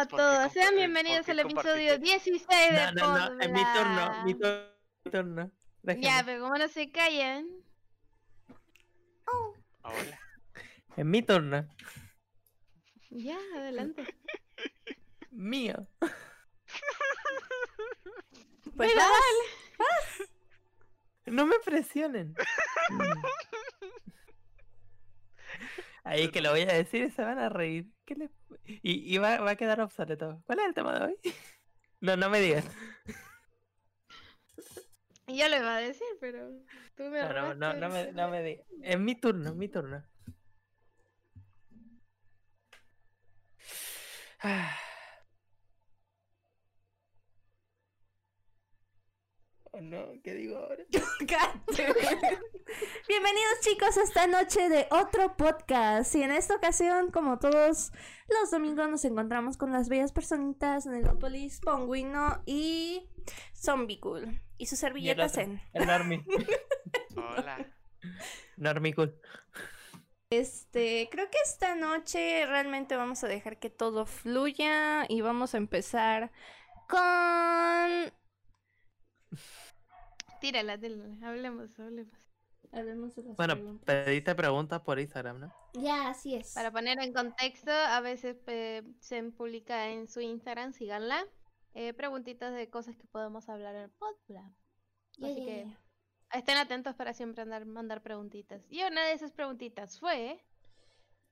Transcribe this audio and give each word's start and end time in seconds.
a 0.00 0.06
todos, 0.06 0.52
sean 0.54 0.74
bienvenidos 0.76 1.28
al 1.28 1.40
episodio 1.40 1.98
16 1.98 2.48
de 2.48 2.92
No, 2.94 3.18
no, 3.18 3.34
no, 3.34 3.40
es 3.42 3.50
mi 3.50 3.60
turno, 3.74 4.24
mi 4.24 5.10
turno. 5.10 5.52
Déjame. 5.82 6.06
Ya, 6.06 6.22
pero 6.24 6.40
como 6.42 6.56
no 6.56 6.68
se 6.68 6.90
callan. 6.90 7.46
Hola. 9.82 10.20
Es 10.96 11.04
mi 11.04 11.22
turno. 11.22 11.68
Ya, 13.10 13.36
adelante. 13.56 14.06
Mío. 15.30 15.86
Pues 18.76 18.94
vas. 18.94 20.28
No 21.26 21.44
me 21.44 21.58
presionen. 21.58 22.34
Ahí 26.04 26.30
que 26.30 26.40
lo 26.40 26.50
voy 26.50 26.62
a 26.62 26.66
decir 26.72 27.04
y 27.04 27.10
se 27.10 27.22
van 27.22 27.38
a 27.38 27.48
reír. 27.48 27.86
¿Qué 28.04 28.14
le- 28.14 28.30
Y, 28.82 29.14
y 29.14 29.18
va, 29.18 29.38
va 29.40 29.52
a 29.52 29.56
quedar 29.56 29.80
obsoleto. 29.80 30.42
¿Cuál 30.46 30.60
es 30.60 30.66
el 30.66 30.74
tema 30.74 30.98
de 30.98 31.04
hoy? 31.06 31.16
No, 32.02 32.16
no 32.16 32.30
me 32.30 32.40
digas. 32.40 32.64
Yo 35.26 35.48
lo 35.50 35.56
iba 35.58 35.76
a 35.76 35.80
decir, 35.80 36.06
pero 36.18 36.48
tú 36.96 37.02
me 37.04 37.20
No, 37.20 37.32
no, 37.32 37.54
no, 37.54 37.74
no 37.74 37.88
me, 37.90 38.10
no 38.12 38.30
me 38.30 38.42
digas. 38.42 38.66
Es 38.82 38.98
mi 38.98 39.14
turno, 39.20 39.50
es 39.50 39.56
mi 39.56 39.68
turno. 39.68 40.02
Ah. 44.42 44.74
Oh 49.72 49.80
no, 49.80 50.04
¿qué 50.24 50.34
digo 50.34 50.58
ahora? 50.58 50.84
Cállate. 51.28 51.94
Bienvenidos 53.06 53.60
chicos 53.62 53.96
a 53.98 54.02
esta 54.02 54.26
noche 54.26 54.68
de 54.68 54.88
otro 54.90 55.36
podcast 55.36 56.12
y 56.16 56.22
en 56.22 56.32
esta 56.32 56.56
ocasión 56.56 57.12
como 57.12 57.38
todos 57.38 57.92
los 58.28 58.50
domingos 58.50 58.90
nos 58.90 59.04
encontramos 59.04 59.56
con 59.56 59.70
las 59.70 59.88
bellas 59.88 60.10
personitas 60.10 60.86
Negopolis, 60.86 61.60
Pongüino 61.60 62.42
y 62.46 63.08
Zombie 63.54 64.00
Cool 64.00 64.40
y 64.58 64.66
su 64.66 64.76
Y 64.96 65.08
el 65.08 65.30
Zen. 65.30 65.60
El. 65.72 65.88
Hola. 67.16 67.72
Normie 68.56 68.94
cool. 68.94 69.14
Este, 70.30 71.08
creo 71.10 71.30
que 71.30 71.38
esta 71.44 71.74
noche 71.74 72.44
realmente 72.46 72.96
vamos 72.96 73.22
a 73.24 73.28
dejar 73.28 73.58
que 73.58 73.70
todo 73.70 74.04
fluya 74.04 75.04
y 75.08 75.20
vamos 75.20 75.54
a 75.54 75.58
empezar 75.58 76.30
con... 76.88 78.12
Tírala, 80.40 80.78
tírala. 80.78 81.16
Hablemos, 81.26 81.78
hablemos. 81.78 82.12
Hablemos 82.72 83.14
de 83.16 83.22
las 83.24 83.36
Bueno, 83.36 83.54
preguntas. 83.54 83.84
pediste 84.04 84.34
preguntas 84.34 84.80
por 84.82 85.00
Instagram, 85.00 85.40
¿no? 85.40 85.52
Ya, 85.74 86.08
así 86.08 86.34
es. 86.36 86.52
Para 86.54 86.70
poner 86.70 87.00
en 87.00 87.12
contexto, 87.12 87.72
a 87.72 88.00
veces 88.00 88.36
eh, 88.46 88.82
se 89.00 89.22
publica 89.32 89.88
en 89.90 90.06
su 90.08 90.20
Instagram, 90.20 90.72
síganla. 90.72 91.24
eh, 91.74 91.92
preguntitas 91.94 92.52
de 92.54 92.68
cosas 92.68 92.96
que 92.96 93.06
podemos 93.06 93.48
hablar 93.48 93.74
en 93.76 93.82
el 93.82 93.90
podcast. 93.90 94.56
Así 95.22 95.44
que 95.44 95.66
estén 96.32 96.56
atentos 96.58 96.94
para 96.96 97.12
siempre 97.12 97.42
andar, 97.42 97.64
mandar 97.66 98.02
preguntitas. 98.02 98.64
Y 98.70 98.82
una 98.82 99.04
de 99.04 99.12
esas 99.12 99.32
preguntitas 99.32 99.98
fue... 100.00 100.44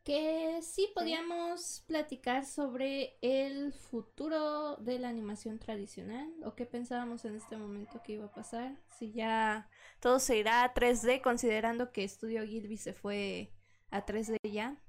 Que 0.08 0.62
sí 0.62 0.90
podíamos 0.94 1.84
platicar 1.86 2.46
sobre 2.46 3.18
el 3.20 3.74
futuro 3.74 4.76
de 4.76 4.98
la 4.98 5.10
animación 5.10 5.58
tradicional 5.58 6.32
o 6.44 6.54
qué 6.54 6.64
pensábamos 6.64 7.26
en 7.26 7.36
este 7.36 7.58
momento 7.58 8.02
que 8.02 8.12
iba 8.14 8.24
a 8.24 8.32
pasar. 8.32 8.74
Si 8.96 9.12
ya 9.12 9.68
todo 10.00 10.18
se 10.18 10.38
irá 10.38 10.64
a 10.64 10.72
3D 10.72 11.20
considerando 11.20 11.92
que 11.92 12.08
Studio 12.08 12.46
Gilby 12.46 12.78
se 12.78 12.94
fue 12.94 13.52
a 13.90 14.06
3D 14.06 14.38
ya 14.50 14.82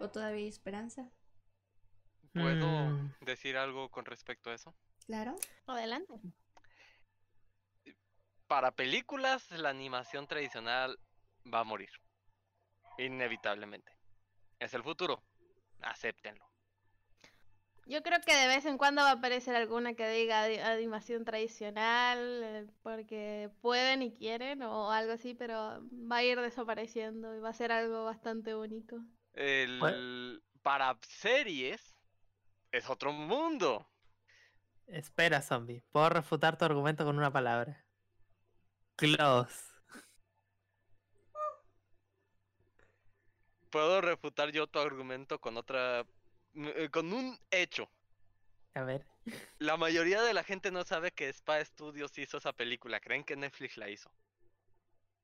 o 0.00 0.08
todavía 0.08 0.38
hay 0.44 0.48
esperanza. 0.48 1.10
¿Puedo 2.32 2.66
Mm. 2.66 3.16
decir 3.26 3.58
algo 3.58 3.90
con 3.90 4.06
respecto 4.06 4.48
a 4.48 4.54
eso? 4.54 4.74
Claro. 5.04 5.36
Adelante. 5.66 6.14
Para 8.46 8.70
películas, 8.70 9.50
la 9.50 9.68
animación 9.68 10.26
tradicional 10.26 10.98
va 11.52 11.60
a 11.60 11.64
morir. 11.64 11.90
Inevitablemente. 12.96 13.97
Es 14.58 14.74
el 14.74 14.82
futuro. 14.82 15.22
Acéptenlo. 15.82 16.44
Yo 17.86 18.02
creo 18.02 18.20
que 18.20 18.34
de 18.34 18.48
vez 18.48 18.66
en 18.66 18.76
cuando 18.76 19.00
va 19.00 19.10
a 19.10 19.12
aparecer 19.14 19.56
alguna 19.56 19.94
que 19.94 20.06
diga 20.10 20.42
"Adi- 20.42 20.58
animación 20.58 21.24
tradicional, 21.24 22.18
eh, 22.44 22.66
porque 22.82 23.50
pueden 23.62 24.02
y 24.02 24.12
quieren 24.12 24.62
o 24.62 24.90
algo 24.90 25.12
así, 25.12 25.32
pero 25.34 25.80
va 25.90 26.16
a 26.16 26.22
ir 26.24 26.38
desapareciendo 26.38 27.34
y 27.34 27.38
va 27.38 27.48
a 27.48 27.54
ser 27.54 27.72
algo 27.72 28.04
bastante 28.04 28.54
único. 28.54 28.98
El... 29.32 30.42
Para 30.60 30.98
series, 31.00 31.94
es 32.72 32.90
otro 32.90 33.10
mundo. 33.12 33.88
Espera, 34.86 35.40
zombie. 35.40 35.82
Puedo 35.90 36.10
refutar 36.10 36.58
tu 36.58 36.66
argumento 36.66 37.06
con 37.06 37.16
una 37.16 37.32
palabra. 37.32 37.86
Close. 38.96 39.64
Puedo 43.70 44.00
refutar 44.00 44.50
yo 44.50 44.66
tu 44.66 44.78
argumento 44.78 45.40
con 45.40 45.56
otra... 45.56 46.06
m- 46.54 46.72
eh, 46.76 46.88
con 46.90 47.12
un 47.12 47.38
hecho. 47.50 47.90
A 48.74 48.82
ver. 48.82 49.06
La 49.58 49.76
mayoría 49.76 50.22
de 50.22 50.32
la 50.34 50.42
gente 50.44 50.70
no 50.70 50.84
sabe 50.84 51.10
que 51.12 51.28
Spa 51.28 51.62
Studios 51.64 52.16
hizo 52.18 52.38
esa 52.38 52.52
película. 52.52 53.00
Creen 53.00 53.24
que 53.24 53.36
Netflix 53.36 53.76
la 53.76 53.90
hizo. 53.90 54.10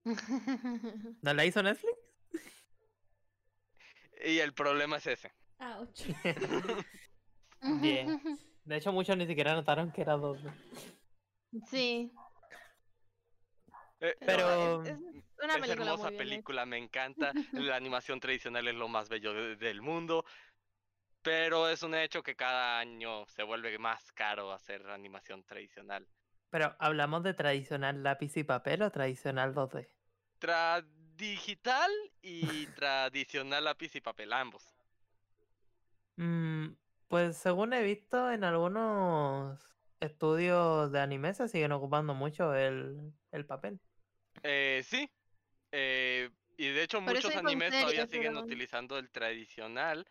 ¿No 1.22 1.32
la 1.34 1.44
hizo 1.44 1.62
Netflix? 1.62 1.94
Y 4.24 4.38
el 4.38 4.52
problema 4.52 4.98
es 4.98 5.06
ese. 5.06 5.32
Ouch. 5.58 6.02
Bien. 7.80 8.20
De 8.64 8.76
hecho, 8.76 8.92
muchos 8.92 9.16
ni 9.16 9.26
siquiera 9.26 9.54
notaron 9.54 9.92
que 9.92 10.02
era 10.02 10.14
dos. 10.14 10.38
Sí, 11.70 12.12
Eh, 14.04 14.16
Pero- 14.20 14.82
es, 14.82 14.90
es 14.90 14.98
una 15.42 15.56
es 15.56 15.68
hermosa 15.70 16.08
muy 16.10 16.18
película, 16.18 16.66
me 16.66 16.76
encanta. 16.78 17.32
La 17.72 17.76
animación 17.76 18.20
tradicional 18.20 18.68
es 18.68 18.74
lo 18.74 18.88
más 18.88 19.08
bello 19.08 19.32
de- 19.32 19.56
del 19.56 19.80
mundo. 19.80 20.24
Pero 21.22 21.70
es 21.70 21.82
un 21.82 21.94
hecho 21.94 22.22
que 22.22 22.36
cada 22.36 22.78
año 22.78 23.24
se 23.26 23.42
vuelve 23.44 23.78
más 23.78 24.12
caro 24.12 24.52
hacer 24.52 24.86
animación 24.90 25.42
tradicional. 25.42 26.06
Pero, 26.50 26.76
¿hablamos 26.78 27.22
de 27.22 27.32
tradicional 27.32 28.02
lápiz 28.02 28.36
y 28.36 28.44
papel 28.44 28.82
o 28.82 28.90
tradicional 28.90 29.54
2D? 29.54 29.88
Tra 30.38 30.84
digital 31.16 31.90
y 32.20 32.66
tradicional 32.66 33.64
lápiz 33.64 33.96
y 33.96 34.00
papel, 34.02 34.34
ambos. 34.34 34.76
Mm, 36.16 36.74
pues 37.08 37.38
según 37.38 37.72
he 37.72 37.82
visto 37.82 38.30
en 38.30 38.44
algunos 38.44 39.58
estudios 40.00 40.92
de 40.92 41.00
anime 41.00 41.32
se 41.32 41.48
siguen 41.48 41.72
ocupando 41.72 42.12
mucho 42.14 42.54
el, 42.54 43.12
el 43.32 43.46
papel. 43.46 43.80
Eh, 44.42 44.82
sí. 44.84 45.08
eh, 45.72 46.30
y 46.56 46.68
de 46.68 46.82
hecho 46.82 47.00
Pero 47.00 47.14
muchos 47.14 47.34
animes 47.36 47.70
todavía 47.70 48.06
siguen 48.06 48.36
utilizando 48.36 48.98
el 48.98 49.10
tradicional 49.10 50.06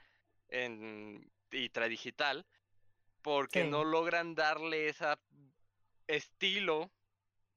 en, 0.49 1.31
y 1.51 1.69
tradigital 1.69 2.45
porque 3.21 3.63
Sí. 3.63 3.69
no 3.69 3.83
logran 3.83 4.35
darle 4.35 4.89
ese 4.89 5.05
estilo 6.07 6.91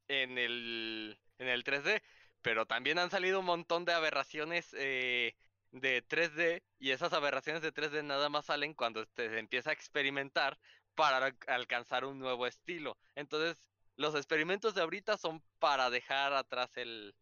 en 0.09 0.39
el, 0.39 1.19
en 1.39 1.49
el 1.49 1.65
3D. 1.65 2.03
Pero 2.43 2.67
también 2.67 2.99
han 2.99 3.11
salido 3.11 3.41
un 3.41 3.47
montón 3.47 3.85
de 3.85 3.93
aberraciones 3.93 4.73
eh, 4.79 5.35
de 5.73 6.03
3D 6.03 6.63
y 6.79 6.93
esas 6.93 7.13
aberraciones 7.13 7.63
de 7.63 7.73
3D 7.73 8.05
nada 8.05 8.29
más 8.29 8.47
salen 8.47 8.75
cuando 8.75 9.03
este, 9.03 9.29
se 9.29 9.39
empieza 9.39 9.71
a 9.71 9.73
experimentar 9.73 10.59
para 10.95 11.17
al- 11.19 11.39
alcanzar 11.49 12.05
un 12.05 12.21
nuevo 12.21 12.47
estilo. 12.47 12.97
Entonces, 13.17 13.69
los 13.97 14.15
experimentos 14.15 14.75
de 14.75 14.83
ahorita 14.83 15.17
son 15.17 15.43
para 15.59 15.91
dejar 15.91 16.33
atrás 16.33 16.71
el, 16.77 17.15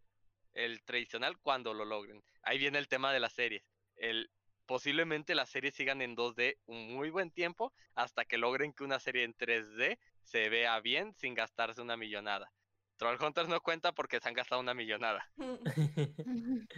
el 0.52 0.82
tradicional 0.84 1.38
cuando 1.38 1.74
lo 1.74 1.84
logren. 1.84 2.22
Ahí 2.42 2.58
viene 2.58 2.78
el 2.78 2.88
tema 2.88 3.12
de 3.12 3.20
las 3.20 3.32
series. 3.32 3.62
El, 3.96 4.30
posiblemente 4.66 5.34
las 5.34 5.50
series 5.50 5.74
sigan 5.74 6.02
en 6.02 6.16
2D 6.16 6.58
un 6.66 6.94
muy 6.94 7.10
buen 7.10 7.30
tiempo 7.30 7.72
hasta 7.94 8.24
que 8.24 8.38
logren 8.38 8.72
que 8.72 8.84
una 8.84 8.98
serie 8.98 9.24
en 9.24 9.34
3D 9.34 9.98
se 10.22 10.48
vea 10.48 10.80
bien 10.80 11.14
sin 11.14 11.34
gastarse 11.34 11.80
una 11.80 11.96
millonada. 11.96 12.52
Trollhunters 12.96 13.48
no 13.48 13.60
cuenta 13.60 13.92
porque 13.92 14.20
se 14.20 14.28
han 14.28 14.34
gastado 14.34 14.60
una 14.60 14.74
millonada. 14.74 15.28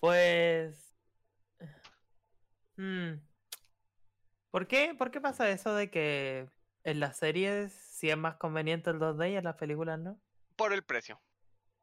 Pues... 0.00 0.94
mm, 2.76 3.14
¿Por 4.50 4.66
qué, 4.66 4.94
¿Por 4.94 5.10
qué 5.10 5.18
pasa 5.18 5.48
eso 5.48 5.74
de 5.74 5.90
que 5.90 6.46
en 6.84 7.00
las 7.00 7.16
series 7.18 7.72
sí 7.72 8.10
es 8.10 8.16
más 8.16 8.36
conveniente 8.36 8.90
el 8.90 8.98
2D 8.98 9.32
y 9.32 9.36
en 9.36 9.44
las 9.44 9.56
películas 9.56 9.98
no? 9.98 10.20
Por 10.56 10.72
el 10.72 10.82
precio. 10.82 11.20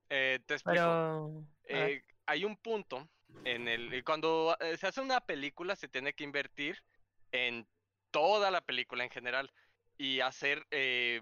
Eh, 0.10 0.40
te 0.46 0.54
explico. 0.56 0.76
Pero... 0.76 1.46
Eh, 1.66 2.04
hay 2.26 2.46
un 2.46 2.56
punto 2.56 3.10
en 3.44 3.68
el 3.68 3.94
eh, 3.94 4.04
cuando 4.04 4.56
eh, 4.60 4.78
se 4.78 4.88
hace 4.88 5.02
una 5.02 5.22
película 5.22 5.76
se 5.76 5.88
tiene 5.88 6.14
que 6.14 6.24
invertir 6.24 6.84
en 7.32 7.68
toda 8.12 8.52
la 8.52 8.62
película 8.62 9.04
en 9.04 9.10
general 9.10 9.52
y 9.98 10.20
hacer 10.20 10.66
eh, 10.72 11.22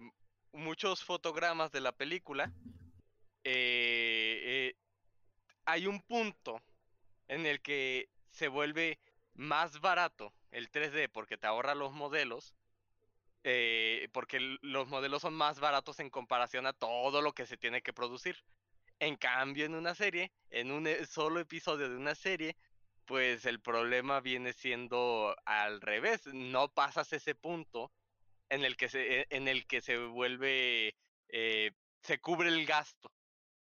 muchos 0.51 1.03
fotogramas 1.03 1.71
de 1.71 1.81
la 1.81 1.91
película. 1.91 2.51
eh, 3.43 4.41
eh, 4.43 4.75
hay 5.65 5.85
un 5.85 6.01
punto 6.01 6.61
en 7.27 7.45
el 7.45 7.61
que 7.61 8.09
se 8.31 8.47
vuelve 8.47 8.99
más 9.33 9.79
barato 9.81 10.33
el 10.51 10.69
3D 10.71 11.09
porque 11.11 11.37
te 11.37 11.45
ahorra 11.47 11.75
los 11.75 11.93
modelos, 11.93 12.55
eh, 13.43 14.09
porque 14.13 14.39
los 14.61 14.87
modelos 14.87 15.21
son 15.21 15.33
más 15.35 15.59
baratos 15.59 15.99
en 15.99 16.09
comparación 16.09 16.65
a 16.67 16.73
todo 16.73 17.21
lo 17.21 17.33
que 17.33 17.45
se 17.45 17.57
tiene 17.57 17.81
que 17.81 17.93
producir. 17.93 18.37
En 18.99 19.15
cambio, 19.17 19.65
en 19.65 19.75
una 19.75 19.95
serie, 19.95 20.33
en 20.49 20.71
un 20.71 20.87
e- 20.87 21.05
solo 21.05 21.39
episodio 21.39 21.89
de 21.89 21.95
una 21.97 22.15
serie, 22.15 22.57
pues 23.05 23.45
el 23.45 23.61
problema 23.61 24.21
viene 24.21 24.53
siendo 24.53 25.35
al 25.45 25.81
revés. 25.81 26.27
No 26.27 26.73
pasas 26.73 27.13
ese 27.13 27.35
punto 27.35 27.93
en 28.49 28.65
el 28.65 28.77
que 28.77 28.89
se, 28.89 29.21
e- 29.21 29.27
en 29.29 29.47
el 29.47 29.67
que 29.67 29.81
se 29.81 29.97
vuelve, 29.97 30.95
eh, 31.29 31.71
se 32.03 32.19
cubre 32.19 32.49
el 32.49 32.65
gasto, 32.65 33.13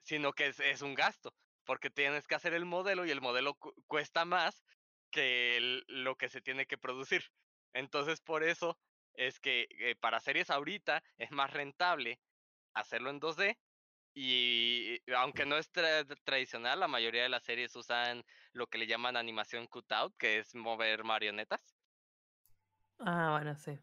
sino 0.03 0.33
que 0.33 0.47
es, 0.47 0.81
un 0.81 0.95
gasto, 0.95 1.33
porque 1.65 1.89
tienes 1.89 2.27
que 2.27 2.35
hacer 2.35 2.53
el 2.53 2.65
modelo 2.65 3.05
y 3.05 3.11
el 3.11 3.21
modelo 3.21 3.55
cu- 3.55 3.73
cuesta 3.87 4.25
más 4.25 4.63
que 5.11 5.81
lo 5.87 6.15
que 6.17 6.29
se 6.29 6.41
tiene 6.41 6.65
que 6.67 6.77
producir. 6.77 7.23
Entonces, 7.73 8.21
por 8.21 8.43
eso 8.43 8.77
es 9.13 9.39
que 9.39 9.67
eh, 9.69 9.95
para 9.95 10.19
series 10.19 10.49
ahorita 10.49 11.03
es 11.17 11.31
más 11.31 11.51
rentable 11.51 12.19
hacerlo 12.73 13.09
en 13.09 13.19
2D 13.19 13.57
y 14.15 14.99
aunque 15.13 15.45
no 15.45 15.57
es 15.57 15.71
tra- 15.71 16.05
tradicional, 16.23 16.79
la 16.79 16.87
mayoría 16.87 17.23
de 17.23 17.29
las 17.29 17.43
series 17.43 17.75
usan 17.75 18.23
lo 18.53 18.67
que 18.67 18.77
le 18.77 18.87
llaman 18.87 19.17
animación 19.17 19.67
cutout, 19.67 20.15
que 20.17 20.37
es 20.39 20.53
mover 20.55 21.03
marionetas. 21.03 21.75
Ah, 22.99 23.29
bueno, 23.31 23.55
sí. 23.55 23.79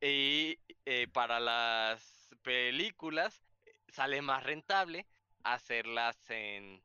Y 0.00 0.58
eh, 0.84 1.08
para 1.08 1.40
las 1.40 2.30
películas 2.42 3.42
eh, 3.64 3.72
sale 3.88 4.22
más 4.22 4.42
rentable 4.42 5.06
hacerlas 5.42 6.18
en, 6.30 6.82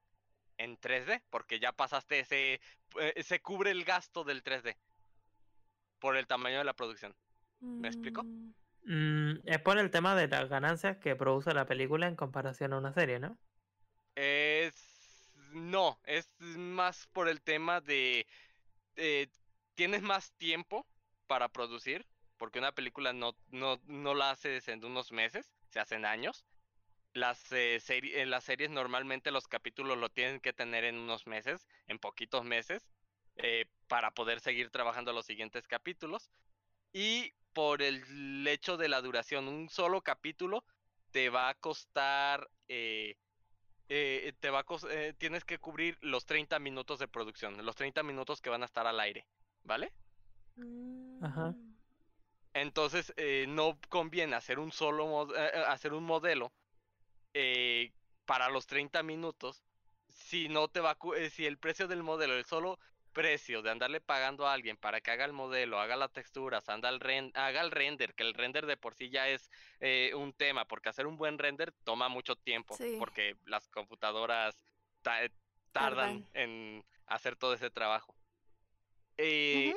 en 0.58 0.78
3D, 0.78 1.22
porque 1.30 1.60
ya 1.60 1.72
pasaste 1.74 2.20
ese, 2.20 2.62
eh, 3.00 3.24
se 3.24 3.42
cubre 3.42 3.72
el 3.72 3.84
gasto 3.84 4.24
del 4.24 4.42
3D 4.44 4.78
por 6.00 6.16
el 6.18 6.28
tamaño 6.28 6.60
de 6.60 6.64
la 6.66 6.74
producción. 6.74 7.14
¿Me 7.78 7.88
explico? 7.88 8.28
Mm, 8.28 8.52
Mm, 8.88 9.40
es 9.46 9.62
por 9.62 9.78
el 9.80 9.90
tema 9.92 10.16
de 10.16 10.28
las 10.28 10.48
ganancias 10.50 10.98
que 11.00 11.16
produce 11.16 11.54
la 11.54 11.66
película 11.68 12.08
en 12.08 12.16
comparación 12.16 12.74
a 12.74 12.78
una 12.78 12.94
serie, 12.94 13.20
¿no? 13.20 13.40
Es 14.16 15.32
no, 15.54 16.00
es 16.04 16.30
más 16.40 17.08
por 17.08 17.28
el 17.30 17.42
tema 17.42 17.82
de 17.82 18.28
eh, 18.96 19.30
tienes 19.76 20.02
más 20.04 20.34
tiempo 20.38 20.88
para 21.28 21.50
producir, 21.50 22.08
porque 22.38 22.60
una 22.60 22.74
película 22.74 23.14
no, 23.14 23.38
no, 23.48 23.82
no 23.86 24.16
la 24.16 24.32
haces 24.32 24.68
en 24.70 24.84
unos 24.86 25.12
meses, 25.12 25.54
se 25.70 25.80
hacen 25.80 26.06
años. 26.06 26.48
Las, 27.14 27.52
eh, 27.54 27.78
seri- 27.82 28.16
en 28.16 28.30
las 28.32 28.46
series 28.46 28.70
normalmente 28.72 29.32
los 29.32 29.48
capítulos 29.48 29.98
lo 29.98 30.10
tienen 30.12 30.42
que 30.42 30.54
tener 30.54 30.86
en 30.86 30.98
unos 30.98 31.28
meses, 31.28 31.68
en 31.88 32.00
poquitos 32.00 32.46
meses, 32.46 32.92
eh, 33.38 33.68
para 33.88 34.14
poder 34.14 34.40
seguir 34.42 34.72
trabajando 34.72 35.14
los 35.14 35.26
siguientes 35.28 35.68
capítulos. 35.68 36.32
Y 36.94 37.34
por 37.56 37.82
el 37.82 38.46
hecho 38.50 38.78
de 38.78 38.90
la 38.90 39.02
duración, 39.02 39.48
un 39.48 39.70
solo 39.70 40.02
capítulo 40.04 40.66
te 41.12 41.30
va 41.30 41.50
a 41.50 41.56
costar, 41.56 42.52
eh, 42.68 43.16
eh, 43.90 44.34
te 44.42 44.50
va 44.50 44.60
a 44.60 44.66
eh, 44.92 45.14
tienes 45.18 45.46
que 45.46 45.58
cubrir 45.60 45.98
los 46.02 46.26
30 46.26 46.60
minutos 46.60 47.00
de 47.00 47.08
producción, 47.08 47.66
los 47.66 47.78
30 47.78 48.04
minutos 48.04 48.42
que 48.42 48.50
van 48.50 48.64
a 48.64 48.66
estar 48.66 48.88
al 48.88 49.00
aire, 49.00 49.26
¿vale? 49.64 49.94
Ajá. 51.22 51.52
mm, 51.52 51.78
Entonces 52.54 53.14
eh, 53.18 53.46
no 53.48 53.80
conviene 53.90 54.36
hacer 54.36 54.60
un 54.60 54.72
solo 54.74 55.06
mod- 55.08 55.34
eh, 55.38 55.64
hacer 55.68 55.94
un 55.94 56.04
modelo 56.04 56.54
eh, 57.34 57.94
para 58.26 58.50
los 58.50 58.68
30 58.68 59.04
minutos 59.04 59.64
si 60.10 60.50
no 60.50 60.68
te 60.70 60.82
va 60.82 60.92
a 60.92 60.96
cu- 60.96 61.16
si 61.32 61.46
el 61.46 61.58
precio 61.58 61.88
del 61.88 62.04
modelo, 62.04 62.36
el 62.36 62.46
solo 62.46 62.80
precio 63.16 63.62
de 63.62 63.72
andarle 63.72 64.02
pagando 64.02 64.46
a 64.46 64.52
alguien 64.54 64.76
para 64.76 65.00
que 65.00 65.10
haga 65.10 65.24
el 65.24 65.32
modelo, 65.32 65.80
haga 65.80 65.96
las 65.96 66.12
texturas, 66.12 66.68
anda 66.68 66.90
el 66.90 67.00
ren- 67.00 67.32
haga 67.34 67.62
el 67.62 67.72
render, 67.72 68.14
que 68.14 68.24
el 68.24 68.34
render 68.34 68.66
de 68.66 68.76
por 68.76 68.94
sí 68.94 69.10
ya 69.10 69.30
es 69.30 69.50
eh, 69.80 70.12
un 70.14 70.34
tema, 70.34 70.66
porque 70.68 70.90
hacer 70.90 71.08
un 71.08 71.16
buen 71.16 71.38
render 71.40 71.72
toma 71.86 72.10
mucho 72.10 72.36
tiempo, 72.36 72.76
Sí. 72.76 72.98
porque 73.00 73.38
las 73.46 73.70
computadoras 73.70 74.56
ta- 75.02 75.24
eh, 75.24 75.32
tardan 75.72 76.28
en 76.34 76.84
hacer 77.08 77.38
todo 77.38 77.54
ese 77.54 77.70
trabajo. 77.70 78.16
Eh, 79.18 79.76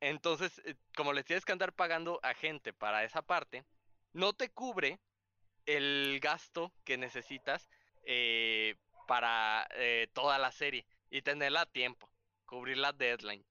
entonces, 0.00 0.60
eh, 0.64 0.74
como 0.96 1.12
les 1.12 1.24
tienes 1.24 1.44
que 1.44 1.52
andar 1.52 1.72
pagando 1.72 2.18
a 2.24 2.34
gente 2.34 2.72
para 2.72 3.04
esa 3.04 3.22
parte, 3.22 3.64
no 4.12 4.32
te 4.32 4.50
cubre 4.50 4.98
el 5.66 6.18
gasto 6.20 6.72
que 6.84 6.96
necesitas 6.96 7.70
eh, 8.02 8.74
para 9.06 9.68
eh, 9.74 10.08
toda 10.12 10.38
la 10.38 10.50
serie 10.50 10.84
y 11.10 11.22
tenerla 11.22 11.60
a 11.62 11.66
tiempo, 11.66 12.10
cubrir 12.46 12.78
la 12.78 12.92
deadline. 12.92 13.44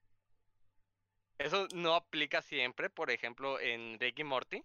Eso 1.38 1.68
no 1.74 1.96
aplica 1.96 2.42
siempre, 2.42 2.90
por 2.90 3.12
ejemplo, 3.12 3.60
en 3.60 4.00
Rick 4.00 4.20
y 4.20 4.24
Morty. 4.24 4.64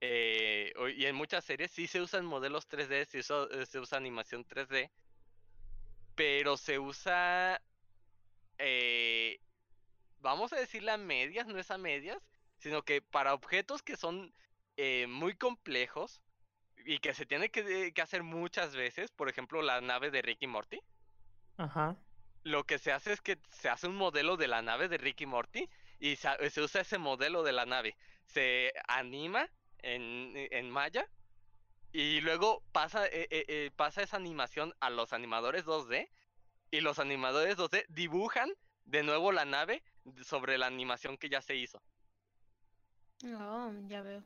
eh, 0.00 0.72
y 0.96 1.04
en 1.04 1.14
muchas 1.14 1.44
series 1.44 1.70
sí 1.70 1.86
se 1.86 2.00
usan 2.00 2.24
modelos 2.24 2.66
3D, 2.68 3.04
sí 3.04 3.18
eh, 3.18 3.66
se 3.66 3.78
usa 3.78 3.98
animación 3.98 4.46
3D, 4.46 4.90
pero 6.14 6.56
se 6.56 6.78
usa 6.78 7.60
eh, 8.62 9.40
vamos 10.20 10.52
a 10.52 10.56
decirle 10.56 10.92
a 10.92 10.98
medias, 10.98 11.46
no 11.46 11.58
es 11.58 11.70
a 11.70 11.78
medias, 11.78 12.18
sino 12.58 12.82
que 12.82 13.00
para 13.00 13.34
objetos 13.34 13.82
que 13.82 13.96
son 13.96 14.32
eh, 14.76 15.06
muy 15.08 15.34
complejos 15.34 16.20
y 16.84 16.98
que 16.98 17.14
se 17.14 17.26
tiene 17.26 17.50
que, 17.50 17.92
hacer 18.02 18.22
muchas 18.22 18.76
veces, 18.76 19.10
por 19.12 19.28
ejemplo 19.28 19.62
la 19.62 19.80
nave 19.80 20.10
de 20.10 20.22
Ricky 20.22 20.46
Morty, 20.46 20.80
Ajá. 21.56 21.96
Lo 22.44 22.64
que 22.64 22.78
se 22.78 22.92
hace 22.92 23.12
es 23.12 23.20
que 23.20 23.38
se 23.50 23.68
hace 23.68 23.86
un 23.88 23.96
modelo 23.96 24.36
de 24.36 24.48
la 24.48 24.62
nave 24.62 24.88
de 24.88 24.98
Ricky 24.98 25.26
Morty 25.26 25.68
y 25.98 26.16
sa- 26.16 26.38
se 26.50 26.62
usa 26.62 26.82
ese 26.82 26.98
modelo 26.98 27.42
de 27.42 27.52
la 27.52 27.66
nave, 27.66 27.96
se 28.26 28.72
anima 28.88 29.48
en, 29.78 30.32
en 30.36 30.70
Maya 30.70 31.06
y 31.92 32.20
luego 32.20 32.62
pasa, 32.72 33.06
eh, 33.06 33.28
eh, 33.30 33.44
eh, 33.48 33.70
pasa 33.76 34.02
esa 34.02 34.16
animación 34.16 34.74
a 34.80 34.90
los 34.90 35.12
animadores 35.12 35.64
2D 35.64 36.10
y 36.70 36.80
los 36.80 36.98
animadores 36.98 37.56
2D 37.56 37.84
dibujan 37.88 38.50
de 38.84 39.02
nuevo 39.02 39.32
la 39.32 39.44
nave 39.44 39.82
sobre 40.24 40.58
la 40.58 40.66
animación 40.66 41.18
que 41.18 41.28
ya 41.30 41.42
se 41.42 41.56
hizo. 41.56 41.82
Oh, 43.24 43.72
ya 43.88 44.02
veo. 44.02 44.22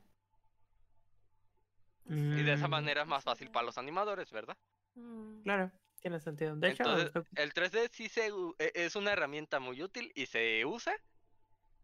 Y 2.29 2.43
de 2.43 2.53
esa 2.53 2.67
Mm, 2.67 2.67
manera 2.67 3.01
es 3.01 3.07
más 3.07 3.23
fácil 3.23 3.49
para 3.49 3.65
los 3.65 3.77
animadores, 3.79 4.31
¿verdad? 4.31 4.57
mm. 4.95 5.43
Claro, 5.43 5.71
tiene 6.05 6.19
sentido. 6.19 6.55
De 6.55 6.69
hecho, 6.69 6.83
Entonces, 6.83 7.23
el 7.33 7.51
3D 7.51 7.89
sí 7.91 8.09
se, 8.09 8.27
e- 8.59 8.71
es 8.75 8.95
una 8.95 9.13
herramienta 9.13 9.59
muy 9.59 9.81
útil 9.81 10.11
y 10.13 10.27
se 10.27 10.63
usa, 10.63 10.95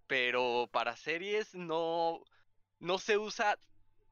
pero 0.06 0.70
para 0.72 0.96
series 0.96 1.56
no, 1.56 2.20
no 2.78 3.00
se 3.00 3.18
usa 3.18 3.58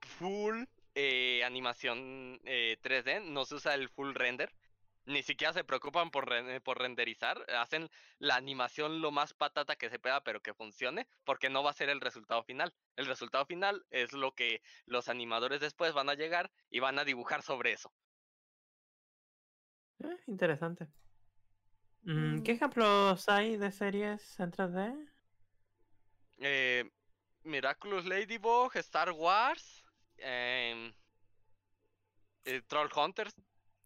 full 0.02 0.64
eh, 0.96 1.44
animación 1.44 2.40
eh, 2.44 2.78
3D, 2.82 3.20
no 3.20 3.46
se 3.46 3.54
usa 3.54 3.76
el 3.76 3.90
full 3.90 4.16
render. 4.16 4.52
Ni 5.06 5.22
siquiera 5.22 5.54
se 5.54 5.64
preocupan 5.64 6.10
por, 6.10 6.28
por 6.64 6.80
renderizar, 6.80 7.46
hacen 7.56 7.88
la 8.18 8.36
animación 8.36 9.02
lo 9.02 9.12
más 9.12 9.36
patata 9.36 9.76
que 9.76 9.92
se 9.92 10.00
pueda, 10.00 10.22
pero 10.24 10.42
que 10.42 10.56
funcione, 10.56 11.08
porque 11.24 11.50
no 11.52 11.62
va 11.62 11.70
a 11.70 11.74
ser 11.74 11.90
el 11.90 12.02
resultado 12.02 12.44
final. 12.44 12.74
El 12.96 13.06
resultado 13.06 13.46
final 13.46 13.86
es 13.92 14.12
lo 14.14 14.34
que 14.34 14.62
los 14.86 15.08
animadores 15.08 15.60
después 15.62 15.94
van 15.94 16.10
a 16.10 16.16
llegar 16.16 16.52
y 16.72 16.80
van 16.80 16.98
a 16.98 17.06
dibujar 17.06 17.44
sobre 17.44 17.74
eso. 17.74 17.94
Eh, 20.04 20.18
interesante. 20.28 20.88
Mm, 22.04 22.42
¿Qué 22.42 22.52
Mm. 22.52 22.56
ejemplos 22.56 23.30
hay 23.30 23.58
de 23.58 23.72
series 23.72 24.40
en 24.40 24.52
3D? 24.52 24.94
eh, 26.40 26.84
Miraculous 27.44 28.06
Ladybug, 28.06 28.76
Star 28.78 29.12
Wars, 29.12 29.84
em, 30.18 30.94
eh, 32.46 32.62
Troll 32.68 32.90
Hunters. 32.96 33.34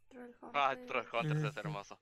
Troll 0.10 0.34
Ah, 0.54 0.76
Hunter, 0.76 0.86
Troll 0.88 1.08
Hunters 1.14 1.44
es 1.44 1.58
hermoso. 1.58 2.00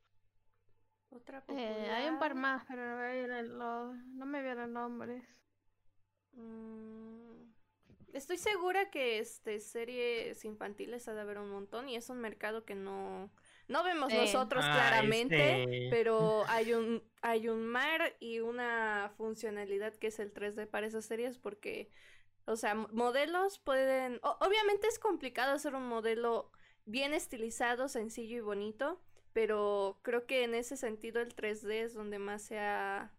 Otra 1.09 1.43
Eh, 1.47 1.89
hay 1.91 2.07
un 2.09 2.19
par 2.19 2.35
más, 2.35 2.63
pero 2.67 2.85
no 2.89 2.97
me 2.97 3.13
vienen 3.13 3.57
los, 3.59 3.95
no 4.15 4.25
me 4.25 4.41
vienen 4.41 4.73
nombres. 4.73 5.23
mm, 6.33 7.51
Estoy 8.13 8.37
segura 8.37 8.89
que 8.91 9.19
este 9.19 9.59
series 9.61 10.43
infantiles 10.45 11.07
ha 11.07 11.13
de 11.13 11.21
haber 11.21 11.37
un 11.39 11.49
montón 11.49 11.87
y 11.89 11.95
es 11.95 12.09
un 12.09 12.19
mercado 12.19 12.65
que 12.65 12.75
no 12.75 13.31
no 13.71 13.83
vemos 13.83 14.11
Sí. 14.11 14.17
nosotros 14.17 14.63
Ay, 14.65 14.73
claramente, 14.73 15.65
sí. 15.69 15.87
pero 15.89 16.43
hay 16.47 16.73
un 16.73 17.03
hay 17.23 17.47
un 17.49 17.65
mar 17.65 18.15
y 18.19 18.39
una 18.39 19.11
funcionalidad 19.17 19.93
que 19.95 20.07
es 20.07 20.19
el 20.19 20.31
3D 20.33 20.67
para 20.67 20.87
esas 20.87 21.05
series 21.05 21.37
porque 21.37 21.89
o 22.45 22.55
sea, 22.55 22.73
mo- 22.75 22.89
modelos 22.91 23.59
pueden 23.59 24.19
o- 24.23 24.37
obviamente 24.41 24.87
es 24.87 24.99
complicado 24.99 25.53
hacer 25.53 25.73
un 25.75 25.87
modelo 25.87 26.51
bien 26.85 27.13
estilizado, 27.13 27.87
sencillo 27.87 28.37
y 28.37 28.41
bonito, 28.41 28.99
pero 29.33 29.99
creo 30.01 30.25
que 30.25 30.43
en 30.43 30.55
ese 30.55 30.75
sentido 30.77 31.21
el 31.21 31.33
3D 31.35 31.81
es 31.83 31.93
donde 31.93 32.17
más 32.19 32.41
se 32.41 32.59
ha 32.59 33.13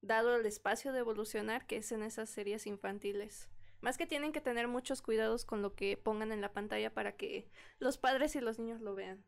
dado 0.00 0.36
el 0.36 0.44
espacio 0.46 0.92
de 0.92 0.98
evolucionar, 1.00 1.66
que 1.66 1.76
es 1.78 1.90
en 1.92 2.02
esas 2.02 2.28
series 2.28 2.66
infantiles. 2.66 3.48
Más 3.80 3.96
que 3.96 4.06
tienen 4.06 4.32
que 4.32 4.40
tener 4.40 4.66
muchos 4.66 5.02
cuidados 5.02 5.44
con 5.44 5.62
lo 5.62 5.74
que 5.76 5.96
pongan 5.96 6.32
en 6.32 6.40
la 6.40 6.52
pantalla 6.52 6.92
para 6.92 7.12
que 7.16 7.48
los 7.78 7.96
padres 7.98 8.34
y 8.34 8.40
los 8.40 8.58
niños 8.58 8.80
lo 8.80 8.94
vean. 8.96 9.24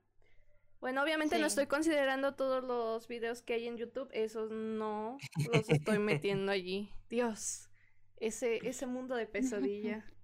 Bueno, 0.80 1.02
obviamente 1.02 1.38
no 1.38 1.46
estoy 1.46 1.66
considerando 1.66 2.34
todos 2.34 2.64
los 2.64 3.06
videos 3.06 3.42
que 3.42 3.54
hay 3.54 3.68
en 3.68 3.76
YouTube, 3.76 4.08
esos 4.12 4.50
no 4.50 5.18
los 5.52 5.68
estoy 5.68 5.98
metiendo 5.98 6.50
allí. 6.52 6.90
Dios, 7.10 7.68
ese, 8.16 8.66
ese 8.66 8.86
mundo 8.86 9.14
de 9.14 9.26
pesadilla. 9.26 10.04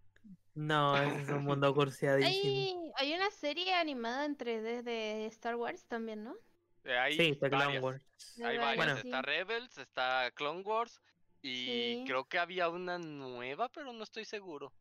No, 0.59 0.97
ese 0.97 1.21
es 1.21 1.29
un 1.29 1.45
mundo 1.45 1.75
cursiadísimo. 1.75 2.95
Hay, 2.97 3.11
hay 3.11 3.15
una 3.15 3.31
serie 3.31 3.75
animada 3.75 4.25
en 4.25 4.39
3D 4.39 4.83
de 4.83 5.27
Star 5.27 5.55
Wars 5.57 5.85
también, 5.87 6.25
¿no? 6.25 6.35
Eh, 6.83 6.97
hay 6.97 7.13
Sí, 7.13 7.37
The 7.39 7.51
Clone. 7.51 7.79
Wars. 7.79 8.03
De 8.37 8.47
Hay 8.47 8.57
varias, 8.57 9.01
sí. 9.03 9.09
Está 9.09 9.21
Rebels, 9.21 9.77
está 9.77 10.31
Clone 10.35 10.63
Wars. 10.63 10.99
Y 11.43 11.55
Sí. 11.67 12.05
creo 12.07 12.25
que 12.25 12.39
había 12.39 12.71
una 12.71 12.97
nueva, 12.99 13.69
pero 13.69 13.93
no 13.93 14.03
estoy 14.03 14.25
seguro. 14.25 14.73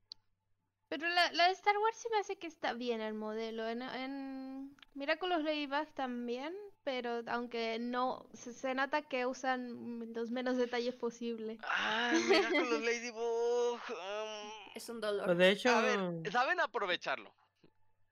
Pero 0.87 1.07
la, 1.07 1.31
la 1.33 1.47
de 1.47 1.53
Star 1.53 1.77
Wars 1.77 1.97
sí 1.97 2.07
me 2.11 2.19
hace 2.19 2.37
que 2.37 2.47
está 2.47 2.73
bien 2.73 3.01
el 3.01 3.15
modelo. 3.15 3.67
En, 3.67 3.81
en 3.81 4.77
Miraculous 4.93 5.43
Ladybug 5.43 5.87
también, 5.93 6.55
pero 6.83 7.21
aunque 7.27 7.79
no 7.79 8.27
se, 8.33 8.53
se 8.53 8.75
nota 8.75 9.01
que 9.01 9.25
usan 9.25 10.13
los 10.13 10.29
menos 10.31 10.57
detalles 10.57 10.93
posibles. 10.95 11.59
Ah, 11.63 12.11
mira 12.27 12.49
con 12.49 12.69
los 12.69 12.81
Ladybug. 12.81 13.79
um, 13.89 14.51
Es 14.75 14.87
un 14.89 15.01
dolor. 15.01 15.25
Pues 15.25 15.37
de 15.39 15.49
hecho, 15.49 15.69
A 15.69 15.81
ver, 15.81 16.31
saben 16.31 16.59
aprovecharlo. 16.59 17.33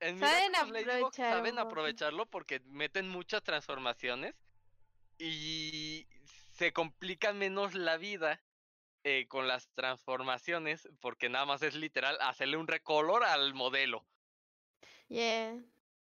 En 0.00 0.18
Saben 0.18 0.50
Miraculous 0.50 0.86
Ladybug 0.86 1.06
aprovechar 1.06 1.26
un 1.28 1.36
saben 1.36 1.58
aprovecharlo 1.58 2.26
porque 2.26 2.60
meten 2.66 3.08
muchas 3.08 3.42
transformaciones 3.44 4.34
y 5.18 6.08
se 6.52 6.72
complica 6.72 7.32
menos 7.32 7.74
la 7.74 7.96
vida 7.96 8.42
eh, 9.04 9.26
con 9.28 9.46
las 9.46 9.68
transformaciones 9.74 10.88
porque 11.00 11.28
nada 11.28 11.44
más 11.46 11.62
es 11.62 11.74
literal 11.74 12.18
hacerle 12.20 12.56
un 12.56 12.66
recolor 12.66 13.22
al 13.24 13.54
modelo. 13.54 14.06
Yeah. 15.08 15.62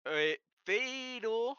Eh, 0.06 0.42
pero 0.64 1.58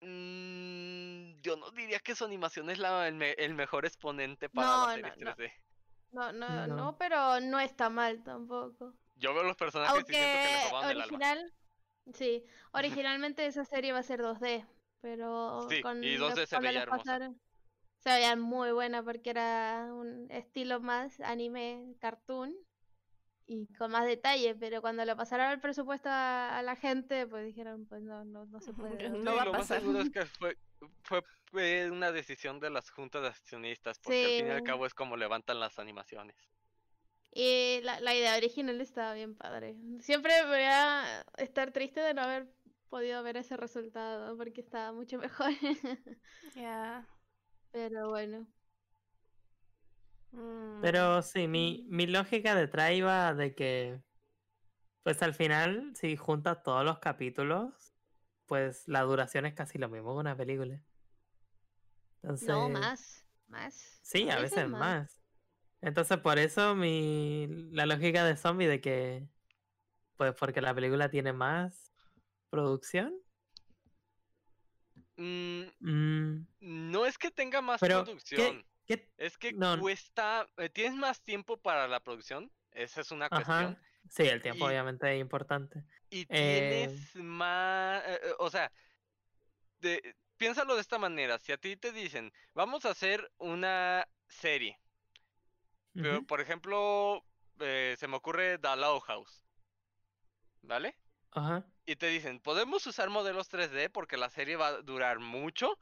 mm, 0.00 1.40
yo 1.42 1.56
no 1.56 1.70
diría 1.72 1.98
que 2.00 2.14
su 2.14 2.24
animación 2.24 2.70
es 2.70 2.78
la, 2.78 3.08
el, 3.08 3.14
me- 3.14 3.32
el 3.32 3.54
mejor 3.54 3.84
exponente 3.86 4.48
para 4.48 4.66
No, 4.68 4.86
las 4.86 4.94
series 4.94 5.16
no, 5.18 5.24
no. 5.24 5.36
3D. 5.36 5.52
No, 6.10 6.32
no, 6.32 6.66
No. 6.66 6.76
no, 6.76 6.96
pero 6.98 7.40
no 7.40 7.60
está 7.60 7.90
mal 7.90 8.22
tampoco. 8.22 8.94
Yo 9.16 9.34
veo 9.34 9.42
los 9.42 9.56
personajes 9.56 10.04
y 10.08 10.12
siento 10.12 10.26
que 10.38 10.44
le 10.44 10.54
Aunque 10.54 10.68
robaron 10.70 10.90
el 10.90 11.00
alma. 11.02 11.04
original, 11.16 11.54
sí, 12.14 12.44
originalmente 12.72 13.46
esa 13.46 13.64
serie 13.64 13.92
va 13.92 13.98
a 13.98 14.02
ser 14.04 14.20
2D, 14.22 14.64
pero 15.00 15.66
Sí, 15.68 15.82
con 15.82 16.02
y 16.04 16.16
lo- 16.16 16.30
2D 16.30 16.46
se 16.46 16.58
veía 16.60 16.82
hermosa. 16.82 17.02
pasaron, 17.04 17.40
se 17.98 18.10
veía 18.10 18.36
muy 18.36 18.72
buena 18.72 19.02
porque 19.02 19.30
era 19.30 19.88
un 19.92 20.30
estilo 20.30 20.80
más 20.80 21.20
anime, 21.20 21.94
cartoon 22.00 22.54
y 23.46 23.66
con 23.74 23.90
más 23.90 24.06
detalle, 24.06 24.54
pero 24.54 24.82
cuando 24.82 25.04
lo 25.04 25.16
pasaron 25.16 25.50
el 25.50 25.60
presupuesto 25.60 26.08
a, 26.10 26.58
a 26.58 26.62
la 26.62 26.76
gente, 26.76 27.26
pues 27.26 27.46
dijeron, 27.46 27.86
pues 27.86 28.02
no, 28.02 28.24
no, 28.24 28.44
no 28.44 28.60
se 28.60 28.74
puede. 28.74 29.08
No 29.08 29.18
dos 29.24 29.36
va 29.38 29.42
a 29.42 29.44
lo 29.46 29.52
más 29.52 29.66
seguro 29.66 30.00
es 30.00 30.10
que 30.10 30.24
fue, 30.38 30.56
fue, 31.02 31.22
fue 31.50 31.90
una 31.90 32.12
decisión 32.12 32.60
de 32.60 32.70
las 32.70 32.90
juntas 32.90 33.22
de 33.22 33.28
accionistas, 33.28 33.98
porque 33.98 34.24
al 34.24 34.42
fin 34.42 34.46
y 34.48 34.50
al 34.50 34.62
cabo 34.64 34.86
es 34.86 34.94
como 34.94 35.16
levantan 35.16 35.60
las 35.60 35.78
animaciones. 35.78 36.36
Y 37.32 37.80
la, 37.82 38.00
la 38.00 38.14
idea 38.14 38.36
original 38.36 38.80
estaba 38.80 39.14
bien 39.14 39.34
padre. 39.34 39.76
Siempre 40.00 40.44
voy 40.46 40.62
a 40.62 41.24
estar 41.38 41.72
triste 41.72 42.00
de 42.00 42.14
no 42.14 42.22
haber 42.22 42.48
podido 42.90 43.22
ver 43.22 43.36
ese 43.36 43.56
resultado 43.56 44.36
porque 44.36 44.60
estaba 44.60 44.92
mucho 44.92 45.18
mejor. 45.18 45.50
Ya. 46.54 47.06
Pero 47.72 48.08
bueno. 48.08 48.46
Mm, 50.32 50.80
pero 50.82 51.22
sí, 51.22 51.48
mi, 51.48 51.86
mi 51.88 52.06
lógica 52.06 52.54
detrás 52.54 52.92
iba 52.92 53.34
de 53.34 53.54
que, 53.54 54.00
pues 55.02 55.22
al 55.22 55.34
final, 55.34 55.92
si 55.96 56.16
juntas 56.16 56.62
todos 56.62 56.84
los 56.84 56.98
capítulos, 56.98 57.92
pues 58.46 58.86
la 58.88 59.02
duración 59.02 59.46
es 59.46 59.54
casi 59.54 59.78
lo 59.78 59.88
mismo 59.88 60.14
que 60.14 60.20
una 60.20 60.36
película. 60.36 60.80
Entonces, 62.22 62.48
No, 62.48 62.68
más. 62.68 63.24
Más. 63.48 64.00
Sí, 64.02 64.28
a 64.28 64.38
veces 64.40 64.68
más. 64.68 65.20
Entonces, 65.80 66.18
por 66.18 66.38
eso 66.38 66.74
mi 66.74 67.46
la 67.72 67.86
lógica 67.86 68.24
de 68.24 68.36
zombie 68.36 68.66
de 68.66 68.80
que, 68.80 69.28
pues 70.16 70.34
porque 70.34 70.60
la 70.60 70.74
película 70.74 71.10
tiene 71.10 71.32
más 71.32 71.92
producción. 72.50 73.14
Mm, 75.18 75.64
Mm, 75.80 76.46
no 76.60 77.04
es 77.04 77.18
que 77.18 77.30
tenga 77.32 77.60
más 77.60 77.80
pero, 77.80 78.04
producción, 78.04 78.64
¿qué, 78.86 78.96
qué- 79.00 79.12
es 79.16 79.36
que 79.36 79.52
no, 79.52 79.78
cuesta, 79.80 80.48
eh, 80.56 80.68
tienes 80.68 80.94
más 80.96 81.22
tiempo 81.22 81.56
para 81.56 81.88
la 81.88 81.98
producción, 82.00 82.52
esa 82.70 83.00
es 83.00 83.10
una 83.10 83.28
cuestión. 83.28 83.74
Ajá. 83.74 83.82
Sí, 84.08 84.22
el 84.22 84.40
tiempo 84.40 84.64
Y- 84.64 84.68
obviamente 84.68 85.12
es 85.12 85.20
importante. 85.20 85.82
Y 86.08 86.20
Eh, 86.22 86.26
tienes 86.28 87.16
más, 87.16 88.02
eh, 88.06 88.20
o 88.38 88.48
sea, 88.48 88.72
de- 89.80 90.14
piénsalo 90.36 90.76
de 90.76 90.80
esta 90.82 90.98
manera, 90.98 91.38
si 91.40 91.50
a 91.52 91.58
ti 91.58 91.76
te 91.76 91.90
dicen, 91.92 92.32
vamos 92.54 92.84
a 92.84 92.90
hacer 92.90 93.28
una 93.38 94.08
serie, 94.28 94.78
pero 95.94 96.22
por 96.26 96.40
ejemplo, 96.40 97.24
eh, 97.58 97.96
se 97.98 98.06
me 98.06 98.16
ocurre 98.16 98.58
The 98.58 98.76
Law 98.76 99.00
House, 99.00 99.44
¿vale? 100.62 100.96
Ajá. 101.32 101.66
Y 101.88 101.96
te 101.96 102.08
dicen, 102.08 102.38
podemos 102.40 102.86
usar 102.86 103.08
modelos 103.08 103.48
3D 103.48 103.88
porque 103.88 104.18
la 104.18 104.28
serie 104.28 104.56
va 104.56 104.66
a 104.68 104.82
durar 104.82 105.20
mucho 105.20 105.78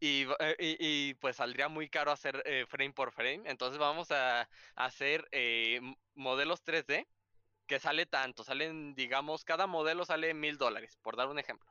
y, 0.00 0.22
eh, 0.40 0.56
y- 0.58 0.76
y, 1.10 1.14
pues 1.16 1.36
saldría 1.36 1.68
muy 1.68 1.90
caro 1.90 2.12
hacer 2.12 2.42
eh, 2.46 2.64
frame 2.66 2.94
por 2.94 3.12
frame. 3.12 3.42
Entonces 3.44 3.78
vamos 3.78 4.10
a 4.10 4.48
hacer 4.74 5.28
eh, 5.32 5.82
modelos 6.14 6.62
3D 6.62 7.06
que 7.66 7.78
sale 7.78 8.06
tanto, 8.06 8.42
salen, 8.42 8.94
digamos, 8.94 9.44
cada 9.44 9.66
modelo 9.66 10.06
sale 10.06 10.32
mil 10.32 10.56
dólares, 10.56 10.96
por 11.02 11.14
dar 11.16 11.28
un 11.28 11.38
ejemplo. 11.38 11.70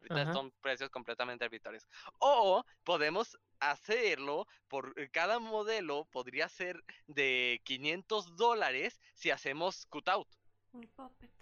Ahorita 0.00 0.22
Ajá. 0.22 0.32
son 0.32 0.52
precios 0.60 0.90
completamente 0.90 1.44
arbitrarios. 1.44 1.86
O 2.18 2.64
podemos 2.84 3.38
hacerlo 3.60 4.46
por 4.68 4.92
eh, 4.96 5.08
cada 5.12 5.38
modelo 5.38 6.06
podría 6.10 6.48
ser 6.48 6.82
de 7.06 7.60
500 7.64 8.36
dólares 8.36 9.00
si 9.14 9.30
hacemos 9.30 9.86
cutout. 9.86 10.26
un 10.72 10.88
puppet. 10.96 11.33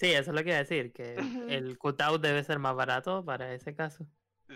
Sí, 0.00 0.06
eso 0.12 0.30
es 0.30 0.34
lo 0.36 0.42
que 0.42 0.48
iba 0.50 0.56
a 0.56 0.60
decir, 0.60 0.92
que 0.92 1.14
el 1.48 1.78
cutout 1.78 2.22
debe 2.22 2.42
ser 2.42 2.58
más 2.58 2.74
barato 2.74 3.22
para 3.24 3.52
ese 3.54 3.74
caso. 3.74 4.06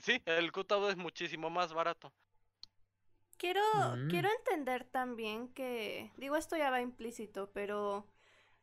Sí, 0.02 0.20
el 0.26 0.50
cutout 0.52 0.90
es 0.90 0.96
muchísimo 0.96 1.50
más 1.50 1.72
barato. 1.72 2.12
Quiero, 3.36 3.60
Mm. 3.74 4.08
quiero 4.08 4.28
entender 4.38 4.84
también 4.84 5.48
que, 5.52 6.12
digo, 6.16 6.36
esto 6.36 6.56
ya 6.56 6.70
va 6.70 6.80
implícito, 6.80 7.50
pero 7.52 8.06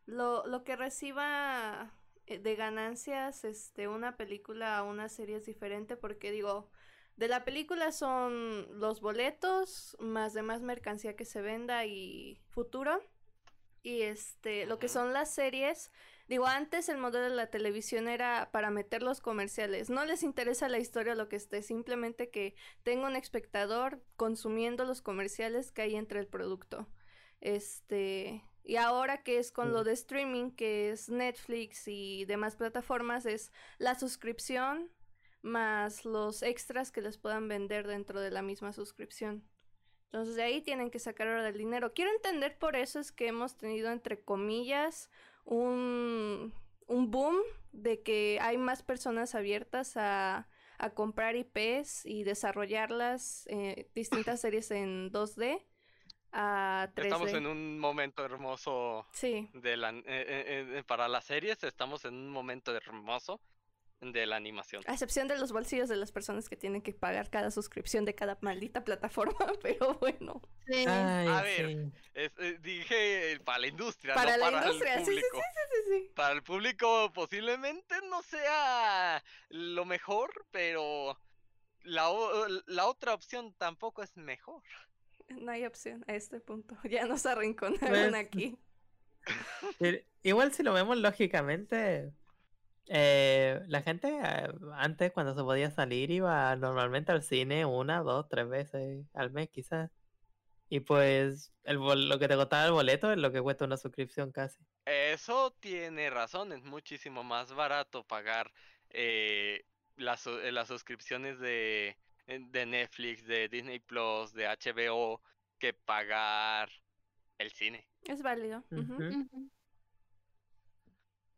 lo, 0.06 0.46
lo 0.48 0.64
que 0.64 0.76
reciba 0.76 1.94
eh, 2.28 2.40
de 2.40 2.56
ganancias 2.56 3.44
este, 3.46 3.88
una 3.88 4.18
película 4.18 4.78
a 4.78 4.84
una 4.84 5.10
serie 5.10 5.38
es 5.38 5.46
diferente 5.46 5.98
porque 5.98 6.32
digo, 6.32 6.72
de 7.18 7.28
la 7.28 7.46
película 7.46 7.92
son 7.92 8.80
los 8.80 9.02
boletos 9.02 9.96
más 10.00 10.34
demás 10.34 10.62
mercancía 10.62 11.16
que 11.16 11.26
se 11.26 11.42
venda 11.42 11.86
y 11.86 12.42
futuro. 12.50 13.04
Y 13.84 14.04
este, 14.04 14.66
lo 14.68 14.80
que 14.80 14.88
son 14.90 15.14
las 15.14 15.34
series, 15.34 15.92
digo, 16.32 16.48
antes 16.48 16.88
el 16.88 16.98
modelo 16.98 17.26
de 17.26 17.36
la 17.36 17.48
televisión 17.48 18.08
era 18.08 18.52
para 18.54 18.70
meter 18.70 19.04
los 19.04 19.20
comerciales. 19.20 19.90
No 19.90 20.06
les 20.06 20.24
interesa 20.24 20.70
la 20.70 20.80
historia 20.80 21.12
o 21.12 21.16
lo 21.18 21.28
que 21.28 21.36
esté, 21.36 21.62
simplemente 21.62 22.30
que 22.30 22.56
tenga 22.84 23.08
un 23.08 23.18
espectador 23.18 24.02
consumiendo 24.16 24.86
los 24.86 25.02
comerciales 25.02 25.74
que 25.74 25.82
hay 25.82 25.96
entre 25.98 26.22
el 26.22 26.28
producto. 26.28 26.88
Este, 27.42 28.46
y 28.64 28.78
ahora 28.78 29.24
que 29.24 29.40
es 29.40 29.52
con 29.52 29.74
lo 29.74 29.84
de 29.84 29.92
streaming, 29.92 30.52
que 30.52 30.92
es 30.92 31.10
Netflix 31.10 31.90
y 31.90 32.24
demás 32.24 32.56
plataformas, 32.56 33.26
es 33.26 33.52
la 33.78 34.00
suscripción 34.00 34.90
más 35.42 36.06
los 36.06 36.44
extras 36.44 36.94
que 36.94 37.02
les 37.02 37.18
puedan 37.18 37.50
vender 37.50 37.88
dentro 37.88 38.22
de 38.22 38.32
la 38.32 38.42
misma 38.42 38.72
suscripción. 38.72 39.44
Entonces 40.06 40.36
de 40.36 40.44
ahí 40.44 40.62
tienen 40.62 40.92
que 40.92 41.00
sacar 41.00 41.28
ahora 41.28 41.44
del 41.44 41.58
dinero. 41.58 41.94
Quiero 41.94 42.12
entender 42.12 42.58
por 42.58 42.78
eso 42.78 43.02
es 43.02 43.12
que 43.12 43.28
hemos 43.28 43.58
tenido 43.58 43.92
entre 43.92 44.24
comillas 44.24 45.10
un, 45.46 46.54
un 46.88 47.12
boom 47.12 47.38
de 47.72 48.02
que 48.04 48.40
hay 48.42 48.58
más 48.58 48.84
personas 48.84 49.36
abiertas 49.36 49.98
a, 49.98 50.48
a 50.78 50.90
comprar 50.92 51.36
IPs 51.36 52.06
y 52.06 52.24
desarrollarlas, 52.24 53.46
eh, 53.48 53.90
distintas 53.96 54.42
series 54.42 54.72
en 54.72 55.12
2D 55.12 55.64
a 56.32 56.90
3D. 56.96 57.04
Estamos 57.04 57.34
en 57.34 57.46
un 57.46 57.80
momento 57.80 58.24
hermoso 58.24 59.06
Sí, 59.12 59.50
de 59.54 59.78
la, 59.78 59.90
eh, 59.90 60.04
eh, 60.06 60.66
eh, 60.78 60.84
para 60.86 61.08
las 61.08 61.26
series, 61.26 61.62
estamos 61.64 62.06
en 62.06 62.14
un 62.14 62.30
momento 62.30 62.76
hermoso 62.76 63.42
de 64.02 64.26
la 64.26 64.36
animación. 64.36 64.84
a 64.88 64.94
excepción 64.94 65.28
de 65.28 65.38
los 65.38 65.52
bolsillos 65.52 65.88
de 65.88 65.96
las 65.96 66.12
personas 66.12 66.50
que 66.50 66.56
tienen 66.58 66.82
que 66.82 66.92
pagar 66.92 67.30
cada 67.30 67.52
suscripción 67.52 68.04
de 68.04 68.16
cada 68.16 68.38
maldita 68.42 68.84
plataforma, 68.84 69.38
pero 69.62 69.96
bueno. 70.00 70.42
Sí. 70.66 70.86
Ay, 70.88 71.28
A 71.28 71.42
ver, 71.44 71.68
sí. 71.68 71.92
Es- 72.16 72.32
eh, 72.40 72.58
dije 72.62 73.34
eh, 73.34 73.40
para 73.40 73.60
la 73.60 73.68
industria, 73.68 74.16
Para 74.16 74.38
no 74.38 74.46
la 74.46 74.52
para 74.52 74.66
industria, 74.68 74.96
el 74.96 75.06
sí, 75.06 75.12
sí, 75.12 75.18
sí, 75.18 75.22
público. 75.32 75.46
sí, 75.54 75.76
sí, 75.92 76.00
sí. 76.08 76.12
Para 76.16 76.34
el 76.34 76.44
público 76.44 77.12
posiblemente 77.14 77.96
no 78.10 78.22
sea 78.24 79.24
lo 79.50 79.86
mejor, 79.86 80.46
pero 80.52 81.18
la, 81.84 82.10
la 82.66 82.88
otra 82.88 83.14
opción 83.14 83.54
tampoco 83.58 84.02
es 84.04 84.18
mejor. 84.18 84.64
No 85.30 85.52
hay 85.52 85.66
opción 85.66 86.04
a 86.08 86.16
este 86.16 86.40
punto. 86.40 86.76
Ya 86.90 87.06
nos 87.06 87.26
arrinconaron 87.26 88.10
Pues, 88.12 88.14
aquí. 88.16 88.58
Pero 89.80 90.00
igual 90.24 90.52
si 90.54 90.64
lo 90.64 90.74
vemos 90.74 90.98
lógicamente, 90.98 92.12
Eh, 92.94 93.62
la 93.68 93.82
gente 93.82 94.10
eh, 94.22 94.50
antes, 94.74 95.14
cuando 95.14 95.34
se 95.34 95.42
podía 95.44 95.72
salir, 95.72 96.12
iba 96.12 96.54
normalmente 96.58 97.12
al 97.14 97.24
cine 97.24 97.66
una, 97.66 98.02
dos, 98.02 98.28
tres 98.30 98.50
veces 98.50 99.06
al 99.14 99.32
mes, 99.32 99.50
quizás. 99.50 99.92
Y 100.70 100.82
pues 100.82 101.54
el 101.64 101.78
bol- 101.78 102.10
lo 102.10 102.20
que 102.20 102.28
te 102.28 102.36
costaba 102.36 102.66
el 102.66 102.74
boleto 102.74 103.12
es 103.12 103.18
lo 103.18 103.32
que 103.32 103.42
cuesta 103.42 103.66
una 103.66 103.78
suscripción 103.78 104.32
casi. 104.32 104.66
Eso 104.86 105.52
tiene 105.60 106.10
razón, 106.10 106.52
es 106.54 106.64
muchísimo 106.64 107.24
más 107.24 107.54
barato 107.54 108.06
pagar 108.06 108.52
eh, 108.90 109.64
las, 109.96 110.26
eh, 110.28 110.52
las 110.52 110.68
suscripciones 110.68 111.40
de, 111.40 111.98
de 112.26 112.66
Netflix, 112.66 113.26
de 113.26 113.48
Disney 113.48 113.80
Plus, 113.80 114.34
de 114.34 114.48
HBO, 114.48 115.22
que 115.60 115.74
pagar 115.74 116.70
el 117.38 117.52
cine. 117.52 117.88
Es 118.02 118.22
válido. 118.22 118.66
Ujú. 118.72 119.28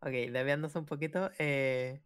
Ok, 0.05 0.09
desviándose 0.11 0.77
un 0.79 0.85
poquito, 0.85 1.31
eh, 1.39 2.03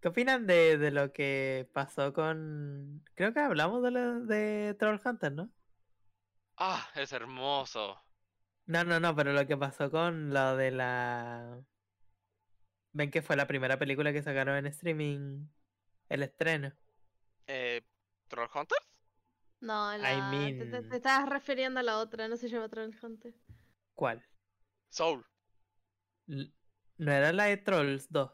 ¿qué 0.00 0.08
opinan 0.08 0.46
de, 0.46 0.76
de 0.78 0.90
lo 0.90 1.12
que 1.14 1.70
pasó 1.72 2.12
con... 2.12 3.02
Creo 3.14 3.32
que 3.32 3.40
hablamos 3.40 3.82
de, 3.82 3.90
lo, 3.90 4.20
de 4.26 4.76
Troll 4.78 5.00
Hunter, 5.02 5.32
¿no? 5.32 5.50
Ah, 6.58 6.90
es 6.94 7.12
hermoso. 7.14 7.96
No, 8.66 8.84
no, 8.84 9.00
no, 9.00 9.16
pero 9.16 9.32
lo 9.32 9.46
que 9.46 9.56
pasó 9.56 9.90
con 9.90 10.32
lo 10.32 10.56
de 10.56 10.70
la... 10.70 11.64
Ven 12.92 13.10
que 13.10 13.22
fue 13.22 13.36
la 13.36 13.46
primera 13.46 13.78
película 13.78 14.12
que 14.12 14.22
sacaron 14.22 14.56
en 14.56 14.66
streaming, 14.66 15.48
el 16.08 16.22
estreno. 16.22 16.72
Eh, 17.46 17.82
¿Troll 18.28 18.48
Hunters? 18.54 18.86
No, 19.60 19.96
I 19.98 19.98
la, 19.98 20.54
te, 20.58 20.66
te- 20.66 20.82
mean- 20.82 20.84
te 20.84 20.96
estabas 20.96 21.28
refiriendo 21.28 21.80
a 21.80 21.82
la 21.84 21.98
otra, 21.98 22.28
no 22.28 22.36
se 22.36 22.48
llama 22.48 22.68
Troll 22.68 22.94
Hunter. 23.02 23.34
¿Cuál? 23.94 24.24
Soul. 24.90 25.24
L- 26.28 26.52
¿No 26.98 27.12
era 27.12 27.32
la 27.32 27.44
de 27.44 27.56
Trolls 27.56 28.06
2? 28.10 28.30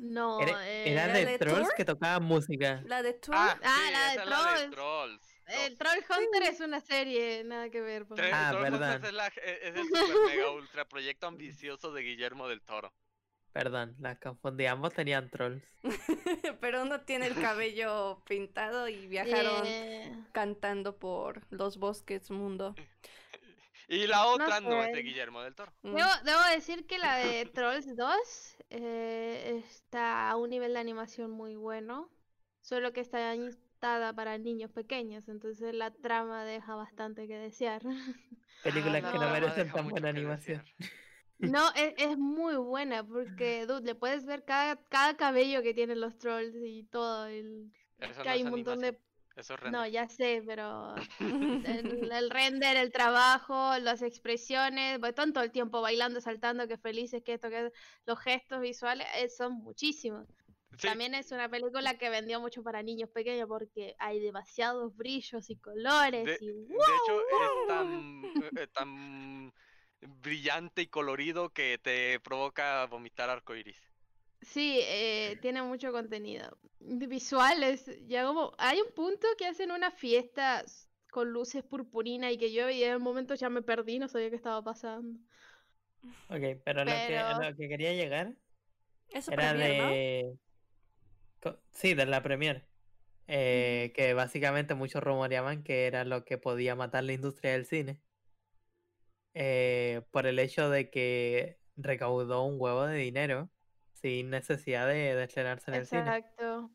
No, 0.00 0.40
Era, 0.40 0.68
eh, 0.68 0.92
era 0.92 1.06
¿la 1.06 1.12
de 1.12 1.26
de 1.26 1.38
Trolls 1.38 1.62
Tour? 1.68 1.74
que 1.76 1.84
tocaba 1.84 2.20
música. 2.20 2.82
La 2.86 3.02
de 3.02 3.12
Tour. 3.14 3.34
Ah, 3.36 3.58
Ah, 3.62 3.76
sí, 3.86 3.92
la 3.92 4.10
de 4.10 4.16
la 4.16 4.24
Trolls. 4.24 4.70
Trolls. 4.70 5.22
el 5.46 5.76
dos. 5.76 5.78
Troll 5.78 6.04
Hunter 6.18 6.42
es 6.44 6.60
una 6.60 6.80
serie, 6.80 7.44
nada 7.44 7.68
que 7.70 7.80
ver. 7.80 8.06
por 8.06 8.18
Tre- 8.18 8.30
Ah, 8.32 8.48
Troll 8.50 8.62
verdad. 8.62 9.04
es, 9.04 9.12
la- 9.12 9.26
e- 9.28 9.58
es 9.68 9.74
el 9.76 9.84
super 9.86 10.16
mega 10.26 10.50
ultra 10.52 10.84
proyecto 10.88 11.26
ambicioso 11.26 11.92
de 11.92 12.02
Guillermo 12.02 12.48
del 12.48 12.62
Toro. 12.62 12.92
Perdón, 13.52 13.96
las 13.98 14.18
confundí. 14.20 14.66
Ambos 14.66 14.94
tenían 14.94 15.28
Trolls. 15.28 15.64
Pero 16.60 16.82
uno 16.82 17.00
tiene 17.00 17.26
el 17.26 17.34
cabello 17.34 18.22
pintado 18.26 18.88
y 18.88 19.06
viajaron 19.06 19.62
Eh, 19.66 20.12
cantando 20.32 20.96
por 20.98 21.42
los 21.50 21.78
bosques 21.78 22.30
mundo. 22.30 22.74
Y 23.90 24.06
la 24.06 24.24
otra 24.26 24.60
no, 24.60 24.84
es 24.84 24.92
de. 24.92 25.02
Guillermo 25.02 25.42
del 25.42 25.56
Toro. 25.56 25.72
Debo, 25.82 25.98
debo 26.24 26.40
decir 26.54 26.86
que 26.86 26.96
la 26.98 27.16
de 27.16 27.44
Trolls 27.52 27.96
2 27.96 28.16
eh, 28.70 29.64
está 29.66 30.30
a 30.30 30.36
un 30.36 30.48
nivel 30.48 30.74
de 30.74 30.78
animación 30.78 31.32
muy 31.32 31.56
bueno, 31.56 32.08
solo 32.60 32.92
que 32.92 33.00
está 33.00 33.34
instada 33.34 34.12
para 34.12 34.38
niños 34.38 34.70
pequeños, 34.70 35.28
entonces 35.28 35.74
la 35.74 35.90
trama 35.90 36.44
deja 36.44 36.76
bastante 36.76 37.26
que 37.26 37.36
desear. 37.36 37.82
Películas 38.62 39.02
Ah, 39.04 39.12
que 39.12 39.18
no 39.18 39.30
merecen 39.30 39.72
tan 39.72 39.88
buena 39.88 40.10
animación. 40.10 40.64
No, 41.38 41.68
es, 41.74 41.92
es 41.96 42.16
muy 42.16 42.54
buena 42.54 43.02
porque, 43.02 43.66
dude, 43.66 43.82
le 43.82 43.96
puedes 43.96 44.24
ver 44.24 44.44
cada, 44.44 44.76
cada 44.88 45.16
cabello 45.16 45.62
que 45.62 45.74
tienen 45.74 46.00
los 46.00 46.16
trolls 46.16 46.54
y 46.54 46.84
todo. 46.84 47.26
El, 47.26 47.72
que 47.98 48.06
no 48.06 48.30
hay 48.30 48.44
un 48.44 48.50
montón 48.50 48.78
de... 48.78 49.00
Eso 49.40 49.54
es 49.54 49.72
No, 49.72 49.86
ya 49.86 50.06
sé, 50.06 50.42
pero 50.46 50.94
el, 51.18 52.12
el 52.12 52.30
render, 52.30 52.76
el 52.76 52.92
trabajo, 52.92 53.78
las 53.78 54.02
expresiones, 54.02 54.98
pues, 54.98 55.10
están 55.10 55.32
todo 55.32 55.42
el 55.42 55.50
tiempo 55.50 55.80
bailando, 55.80 56.20
saltando, 56.20 56.68
que 56.68 56.76
felices, 56.76 57.22
que 57.24 57.34
esto, 57.34 57.48
que 57.48 57.72
los 58.04 58.20
gestos 58.20 58.60
visuales, 58.60 59.06
eh, 59.16 59.28
son 59.30 59.54
muchísimos. 59.54 60.26
Sí, 60.78 60.86
También 60.86 61.14
es 61.14 61.32
una 61.32 61.48
película 61.48 61.98
que 61.98 62.10
vendió 62.10 62.40
mucho 62.40 62.62
para 62.62 62.82
niños 62.82 63.10
pequeños 63.10 63.48
porque 63.48 63.94
hay 63.98 64.20
demasiados 64.20 64.94
brillos 64.94 65.50
y 65.50 65.56
colores 65.56 66.24
de, 66.24 66.38
y 66.40 66.46
de 66.46 66.74
hecho 66.74 67.20
es 67.20 67.66
tan, 67.66 68.24
eh, 68.56 68.66
tan 68.68 69.52
brillante 70.22 70.82
y 70.82 70.86
colorido 70.86 71.50
que 71.50 71.78
te 71.82 72.20
provoca 72.20 72.86
vomitar 72.86 73.30
arcoiris. 73.30 73.76
Sí, 74.42 74.80
eh, 74.82 75.38
tiene 75.42 75.62
mucho 75.62 75.92
contenido. 75.92 76.58
De 76.78 77.06
Visuales, 77.06 77.84
ya 78.06 78.24
como 78.26 78.52
hay 78.58 78.80
un 78.80 78.92
punto 78.94 79.26
que 79.38 79.46
hacen 79.46 79.70
una 79.70 79.90
fiesta 79.90 80.64
con 81.10 81.30
luces 81.30 81.62
purpurina 81.64 82.30
y 82.32 82.38
que 82.38 82.52
yo 82.52 82.70
y 82.70 82.82
en 82.84 82.96
un 82.96 83.02
momento 83.02 83.34
ya 83.34 83.50
me 83.50 83.62
perdí, 83.62 83.98
no 83.98 84.08
sabía 84.08 84.30
qué 84.30 84.36
estaba 84.36 84.62
pasando. 84.64 85.18
Ok, 86.28 86.62
pero, 86.64 86.84
Lo, 86.84 87.00
que, 87.04 87.18
a 87.18 87.34
lo 87.34 87.56
que 87.56 87.68
quería 87.68 87.92
llegar 87.94 88.34
Eso 89.10 89.32
era 89.32 89.54
de... 89.54 90.38
Sí, 91.72 91.94
de 91.94 92.06
la 92.06 92.22
premier. 92.22 92.68
eh, 93.26 93.92
que 93.94 94.14
básicamente 94.14 94.74
muchos 94.74 95.02
rumoreaban 95.02 95.62
que 95.62 95.86
era 95.86 96.04
lo 96.04 96.24
que 96.24 96.38
podía 96.38 96.74
matar 96.76 97.04
la 97.04 97.12
industria 97.14 97.52
del 97.52 97.64
cine. 97.66 98.00
eh, 99.34 100.02
por 100.10 100.26
el 100.26 100.38
hecho 100.38 100.70
de 100.70 100.90
que 100.90 101.58
recaudó 101.76 102.44
un 102.44 102.56
huevo 102.60 102.86
de 102.86 102.96
dinero 102.98 103.50
sin 104.02 104.30
necesidad 104.30 104.86
de, 104.86 105.14
de 105.14 105.24
estrenarse 105.24 105.70
en 105.70 105.76
el 105.76 105.86
cine. 105.86 106.00
Exacto. 106.02 106.70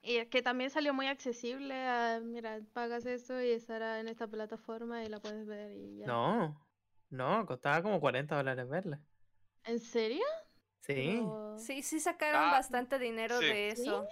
Y 0.00 0.16
es 0.16 0.28
que 0.28 0.42
también 0.42 0.70
salió 0.70 0.94
muy 0.94 1.06
accesible 1.06 1.74
a, 1.74 2.20
mira, 2.22 2.60
pagas 2.72 3.04
eso 3.06 3.40
y 3.42 3.50
estará 3.50 4.00
en 4.00 4.08
esta 4.08 4.26
plataforma 4.28 5.02
y 5.04 5.08
la 5.08 5.20
puedes 5.20 5.46
ver 5.46 5.72
y 5.72 5.98
ya. 5.98 6.06
No, 6.06 6.66
no, 7.10 7.44
costaba 7.46 7.82
como 7.82 8.00
40 8.00 8.36
dólares 8.36 8.68
verla. 8.68 9.00
¿En 9.64 9.78
serio? 9.80 10.24
Sí, 10.80 10.94
Pero- 10.94 11.58
Sí, 11.58 11.82
sí 11.82 12.00
sacaron 12.00 12.42
Ah, 12.44 12.52
bastante 12.52 12.98
dinero 12.98 13.38
sí. 13.40 13.46
de 13.46 13.74
¿Sí? 13.76 13.82
eso. 13.82 14.06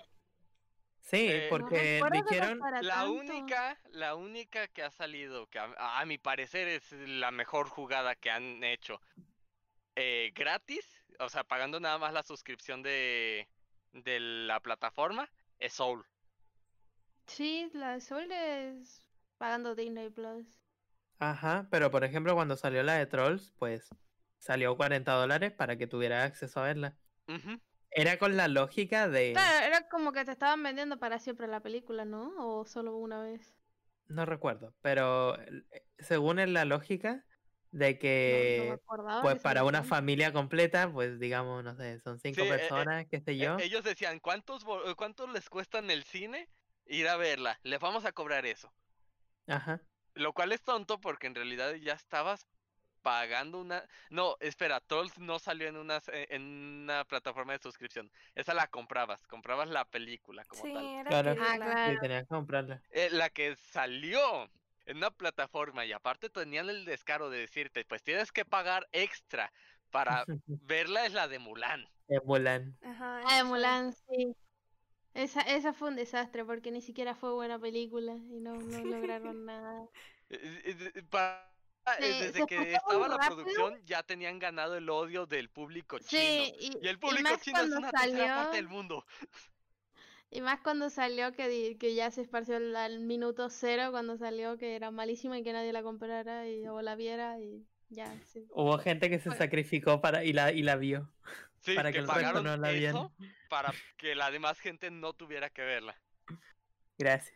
sí, 1.00 1.28
Eh, 1.30 1.42
No 1.44 1.48
porque 1.50 2.00
que 2.02 2.34
dijeron... 2.34 2.58
La 2.82 2.94
tanto. 2.94 3.12
única, 3.12 3.78
la 3.92 4.14
única 4.16 4.66
que 4.68 4.82
ha 4.82 4.90
salido, 4.90 5.46
que 5.46 5.60
a, 5.60 6.00
a 6.00 6.04
mi 6.04 6.18
parecer 6.18 6.66
es 6.68 6.90
la 6.92 7.30
mejor 7.30 7.68
jugada 7.68 8.16
que 8.16 8.30
han 8.30 8.62
hecho 8.64 9.00
eh, 9.94 10.32
gratis, 10.34 10.95
o 11.20 11.28
sea, 11.28 11.44
pagando 11.44 11.80
nada 11.80 11.98
más 11.98 12.12
la 12.12 12.22
suscripción 12.22 12.82
de, 12.82 13.48
de 13.92 14.20
la 14.20 14.60
plataforma, 14.60 15.30
es 15.58 15.74
Soul. 15.74 16.04
Sí, 17.26 17.70
la 17.74 18.00
Sol 18.00 18.30
es 18.30 19.06
pagando 19.38 19.74
Disney 19.74 20.10
Plus. 20.10 20.46
Ajá, 21.18 21.66
pero 21.70 21.90
por 21.90 22.04
ejemplo 22.04 22.34
cuando 22.34 22.56
salió 22.56 22.82
la 22.82 22.94
de 22.94 23.06
Trolls, 23.06 23.52
pues 23.58 23.88
salió 24.38 24.76
40 24.76 25.12
dólares 25.12 25.52
para 25.52 25.76
que 25.76 25.86
tuviera 25.86 26.24
acceso 26.24 26.60
a 26.60 26.64
verla. 26.64 26.96
Era 27.90 28.18
con 28.18 28.36
la 28.36 28.48
lógica 28.48 29.08
de... 29.08 29.32
Claro, 29.32 29.66
era 29.66 29.88
como 29.88 30.12
que 30.12 30.24
te 30.24 30.32
estaban 30.32 30.62
vendiendo 30.62 30.98
para 30.98 31.18
siempre 31.18 31.46
la 31.46 31.60
película, 31.60 32.04
¿no? 32.04 32.34
O 32.36 32.66
solo 32.66 32.96
una 32.96 33.22
vez. 33.22 33.56
No 34.08 34.26
recuerdo, 34.26 34.74
pero 34.82 35.40
eh, 35.40 35.64
según 35.98 36.38
es 36.38 36.48
la 36.48 36.64
lógica 36.64 37.24
de 37.72 37.98
No, 38.24 38.38
no 38.56 38.64
me 38.64 38.78
que, 38.78 38.78
pues 39.22 39.40
para 39.42 39.64
una 39.64 39.82
familia 39.82 40.32
completa, 40.32 40.92
pues 40.92 41.18
digamos, 41.18 41.62
no 41.64 41.74
sé, 41.76 42.00
son 42.00 42.18
cinco 42.18 42.36
Sí, 42.36 42.42
eh, 42.42 42.54
eh, 42.54 42.58
personas, 42.58 43.06
qué 43.10 43.20
sé 43.20 43.36
E- 43.38 43.44
yo. 43.44 43.56
ellos 43.58 43.84
decían, 43.84 44.20
¿cuántos, 44.20 44.64
¿cuántos 44.96 45.30
les 45.30 45.48
cuesta 45.50 45.78
en 45.78 45.90
el 45.90 46.04
cine 46.04 46.48
ir 46.86 47.08
a 47.08 47.16
verla? 47.16 47.58
Les 47.62 47.80
vamos 47.80 48.04
a 48.04 48.12
cobrar 48.12 48.46
eso. 48.46 48.72
Ajá. 49.46 49.80
Lo 50.14 50.32
cual 50.32 50.52
es 50.52 50.62
tonto 50.62 51.00
porque 51.00 51.26
en 51.26 51.34
realidad 51.34 51.74
ya 51.74 51.92
estabas 51.94 52.46
pagando 53.02 53.60
una... 53.60 53.86
No, 54.10 54.36
espera, 54.40 54.80
Trolls 54.80 55.18
no 55.18 55.38
salió 55.38 55.68
en 55.68 55.76
una, 55.76 56.00
en 56.08 56.42
una 56.82 57.04
plataforma 57.04 57.52
de 57.52 57.58
suscripción. 57.60 58.10
Esa 58.34 58.54
la 58.54 58.66
comprabas, 58.68 59.26
comprabas 59.26 59.68
la 59.68 59.84
película 59.84 60.44
como 60.44 60.62
Sí, 60.64 60.72
tal. 60.72 60.84
era 60.86 61.10
Claro. 61.10 61.30
Ah, 61.30 61.32
adquirirla. 61.32 61.56
claro. 61.58 61.92
Sí, 61.94 62.00
tenía 62.00 62.20
que 62.22 62.26
comprarla. 62.26 62.82
Eh, 62.90 63.08
la 63.12 63.30
que 63.30 63.54
salió 63.56 64.50
en 64.86 64.98
una 64.98 65.10
plataforma 65.10 65.84
y 65.84 65.92
aparte 65.92 66.30
tenían 66.30 66.70
el 66.70 66.84
descaro 66.84 67.30
de 67.30 67.40
decirte, 67.40 67.84
pues 67.84 68.02
tienes 68.02 68.32
que 68.32 68.44
pagar 68.44 68.88
extra 68.92 69.52
para 69.90 70.24
verla 70.46 71.06
es 71.06 71.12
la 71.12 71.28
de 71.28 71.38
Mulan. 71.38 71.86
Es 72.08 72.22
Mulan. 72.24 72.78
Ajá, 72.82 73.22
Ah, 73.24 73.36
de. 73.38 73.44
Mulan, 73.44 73.92
sí. 73.92 74.34
Esa, 75.14 75.40
esa 75.42 75.72
fue 75.72 75.88
un 75.88 75.96
desastre 75.96 76.44
porque 76.44 76.70
ni 76.70 76.82
siquiera 76.82 77.14
fue 77.14 77.32
buena 77.32 77.58
película 77.58 78.14
y 78.14 78.40
no, 78.40 78.54
no 78.54 78.84
lograron 78.84 79.44
nada. 79.46 79.88
Eh, 80.28 80.62
eh, 80.64 80.92
eh, 82.00 82.18
desde 82.20 82.46
que 82.46 82.74
estaba 82.74 83.08
la 83.08 83.16
rápido. 83.16 83.36
producción 83.36 83.80
ya 83.86 84.02
tenían 84.02 84.38
ganado 84.38 84.76
el 84.76 84.90
odio 84.90 85.26
del 85.26 85.48
público 85.50 85.98
chino. 86.00 86.08
Sí, 86.22 86.54
y, 86.58 86.84
Y 86.84 86.88
el 86.88 86.98
público 86.98 87.36
chino 87.40 87.62
es 87.62 87.70
una 87.70 87.90
tercera 87.92 88.34
parte 88.34 88.56
del 88.56 88.68
mundo. 88.68 89.04
Y 90.30 90.40
más 90.40 90.60
cuando 90.60 90.90
salió 90.90 91.32
que, 91.32 91.48
di- 91.48 91.78
que 91.78 91.94
ya 91.94 92.10
se 92.10 92.22
esparció 92.22 92.56
al, 92.56 92.74
al 92.76 93.00
minuto 93.00 93.48
cero 93.50 93.88
cuando 93.90 94.16
salió 94.16 94.56
que 94.58 94.76
era 94.76 94.90
malísima 94.90 95.38
y 95.38 95.42
que 95.42 95.52
nadie 95.52 95.72
la 95.72 95.82
comprara 95.82 96.48
y, 96.48 96.66
o 96.66 96.82
la 96.82 96.94
viera 96.96 97.40
y 97.40 97.66
ya, 97.88 98.12
sí. 98.24 98.46
Hubo 98.50 98.78
gente 98.78 99.08
que 99.08 99.18
se 99.18 99.28
Bueno. 99.28 99.38
sacrificó 99.38 100.00
para 100.00 100.24
y 100.24 100.32
la, 100.32 100.52
y 100.52 100.62
la 100.62 100.76
vio. 100.76 101.12
Sí, 101.60 101.74
Para 101.74 101.90
que, 101.90 101.94
que 101.94 101.98
el 101.98 102.08
resto 102.08 102.42
no 102.42 102.56
la 102.56 102.70
vieran. 102.70 103.08
para 103.48 103.72
que 103.96 104.14
la 104.14 104.30
demás 104.30 104.60
gente 104.60 104.90
no 104.92 105.14
tuviera 105.14 105.50
que 105.50 105.62
verla. 105.62 105.96
Gracias. 106.98 107.34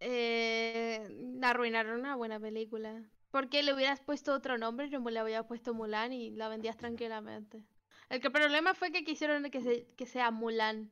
Eh, 0.00 1.08
arruinaron 1.42 2.00
una 2.00 2.16
buena 2.16 2.38
película. 2.38 3.10
Porque 3.30 3.62
le 3.62 3.72
hubieras 3.74 4.00
puesto 4.00 4.34
otro 4.34 4.58
nombre, 4.58 4.88
no 4.90 5.08
le 5.10 5.18
había 5.18 5.46
puesto 5.46 5.74
Mulan 5.74 6.12
y 6.12 6.30
la 6.32 6.48
vendías 6.48 6.76
tranquilamente. 6.76 7.62
El 8.08 8.20
que 8.20 8.30
problema 8.30 8.74
fue 8.74 8.92
que 8.92 9.04
quisieron 9.04 9.50
que, 9.50 9.60
se- 9.60 9.86
que 9.96 10.06
sea 10.06 10.30
Mulan. 10.30 10.90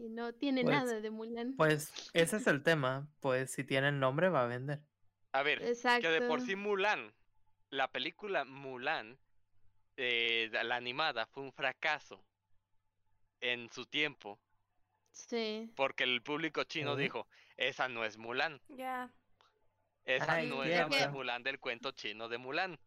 Y 0.00 0.08
no 0.10 0.32
tiene 0.32 0.62
Pues- 0.62 0.76
nada 0.76 1.00
de 1.00 1.10
Mulan. 1.10 1.54
Pues 1.56 1.92
ese 2.14 2.36
es 2.36 2.46
el 2.46 2.62
tema. 2.62 3.08
Pues 3.20 3.50
si 3.52 3.64
tiene 3.64 3.88
el 3.88 3.98
nombre 3.98 4.28
va 4.28 4.44
a 4.44 4.46
vender. 4.46 4.80
A 5.32 5.42
ver, 5.42 5.62
Exacto. 5.62 6.02
que 6.02 6.08
de 6.08 6.22
por 6.22 6.40
sí 6.40 6.54
Mulan, 6.56 7.12
la 7.70 7.90
película 7.90 8.44
Mulan, 8.44 9.18
eh, 9.96 10.50
la 10.62 10.76
animada, 10.76 11.26
fue 11.26 11.42
un 11.42 11.52
fracaso 11.52 12.24
en 13.40 13.68
su 13.70 13.84
tiempo, 13.86 14.40
Sí. 15.12 15.70
porque 15.76 16.04
el 16.04 16.22
público 16.22 16.64
chino 16.64 16.96
dijo, 16.96 17.26
esa 17.56 17.88
no 17.88 18.04
es 18.04 18.16
Mulan, 18.16 18.60
Ya. 18.68 19.12
esa 20.04 20.34
Ay, 20.34 20.48
no 20.48 20.62
es 20.64 20.88
la. 20.88 21.08
Mulan 21.10 21.42
del 21.42 21.58
cuento 21.58 21.90
chino 21.92 22.28
de 22.28 22.38
Mulan. 22.38 22.78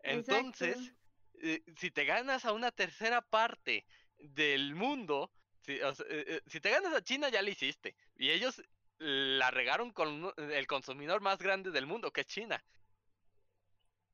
Entonces, 0.00 0.94
eh, 1.42 1.62
si 1.76 1.90
te 1.90 2.04
ganas 2.04 2.44
a 2.44 2.52
una 2.52 2.70
tercera 2.70 3.20
parte 3.20 3.84
del 4.18 4.74
mundo, 4.74 5.30
si, 5.62 5.80
o 5.80 5.94
sea, 5.94 6.06
eh, 6.08 6.24
eh, 6.28 6.42
si 6.46 6.60
te 6.60 6.70
ganas 6.70 6.94
a 6.94 7.02
China 7.02 7.28
ya 7.28 7.42
la 7.42 7.50
hiciste. 7.50 7.96
Y 8.16 8.30
ellos 8.30 8.62
la 8.98 9.50
regaron 9.50 9.90
con 9.92 10.32
el 10.36 10.66
consumidor 10.66 11.20
más 11.20 11.38
grande 11.38 11.70
del 11.70 11.86
mundo, 11.86 12.12
que 12.12 12.20
es 12.22 12.26
China. 12.28 12.62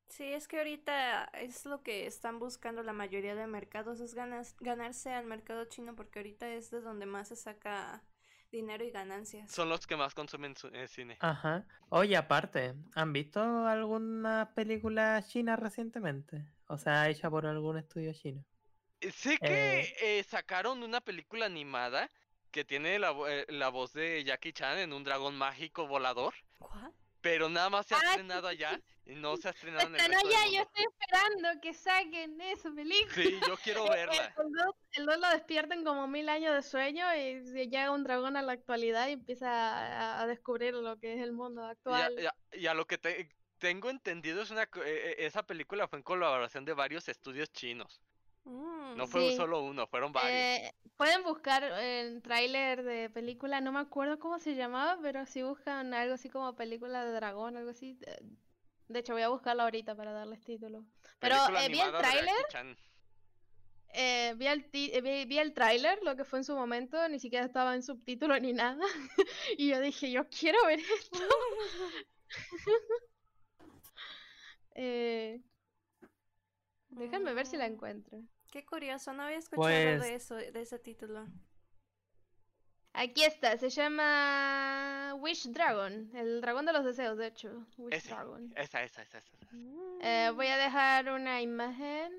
Sí, 0.08 0.24
es 0.32 0.48
que 0.48 0.58
ahorita 0.58 1.24
es 1.34 1.66
lo 1.66 1.82
que 1.82 2.06
están 2.06 2.38
buscando 2.38 2.82
la 2.82 2.92
mayoría 2.92 3.34
de 3.34 3.46
mercados, 3.46 4.00
es 4.00 4.14
ganas, 4.14 4.56
ganarse 4.60 5.12
al 5.12 5.26
mercado 5.26 5.66
chino 5.66 5.94
porque 5.94 6.18
ahorita 6.20 6.48
es 6.54 6.70
de 6.70 6.80
donde 6.80 7.06
más 7.06 7.28
se 7.28 7.36
saca 7.36 8.02
dinero 8.50 8.84
y 8.84 8.90
ganancias. 8.90 9.50
Son 9.52 9.68
los 9.68 9.86
que 9.86 9.96
más 9.96 10.14
consumen 10.14 10.56
su- 10.56 10.68
eh, 10.68 10.88
cine. 10.88 11.18
Ajá. 11.20 11.66
Oye, 11.90 12.16
aparte, 12.16 12.74
¿han 12.94 13.12
visto 13.12 13.40
alguna 13.66 14.52
película 14.54 15.22
china 15.26 15.56
recientemente? 15.56 16.46
O 16.68 16.78
sea, 16.78 17.08
hecha 17.10 17.28
por 17.30 17.46
algún 17.46 17.76
estudio 17.78 18.12
chino. 18.14 18.44
Eh, 19.00 19.10
Sé 19.12 19.38
que 19.38 19.94
eh, 20.00 20.24
sacaron 20.24 20.82
una 20.82 21.00
película 21.00 21.46
animada 21.46 22.10
que 22.50 22.64
tiene 22.64 22.98
la, 22.98 23.12
vo- 23.12 23.28
eh, 23.28 23.46
la 23.48 23.68
voz 23.68 23.92
de 23.92 24.24
Jackie 24.24 24.52
Chan 24.52 24.78
en 24.78 24.92
un 24.92 25.04
dragón 25.04 25.36
mágico 25.36 25.86
volador, 25.86 26.34
¿What? 26.58 26.92
pero 27.20 27.48
nada 27.48 27.68
más 27.70 27.86
se 27.86 27.94
ha 27.94 27.98
Ah, 27.98 28.00
sí, 28.00 28.08
estrenado 28.10 28.48
allá 28.48 28.80
y 29.04 29.14
no 29.14 29.36
se 29.36 29.48
ha 29.48 29.50
estrenado 29.82 29.86
en 29.88 29.94
el 29.94 30.00
resto 30.00 30.26
del 30.26 30.36
allá, 30.36 30.44
yo 30.46 30.50
mundo. 30.52 30.62
estoy 30.74 30.84
esperando 30.92 31.60
que 31.60 31.74
saquen 31.74 32.40
esa 32.40 32.70
película. 32.72 33.14
Sí, 33.14 33.38
yo 33.46 33.56
quiero 33.58 33.84
verla. 33.90 34.34
El 34.36 34.52
dos, 34.52 34.74
el 34.92 35.06
dos 35.06 35.18
lo 35.18 35.28
despiertan 35.30 35.84
como 35.84 36.08
mil 36.08 36.28
años 36.28 36.54
de 36.54 36.62
sueño 36.62 37.06
y 37.14 37.44
se 37.46 37.68
llega 37.68 37.90
un 37.92 38.02
dragón 38.02 38.36
a 38.36 38.42
la 38.42 38.52
actualidad 38.52 39.08
y 39.08 39.12
empieza 39.12 39.48
a, 39.50 40.22
a 40.22 40.26
descubrir 40.26 40.74
lo 40.74 40.98
que 40.98 41.14
es 41.14 41.20
el 41.20 41.32
mundo 41.32 41.62
Y 41.62 41.66
a, 41.66 41.70
actual. 41.70 42.14
y 42.20 42.26
a- 42.26 42.34
y 42.52 42.66
a 42.66 42.74
lo 42.74 42.86
que 42.86 42.98
te- 42.98 43.28
tengo 43.58 43.90
entendido 43.90 44.42
es 44.42 44.50
una 44.50 44.62
eh, 44.62 44.68
eh, 44.84 45.14
esa 45.18 45.42
película 45.44 45.86
fue 45.86 45.98
en 45.98 46.02
colaboración 46.04 46.64
de 46.64 46.72
varios 46.72 47.08
estudios 47.08 47.52
chinos. 47.52 48.00
Mm, 48.48 48.96
No 48.96 49.06
fue 49.06 49.20
Sí. 49.20 49.32
solo 49.32 49.62
uno, 49.62 49.86
fueron 49.86 50.12
varios. 50.12 50.40
Eh, 50.40 50.72
pueden 50.96 51.22
buscar 51.22 51.62
el 51.64 52.22
tráiler 52.22 52.82
de 52.82 53.10
película, 53.10 53.60
no 53.60 53.72
me 53.72 53.80
acuerdo 53.80 54.18
cómo 54.18 54.38
se 54.38 54.54
llamaba, 54.56 54.98
pero 55.02 55.26
si 55.26 55.42
buscan 55.42 55.92
algo 55.94 56.14
así 56.14 56.28
como 56.30 56.54
película 56.56 57.04
de 57.04 57.12
dragón, 57.12 57.56
algo 57.56 57.70
así. 57.70 57.98
eh, 58.06 58.18
De 58.88 58.98
hecho, 59.00 59.12
voy 59.14 59.22
a 59.22 59.28
buscarlo 59.28 59.62
ahorita 59.64 59.94
para 59.96 60.12
darles 60.12 60.42
título. 60.44 60.84
Pero 61.20 61.36
eh, 61.56 61.68
vi 61.70 61.80
el 61.80 61.92
tráiler, 61.96 62.34
eh, 63.94 64.34
vi 64.36 64.46
el 64.46 64.66
eh, 64.72 65.00
vi, 65.02 65.24
vi 65.26 65.38
el 65.38 65.52
tráiler, 65.54 65.98
lo 66.02 66.14
que 66.16 66.24
fue 66.24 66.38
en 66.40 66.44
su 66.44 66.54
momento, 66.54 67.08
ni 67.08 67.18
siquiera 67.18 67.44
estaba 67.46 67.74
en 67.74 67.82
subtítulo 67.82 68.38
ni 68.40 68.52
nada. 68.52 68.84
Y 69.58 69.68
yo 69.70 69.80
dije, 69.80 70.10
yo 70.10 70.28
quiero 70.28 70.58
ver 70.66 70.80
esto. 70.80 71.18
Eh, 74.74 75.40
déjenme 76.90 77.34
ver 77.34 77.46
si 77.46 77.56
la 77.56 77.64
Mm, 77.64 77.66
encuentro. 77.66 78.18
Qué 78.50 78.64
curioso, 78.64 79.12
no 79.12 79.24
había 79.24 79.38
escuchado 79.38 79.68
de 79.68 79.96
Pues- 79.98 80.10
eso, 80.10 80.34
de 80.36 80.60
ese 80.60 80.78
título. 80.78 81.26
Aquí 82.94 83.22
está, 83.22 83.56
se 83.58 83.68
llama 83.68 85.14
Wish 85.18 85.52
Dragon, 85.52 86.10
el 86.16 86.40
dragón 86.40 86.66
de 86.66 86.72
los 86.72 86.84
deseos, 86.84 87.16
de 87.16 87.28
hecho. 87.28 87.64
Wish 87.76 87.94
Ese, 87.94 88.08
Dragon. 88.08 88.52
Esa, 88.56 88.82
esa, 88.82 89.02
esa, 89.02 89.18
esa. 89.18 89.36
Eh, 90.00 90.32
voy 90.34 90.46
a 90.48 90.56
dejar 90.56 91.10
una 91.12 91.40
imagen 91.40 92.12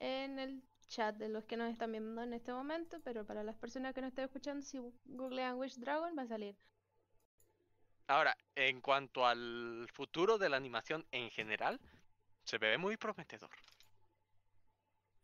en 0.00 0.38
el 0.38 0.62
chat 0.88 1.14
de 1.16 1.28
los 1.28 1.44
que 1.44 1.56
nos 1.56 1.70
están 1.70 1.92
viendo 1.92 2.22
en 2.22 2.32
este 2.32 2.52
momento, 2.52 2.98
pero 3.04 3.24
para 3.26 3.44
las 3.44 3.56
personas 3.56 3.94
que 3.94 4.00
no 4.00 4.08
estén 4.08 4.24
escuchando, 4.24 4.64
si 4.64 4.78
googlean 5.04 5.56
Wish 5.56 5.76
Dragon 5.76 6.16
va 6.18 6.22
a 6.22 6.26
salir. 6.26 6.56
Ahora, 8.08 8.36
en 8.54 8.80
cuanto 8.80 9.26
al 9.26 9.86
futuro 9.92 10.38
de 10.38 10.48
la 10.48 10.56
animación 10.56 11.06
en 11.12 11.30
general, 11.30 11.80
se 12.44 12.58
ve 12.58 12.78
muy 12.78 12.96
prometedor. 12.96 13.50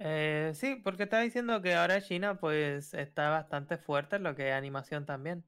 Eh, 0.04 0.52
sí, 0.54 0.76
porque 0.82 1.04
estaba 1.04 1.22
diciendo 1.22 1.62
que 1.62 1.74
ahora 1.74 2.02
China 2.02 2.34
pues 2.40 2.92
está 2.92 3.30
bastante 3.30 3.78
fuerte 3.78 4.16
en 4.16 4.24
lo 4.24 4.34
que 4.34 4.48
es 4.48 4.54
animación 4.54 5.06
también. 5.06 5.44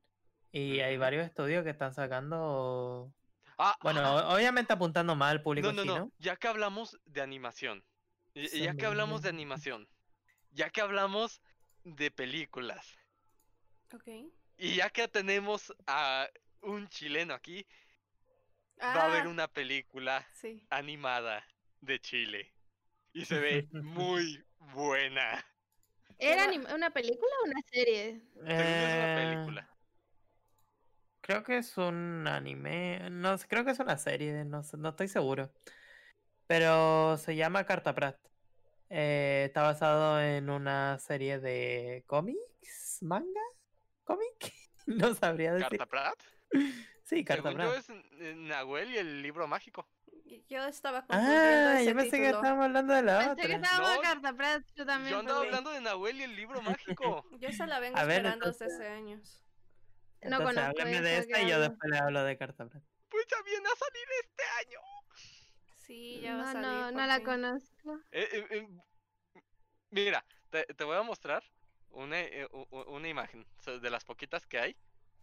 Y 0.52 0.78
hay 0.78 0.96
varios 0.96 1.26
estudios 1.26 1.64
que 1.64 1.70
están 1.70 1.92
sacando, 1.92 3.12
Ah, 3.58 3.76
bueno, 3.82 4.00
ah, 4.00 4.32
obviamente 4.34 4.72
apuntando 4.72 5.16
más 5.16 5.32
al 5.32 5.42
público 5.42 5.68
no, 5.68 5.72
no, 5.72 5.82
chino. 5.82 5.98
no. 6.06 6.12
Ya 6.18 6.36
que 6.36 6.46
hablamos 6.46 7.00
de 7.04 7.20
animación, 7.20 7.84
ya 8.34 8.74
que 8.74 8.86
hablamos 8.86 9.22
de 9.22 9.28
animación, 9.30 9.88
ya 10.52 10.70
que 10.70 10.80
hablamos 10.80 11.42
de 11.82 12.12
películas, 12.12 12.96
Ok. 13.92 14.06
y 14.56 14.76
ya 14.76 14.90
que 14.90 15.08
tenemos 15.08 15.74
a 15.86 16.28
un 16.62 16.88
chileno 16.88 17.34
aquí, 17.34 17.66
va 18.80 18.94
a 18.94 19.04
haber 19.06 19.26
Ah, 19.26 19.28
una 19.28 19.48
película 19.48 20.24
Sí. 20.32 20.64
animada 20.70 21.44
de 21.80 21.98
Chile. 22.00 22.52
Y 23.14 23.24
se 23.24 23.40
ve 23.40 23.68
muy 23.72 24.44
buena. 24.58 25.44
¿Era 26.18 26.48
una 26.74 26.90
película 26.92 27.30
o 27.42 27.46
una 27.46 27.60
serie? 27.66 28.22
Según 28.54 28.78
yo 28.78 28.86
es 28.86 28.94
una 28.94 29.08
Eh, 29.10 29.14
película. 29.14 29.70
Creo 31.20 31.42
que 31.42 31.56
es 31.58 31.78
un 31.78 32.26
anime, 32.28 33.08
no 33.10 33.38
sé, 33.38 33.48
creo 33.48 33.64
que 33.64 33.70
es 33.70 33.78
una 33.80 33.96
serie, 33.96 34.44
no 34.44 34.60
no 34.78 34.88
estoy 34.90 35.08
seguro. 35.08 35.54
Pero 36.46 37.16
se 37.18 37.36
llama 37.36 37.64
Carta 37.66 37.94
Prat. 37.94 38.18
Eh, 38.90 39.44
está 39.46 39.62
basado 39.62 40.20
en 40.22 40.50
una 40.50 40.98
serie 40.98 41.40
de 41.40 42.04
cómics, 42.06 42.98
manga, 43.02 43.40
cómic, 44.04 44.52
no 44.86 45.14
sabría 45.14 45.54
decir. 45.54 45.68
¿Carta 45.70 45.86
Prat? 45.86 46.22
Sí, 47.04 47.24
Carta 47.24 47.50
Según 47.50 47.60
yo 47.62 47.70
Prat. 47.70 47.78
es 47.78 47.88
eh, 47.90 48.34
Nahuel 48.36 48.90
y 48.92 48.98
el 48.98 49.22
libro 49.22 49.46
mágico. 49.48 49.93
Yo 50.48 50.64
estaba 50.64 51.02
confundiendo 51.06 51.42
Ah, 51.44 51.80
ese 51.80 51.90
yo 51.90 51.94
pensé 51.94 52.10
que 52.12 52.16
título. 52.24 52.36
estábamos 52.38 52.64
hablando 52.64 52.94
de 52.94 53.02
la 53.02 53.34
Pensé 53.34 53.48
que 53.48 53.56
otra. 53.56 53.78
No, 53.78 54.00
Carta 54.00 54.32
Prat, 54.34 54.62
yo 54.74 54.86
también. 54.86 55.12
Yo 55.12 55.18
andaba 55.20 55.40
hablando 55.40 55.70
de 55.70 55.80
Nahuel 55.82 56.16
y 56.20 56.22
el 56.22 56.34
libro 56.36 56.62
mágico. 56.62 57.24
Yo 57.38 57.48
esa 57.48 57.66
la 57.66 57.78
vengo 57.80 57.98
A 57.98 58.04
ver, 58.04 58.18
esperando 58.18 58.46
desde 58.46 58.64
hace 58.66 58.88
años. 58.88 59.42
No 60.22 60.38
conozco 60.38 60.60
háblame 60.60 61.02
de 61.02 61.10
que 61.10 61.18
esta 61.18 61.42
y 61.42 61.50
yo 61.50 61.60
después 61.60 61.90
le 61.90 61.98
hablo 61.98 62.24
de 62.24 62.38
Carta 62.38 62.66
Prat. 62.66 62.82
Pues 63.10 63.26
ya 63.30 63.36
viene 63.42 63.66
a 63.68 63.76
salir 63.76 64.06
este 64.22 64.42
año. 64.60 64.80
Sí, 65.76 66.20
ya 66.22 66.36
va 66.36 66.50
a 66.50 66.54
No, 66.54 66.62
salir. 66.62 66.68
no, 66.68 66.90
no 66.92 67.06
la 67.06 67.20
conozco. 67.22 68.00
Eh, 68.10 68.28
eh, 68.32 68.46
eh, 68.50 68.68
mira, 69.90 70.24
te, 70.50 70.64
te 70.64 70.84
voy 70.84 70.96
a 70.96 71.02
mostrar 71.02 71.44
una, 71.90 72.20
eh, 72.22 72.48
una 72.70 73.08
imagen 73.08 73.46
de 73.66 73.90
las 73.90 74.04
poquitas 74.04 74.46
que 74.46 74.58
hay 74.58 74.76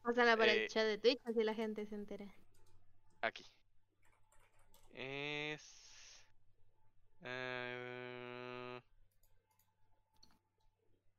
Pásala 0.04 0.38
por 0.38 0.48
Eh, 0.48 0.64
el 0.64 0.70
chat 0.70 0.86
de 0.86 0.98
Twitch 1.00 1.20
así 1.26 1.44
la 1.44 1.56
gente 1.56 1.86
se 1.88 1.96
entera. 1.96 2.26
aquí. 3.22 3.44
Es... 4.94 6.24
eh, 7.24 8.80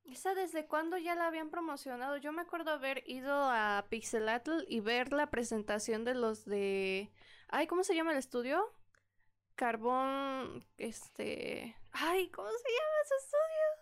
¿Esa 0.05 0.35
desde 0.35 0.67
cuándo 0.67 0.99
ya 0.99 1.15
la 1.15 1.27
habían 1.27 1.51
promocionado? 1.51 2.17
Yo 2.19 2.33
me 2.33 2.43
acuerdo 2.43 2.71
haber 2.73 3.03
ido 3.09 3.33
a 3.35 3.87
Pixelatl 3.89 4.65
y 4.69 4.81
ver 4.81 5.13
la 5.13 5.31
presentación 5.31 6.05
de 6.05 6.15
los 6.15 6.45
de... 6.45 7.11
Ay, 7.49 7.67
¿cómo 7.67 7.83
se 7.83 7.95
llama 7.95 8.13
el 8.13 8.19
estudio? 8.19 8.75
Carbón... 9.55 10.67
Este... 10.77 11.77
Ay, 11.93 12.29
¿cómo 12.31 12.49
se 12.51 12.69
llama 12.69 12.95
ese 13.05 13.15
estudio? 13.25 13.73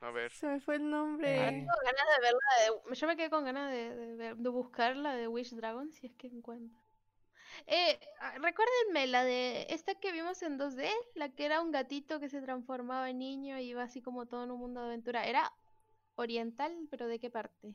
a 0.00 0.10
ver. 0.10 0.32
Se 0.32 0.46
me 0.46 0.60
fue 0.60 0.76
el 0.76 0.90
nombre. 0.90 1.48
Eh, 1.48 1.50
Tengo 1.50 1.72
ganas 1.84 2.06
de 2.16 2.22
verla 2.22 2.84
de... 2.90 2.94
Yo 2.96 3.06
me 3.06 3.16
quedé 3.16 3.30
con 3.30 3.44
ganas 3.44 3.70
de, 3.70 3.94
de, 3.94 4.14
ver- 4.16 4.36
de 4.36 4.48
buscar 4.48 4.96
la 4.96 5.14
de 5.14 5.28
Wish 5.28 5.54
Dragon 5.54 5.92
si 5.92 6.08
es 6.08 6.14
que 6.14 6.26
encuentro. 6.26 6.85
Eh, 7.66 7.98
ah, 8.20 8.32
recuérdenme 8.40 9.06
la 9.06 9.24
de 9.24 9.66
esta 9.70 9.94
que 9.94 10.12
vimos 10.12 10.42
en 10.42 10.58
2D, 10.58 10.88
la 11.14 11.28
que 11.30 11.44
era 11.46 11.60
un 11.60 11.70
gatito 11.72 12.20
que 12.20 12.28
se 12.28 12.40
transformaba 12.42 13.10
en 13.10 13.18
niño 13.18 13.58
y 13.58 13.70
iba 13.70 13.82
así 13.82 14.02
como 14.02 14.26
todo 14.26 14.44
en 14.44 14.50
un 14.50 14.60
mundo 14.60 14.80
de 14.80 14.86
aventura. 14.88 15.26
Era 15.26 15.52
oriental, 16.16 16.74
pero 16.90 17.06
¿de 17.06 17.18
qué 17.18 17.30
parte? 17.30 17.74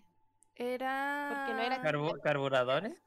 Era... 0.56 1.30
Porque 1.34 1.54
no 1.56 1.62
era 1.62 1.82
Carbu- 1.84 2.22
¿Carburadores? 2.22 2.98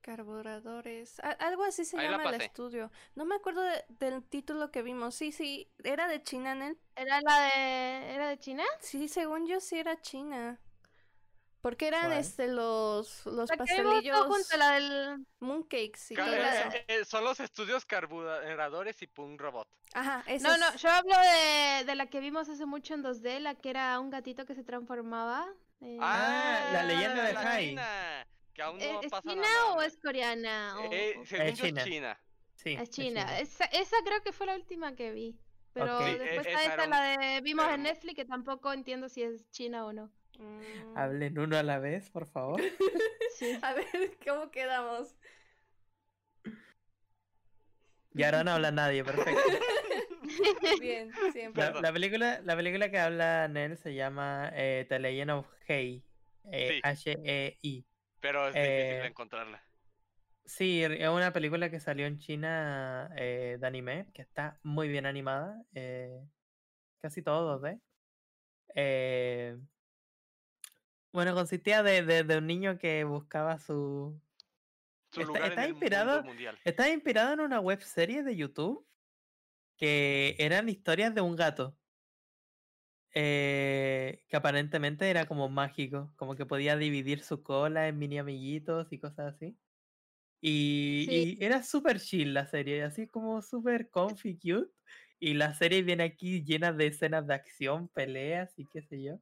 Carburadores. 0.00 1.20
a- 1.20 1.32
algo 1.32 1.64
así 1.64 1.84
se 1.84 1.98
Ahí 1.98 2.08
llama 2.08 2.30
el 2.30 2.40
estudio. 2.40 2.90
No 3.14 3.24
me 3.26 3.34
acuerdo 3.34 3.60
de- 3.62 3.84
del 3.88 4.22
título 4.24 4.70
que 4.70 4.82
vimos. 4.82 5.14
Sí, 5.14 5.32
sí. 5.32 5.70
¿Era 5.84 6.08
de 6.08 6.22
China, 6.22 6.54
Nel? 6.54 6.78
¿Era 6.96 7.20
la 7.20 7.40
de... 7.40 8.14
¿Era 8.14 8.28
de 8.28 8.38
China? 8.38 8.64
Sí, 8.80 9.08
según 9.08 9.46
yo 9.46 9.60
sí 9.60 9.78
era 9.78 10.00
China. 10.00 10.58
Porque 11.60 11.88
eran 11.88 12.06
¿Cuál? 12.06 12.18
este 12.18 12.46
los, 12.48 13.26
los 13.26 13.48
La 13.50 13.56
pastelillos 13.56 14.16
junto 14.26 14.54
a 14.54 14.56
la 14.56 14.70
del... 14.74 15.26
mooncakes 15.40 16.10
y 16.10 16.14
todo 16.14 16.32
eh, 16.32 16.38
eso. 16.40 16.68
eh, 16.76 16.84
eh, 16.88 17.04
son 17.04 17.24
los 17.24 17.40
estudios 17.40 17.84
carburadores 17.84 19.02
y 19.02 19.06
Punk 19.08 19.40
Robot. 19.40 19.68
Ajá, 19.94 20.22
No, 20.28 20.32
esos. 20.34 20.58
no, 20.60 20.76
yo 20.76 20.88
hablo 20.90 21.14
de, 21.18 21.84
de 21.84 21.94
la 21.96 22.06
que 22.06 22.20
vimos 22.20 22.48
hace 22.48 22.64
mucho 22.66 22.94
en 22.94 23.02
2D, 23.02 23.40
la 23.40 23.54
que 23.56 23.70
era 23.70 23.98
un 23.98 24.10
gatito 24.10 24.44
que 24.46 24.54
se 24.54 24.62
transformaba. 24.62 25.48
eh, 25.80 25.98
Ah, 26.00 26.70
la 26.72 26.82
leyenda 26.84 27.22
de. 27.24 27.66
China, 27.68 28.26
que 28.54 28.62
aún 28.62 28.80
¿Es, 28.80 28.92
no 28.92 29.00
es 29.02 29.10
pasa 29.10 29.28
china 29.28 29.42
nada. 29.42 29.74
o 29.74 29.82
es 29.82 29.96
coreana? 29.98 30.76
O- 30.80 30.92
Eh, 30.92 31.16
o- 31.20 31.26
según 31.26 31.46
Es 31.48 31.58
yo 31.58 31.64
China. 31.66 31.80
es 31.82 31.86
China. 31.88 32.20
Sí. 32.54 32.76
es 32.80 32.90
china. 32.90 33.38
Esa, 33.40 33.64
esa 33.66 33.96
creo 34.04 34.20
que 34.22 34.32
fue 34.32 34.46
la 34.46 34.54
última 34.54 34.94
que 34.94 35.12
vi. 35.12 35.38
Pero 35.72 35.98
Ok. 35.98 36.04
Sí, 36.06 36.10
e- 36.10 36.18
después 36.18 36.46
está 36.46 36.62
esta, 36.64 36.84
un- 36.84 36.90
la 36.90 37.00
de 37.02 37.40
vimos 37.40 37.64
en 37.66 37.70
hermo- 37.72 37.82
Netflix, 37.84 38.14
que 38.16 38.24
tampoco 38.24 38.72
entiendo 38.72 39.08
si 39.08 39.22
es 39.22 39.48
china 39.50 39.84
o 39.86 39.92
no. 39.92 40.10
Mm. 40.38 40.96
Hablen 40.96 41.38
uno 41.38 41.56
a 41.56 41.62
la 41.62 41.78
vez, 41.78 42.10
por 42.10 42.26
favor. 42.26 42.60
Sí. 43.38 43.56
A 43.62 43.72
ver, 43.72 43.86
¿cómo 44.26 44.50
quedamos? 44.50 45.14
Y 48.14 48.24
ahora 48.24 48.42
no 48.42 48.50
habla 48.52 48.72
nadie, 48.72 49.04
perfecto. 49.04 49.40
Bien, 50.80 51.12
siempre. 51.32 51.72
La, 51.80 51.92
película, 51.92 52.40
la 52.42 52.56
película 52.56 52.90
que 52.90 52.98
habla 52.98 53.46
Nel 53.46 53.76
se 53.76 53.94
llama 53.94 54.50
eh, 54.54 54.86
The 54.88 54.98
Legend 54.98 55.30
of 55.30 55.46
Hei. 55.68 56.02
eh, 56.50 56.68
Sí. 56.68 56.80
H-E-I. 56.82 57.86
Pero 58.20 58.48
es 58.48 58.54
difícil 58.54 58.72
Eh, 58.74 58.98
de 59.02 59.06
encontrarla. 59.06 59.62
Sí, 60.44 60.82
es 60.82 61.08
una 61.08 61.32
película 61.32 61.70
que 61.70 61.78
salió 61.78 62.06
en 62.06 62.18
China 62.18 63.10
eh, 63.16 63.56
de 63.60 63.66
anime, 63.68 64.08
que 64.12 64.22
está 64.22 64.58
muy 64.64 64.88
bien 64.88 65.06
animada. 65.06 65.62
eh, 65.74 66.26
casi 67.00 67.22
todo 67.22 67.60
2D. 67.60 67.80
Bueno, 71.18 71.34
consistía 71.34 71.82
de, 71.82 72.02
de- 72.04 72.22
de 72.22 72.38
un 72.38 72.46
niño 72.46 72.78
que 72.78 73.02
buscaba 73.02 73.58
su... 73.58 74.22
Su 75.10 75.22
está- 75.22 75.26
lugar 75.32 75.48
está 75.48 75.64
en 75.64 75.70
el 75.70 75.74
inspirado- 75.74 76.14
mundo 76.18 76.28
mundial. 76.28 76.58
Está 76.64 76.90
inspirado 76.92 77.32
en 77.32 77.40
una 77.40 77.58
web 77.58 77.80
serie 77.82 78.22
de 78.22 78.36
YouTube 78.36 78.86
que 79.76 80.36
eran 80.38 80.68
historias 80.68 81.12
de 81.16 81.20
un 81.20 81.34
gato. 81.34 81.76
eh, 83.14 84.22
que 84.28 84.36
aparentemente 84.36 85.10
era 85.10 85.26
como 85.26 85.48
mágico, 85.48 86.12
como 86.14 86.36
que 86.36 86.46
podía 86.46 86.76
dividir 86.76 87.20
su 87.24 87.42
cola 87.42 87.88
en 87.88 87.98
mini 87.98 88.18
amiguitos 88.18 88.92
y 88.92 89.00
cosas 89.00 89.34
así. 89.34 89.58
Y, 90.40 91.06
Sí. 91.08 91.36
y 91.40 91.44
era 91.44 91.64
súper 91.64 91.98
chill 92.00 92.32
la 92.32 92.46
serie, 92.46 92.84
así 92.84 93.08
como 93.08 93.42
súper 93.42 93.90
comfy, 93.90 94.38
cute. 94.38 94.70
Y 95.18 95.34
la 95.34 95.52
serie 95.54 95.82
viene 95.82 96.04
aquí 96.04 96.44
llena 96.44 96.72
de 96.72 96.86
escenas 96.86 97.26
de 97.26 97.34
acción, 97.34 97.88
peleas 97.88 98.56
y 98.56 98.66
qué 98.66 98.82
sé 98.82 99.02
yo. 99.02 99.18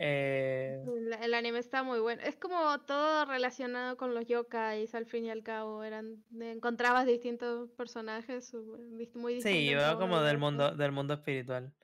Eh, 0.00 0.80
El, 0.86 1.12
el 1.12 1.34
anime 1.34 1.58
está 1.58 1.82
muy 1.82 1.98
bueno. 1.98 2.22
Es 2.22 2.36
como 2.36 2.80
todo 2.82 3.24
relacionado 3.24 3.96
con 3.96 4.14
los 4.14 4.26
yokais, 4.26 4.94
al 4.94 5.06
fin 5.06 5.24
y 5.24 5.30
al 5.30 5.42
cabo. 5.42 5.82
Eran, 5.82 6.24
encontrabas 6.40 7.06
distintos 7.06 7.70
personajes 7.72 8.54
muy 8.54 9.34
distintos. 9.34 9.42
Sí, 9.42 9.74
uno 9.74 9.98
como 9.98 10.20
del 10.20 10.38
mundo, 10.38 10.74
del 10.74 10.92
mundo 10.92 11.14
espiritual. 11.14 11.74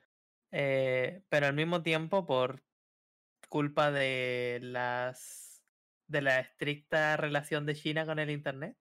Eh, 0.51 1.21
pero 1.29 1.47
al 1.47 1.53
mismo 1.53 1.83
tiempo, 1.83 2.25
por 2.25 2.63
culpa 3.49 3.91
de 3.91 4.59
las 4.61 5.61
de 6.07 6.21
la 6.21 6.39
estricta 6.39 7.17
relación 7.17 7.65
de 7.65 7.75
China 7.75 8.05
con 8.05 8.19
el 8.19 8.29
internet, 8.29 8.77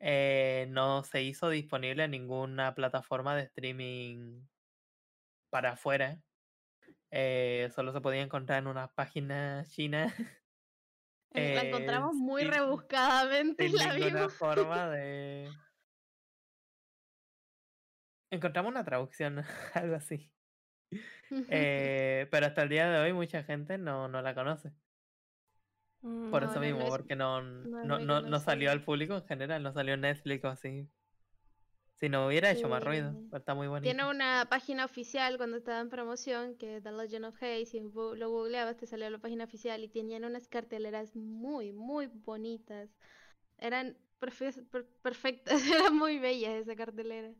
eh, 0.00 0.66
no 0.70 1.04
se 1.04 1.22
hizo 1.22 1.48
disponible 1.48 2.04
en 2.04 2.10
ninguna 2.10 2.74
plataforma 2.74 3.34
de 3.36 3.44
streaming 3.44 4.42
para 5.50 5.72
afuera. 5.72 6.20
Eh, 7.18 7.70
solo 7.74 7.92
se 7.94 8.02
podía 8.02 8.20
encontrar 8.20 8.58
en 8.58 8.66
unas 8.66 8.90
páginas 8.92 9.70
chinas. 9.70 10.12
Eh, 11.34 11.54
La 11.54 11.62
eh, 11.64 11.68
encontramos 11.68 12.14
muy 12.14 12.42
sin- 12.42 12.52
rebuscadamente, 12.52 13.68
sin 13.68 13.76
la 13.76 13.92
vimos. 13.94 14.32
forma 14.34 14.88
de. 14.90 15.50
Encontramos 18.30 18.70
una 18.70 18.84
traducción, 18.84 19.42
algo 19.74 19.96
así. 19.96 20.32
Eh, 21.50 22.26
pero 22.30 22.46
hasta 22.46 22.62
el 22.62 22.68
día 22.70 22.88
de 22.90 23.00
hoy 23.00 23.12
mucha 23.12 23.42
gente 23.42 23.76
no, 23.76 24.08
no 24.08 24.22
la 24.22 24.34
conoce. 24.34 24.72
Por 26.00 26.42
No, 26.42 26.50
eso 26.50 26.54
no 26.54 26.60
mismo, 26.60 26.80
es- 26.80 26.88
porque 26.88 27.16
no, 27.16 27.42
no 27.42 27.98
no, 27.98 28.20
no, 28.22 28.40
salió 28.40 28.70
al 28.70 28.82
público 28.82 29.16
en 29.16 29.24
general, 29.26 29.62
no 29.62 29.72
salió 29.72 29.94
en 29.94 30.02
Netflix 30.02 30.44
o 30.44 30.48
así. 30.48 30.88
Si 32.00 32.08
no 32.08 32.26
hubiera 32.26 32.50
hecho 32.50 32.68
más 32.68 32.82
ruido, 32.82 33.14
está 33.32 33.54
muy 33.54 33.68
bonito. 33.68 33.86
Tiene 33.86 34.08
una 34.10 34.46
página 34.50 34.84
oficial 34.84 35.36
cuando 35.38 35.56
estaba 35.56 35.80
en 35.80 35.88
promoción, 35.88 36.56
que 36.56 36.76
es 36.76 36.82
The 36.82 36.92
Legend 36.92 37.24
of 37.26 37.42
Hay, 37.42 37.66
si 37.66 37.80
lo 37.80 38.30
googleabas 38.30 38.76
te 38.76 38.86
salía 38.86 39.10
la 39.10 39.18
página 39.18 39.44
oficial 39.44 39.82
y 39.82 39.88
tenían 39.88 40.24
unas 40.24 40.48
carteleras 40.48 41.14
muy, 41.16 41.72
muy 41.72 42.06
bonitas. 42.08 42.90
Eran 43.58 43.96
perfe- 44.20 44.66
per- 44.70 44.86
perfectas, 45.02 45.62
eran 45.70 45.96
muy 45.96 46.18
bellas 46.18 46.54
esa 46.54 46.76
cartelera. 46.76 47.32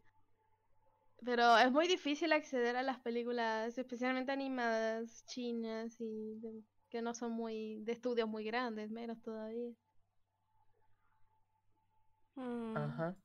Pero 1.24 1.58
es 1.58 1.70
muy 1.72 1.88
difícil 1.88 2.32
acceder 2.32 2.76
a 2.76 2.82
las 2.82 2.98
películas, 3.00 3.76
especialmente 3.78 4.32
animadas, 4.32 5.24
chinas 5.26 6.00
y 6.00 6.36
de- 6.40 6.62
que 6.88 7.02
no 7.02 7.12
son 7.14 7.32
muy 7.32 7.80
de 7.84 7.92
estudios 7.92 8.28
muy 8.28 8.44
grandes, 8.44 8.90
menos 8.90 9.20
todavía. 9.22 9.72
mm. 12.36 12.76
Ajá. 12.76 13.16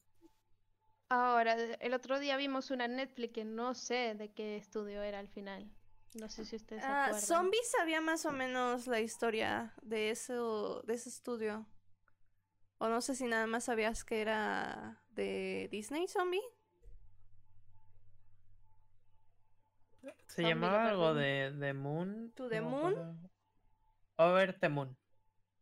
Ahora, 1.14 1.56
el 1.56 1.94
otro 1.94 2.20
día 2.20 2.38
vimos 2.38 2.72
una 2.72 2.88
Netflix 2.88 3.34
que 3.34 3.44
no 3.44 3.74
sé 3.74 4.16
de 4.16 4.32
qué 4.32 4.56
estudio 4.56 5.04
era 5.04 5.20
al 5.20 5.28
final. 5.28 5.70
No 6.14 6.30
sé 6.30 6.46
si 6.46 6.56
ustedes 6.56 6.84
se 6.84 6.88
Ah, 6.88 7.08
acuerdan. 7.08 7.22
Zombie 7.28 7.60
sabía 7.66 8.00
más 8.00 8.26
o 8.26 8.32
menos 8.32 8.88
la 8.88 9.02
historia 9.02 9.74
de 9.82 10.10
eso, 10.12 10.82
de 10.84 10.94
ese 10.94 11.10
estudio. 11.10 11.66
O 12.78 12.88
no 12.88 13.02
sé 13.02 13.16
si 13.16 13.26
nada 13.26 13.46
más 13.46 13.66
sabías 13.66 14.06
que 14.06 14.22
era 14.22 15.04
de 15.10 15.68
Disney 15.70 16.08
Zombie. 16.08 16.42
Se 20.28 20.44
Zombie, 20.44 20.50
llamaba 20.50 20.88
algo 20.88 21.14
de, 21.14 21.52
de 21.52 21.74
Moon. 21.74 22.32
¿To 22.36 22.48
the 22.48 22.62
Moon? 22.62 22.96
Over 24.18 24.58
the 24.58 24.70
Moon. 24.70 24.98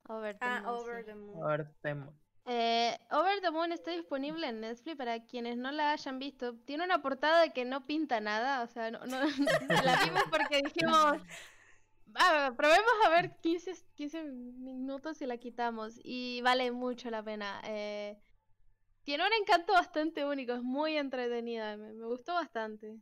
Over 0.08 0.38
the 0.38 0.46
Ah, 0.46 0.62
Moon, 0.62 0.76
Over 0.76 1.00
sí. 1.00 1.06
the 1.06 1.16
Moon. 1.16 1.44
Over 1.44 1.74
the 1.82 1.96
Moon. 1.96 2.20
Eh, 2.52 2.98
Over 3.12 3.42
the 3.42 3.52
Moon 3.52 3.72
está 3.72 3.92
disponible 3.92 4.48
en 4.48 4.62
Netflix 4.62 4.98
para 4.98 5.24
quienes 5.26 5.56
no 5.58 5.72
la 5.72 5.92
hayan 5.92 6.18
visto. 6.18 6.56
Tiene 6.66 6.84
una 6.84 7.02
portada 7.02 7.50
que 7.54 7.64
no 7.64 7.86
pinta 7.86 8.20
nada, 8.22 8.64
o 8.64 8.68
sea, 8.68 8.90
no, 8.90 9.00
no- 9.06 9.20
la 9.86 10.04
vimos 10.04 10.24
porque 10.32 10.62
dijimos, 10.64 11.18
"Ah, 12.16 12.52
probemos 12.58 12.92
a 13.06 13.10
ver 13.10 13.36
15, 13.42 13.74
15 13.94 14.24
minutos 14.24 15.22
y 15.22 15.28
la 15.28 15.38
quitamos. 15.38 16.00
Y 16.04 16.42
vale 16.42 16.72
mucho 16.72 17.12
la 17.12 17.22
pena. 17.22 17.62
eh, 17.66 18.18
tiene 19.04 19.26
un 19.26 19.34
encanto 19.34 19.74
bastante 19.74 20.26
único, 20.26 20.54
es 20.54 20.62
muy 20.64 20.98
entretenida, 20.98 21.78
me, 21.78 21.94
me 21.94 22.06
gustó 22.06 22.34
bastante. 22.34 22.98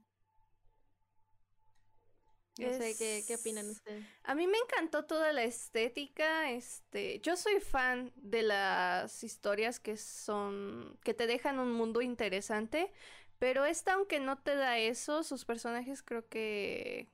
No 2.60 2.70
sé 2.78 2.96
qué, 2.98 3.24
qué 3.28 3.36
opinan 3.36 3.66
Es- 3.66 3.78
ustedes. 3.78 4.06
A 4.24 4.36
mí 4.36 4.48
me 4.48 4.58
encantó 4.58 5.06
toda 5.06 5.32
la 5.34 5.44
estética, 5.44 6.52
este, 6.52 7.20
yo 7.22 7.36
soy 7.38 7.60
fan 7.60 8.12
de 8.16 8.44
las 8.44 9.24
historias 9.24 9.80
que 9.80 9.98
son, 9.98 10.98
que 11.04 11.14
te 11.14 11.28
dejan 11.28 11.60
un 11.60 11.72
mundo 11.74 12.02
interesante, 12.02 12.92
pero 13.40 13.66
esta 13.66 13.94
aunque 13.94 14.20
no 14.20 14.38
te 14.38 14.56
da 14.56 14.78
eso, 14.80 15.24
sus 15.24 15.46
personajes 15.46 16.04
creo 16.04 16.28
que 16.28 17.10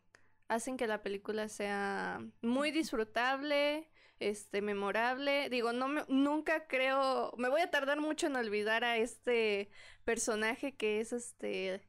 hacen 0.48 0.78
que 0.78 0.88
la 0.88 1.02
película 1.04 1.50
sea 1.50 2.22
muy 2.42 2.72
disfrutable, 2.72 3.90
este, 4.20 4.62
memorable. 4.62 5.50
Digo, 5.50 5.74
no 5.74 5.88
me- 5.88 6.06
nunca 6.08 6.68
creo, 6.68 7.34
me 7.38 7.50
voy 7.50 7.62
a 7.62 7.72
tardar 7.72 8.00
mucho 8.00 8.28
en 8.28 8.36
olvidar 8.36 8.84
a 8.84 8.98
este 8.98 9.70
personaje 10.06 10.76
que 10.76 11.00
es 11.02 11.12
este, 11.14 11.82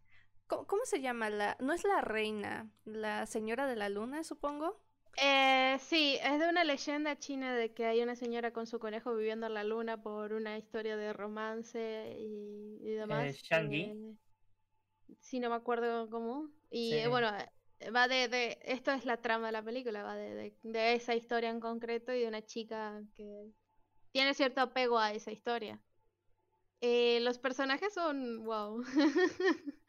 ¿cómo, 0.46 0.66
cómo 0.66 0.85
se 0.85 1.00
llama? 1.00 1.30
La, 1.30 1.57
no 1.61 1.72
es 1.72 1.85
la 1.85 2.00
reina, 2.00 2.70
la 2.85 3.26
señora 3.26 3.66
de 3.66 3.76
la 3.76 3.88
luna, 3.88 4.24
supongo. 4.24 4.80
Eh, 5.16 5.76
sí, 5.80 6.18
es 6.22 6.40
de 6.40 6.48
una 6.48 6.64
leyenda 6.64 7.16
china 7.18 7.54
de 7.54 7.72
que 7.72 7.87
hay 7.87 8.02
una 8.02 8.16
señora 8.16 8.52
con 8.52 8.66
su 8.66 8.78
conejo 8.80 9.14
viviendo 9.14 9.46
en 9.46 9.54
la 9.54 9.62
luna 9.64 10.02
por 10.02 10.33
una 10.33 10.59
historia 10.59 10.96
de 10.96 11.12
romance 11.12 12.16
y, 12.18 12.78
y 12.83 12.92
demás. 12.94 13.37
Shang-Yi. 13.42 13.83
eh, 13.92 14.14
sí, 15.20 15.40
no 15.40 15.50
me 15.50 15.57
acuerdo 15.57 16.09
cómo. 16.11 16.50
Y 16.70 16.90
Sí. 16.90 16.96
eh, 16.96 17.09
bueno, 17.09 17.28
eh, 17.80 17.90
va 17.90 18.09
de, 18.09 18.28
de, 18.28 18.59
esto 18.62 18.90
es 18.92 19.04
la 19.04 19.20
trama 19.20 19.46
de 19.46 19.52
la 19.52 19.62
película, 19.62 20.02
va 20.02 20.16
de, 20.16 20.35
de, 20.35 20.57
de 20.62 20.94
esa 20.94 21.14
historia 21.14 21.50
en 21.50 21.61
concreto 21.61 22.12
y 22.12 22.20
de 22.20 22.28
una 22.28 22.42
chica 22.42 23.02
que 23.14 23.50
tiene 24.12 24.35
cierto 24.35 24.61
apego 24.62 24.98
a 24.98 25.12
esa 25.12 25.33
historia. 25.33 25.80
Eh, 26.80 27.20
los 27.20 27.38
personajes 27.38 27.94
son, 27.94 28.44
wow. 28.44 28.85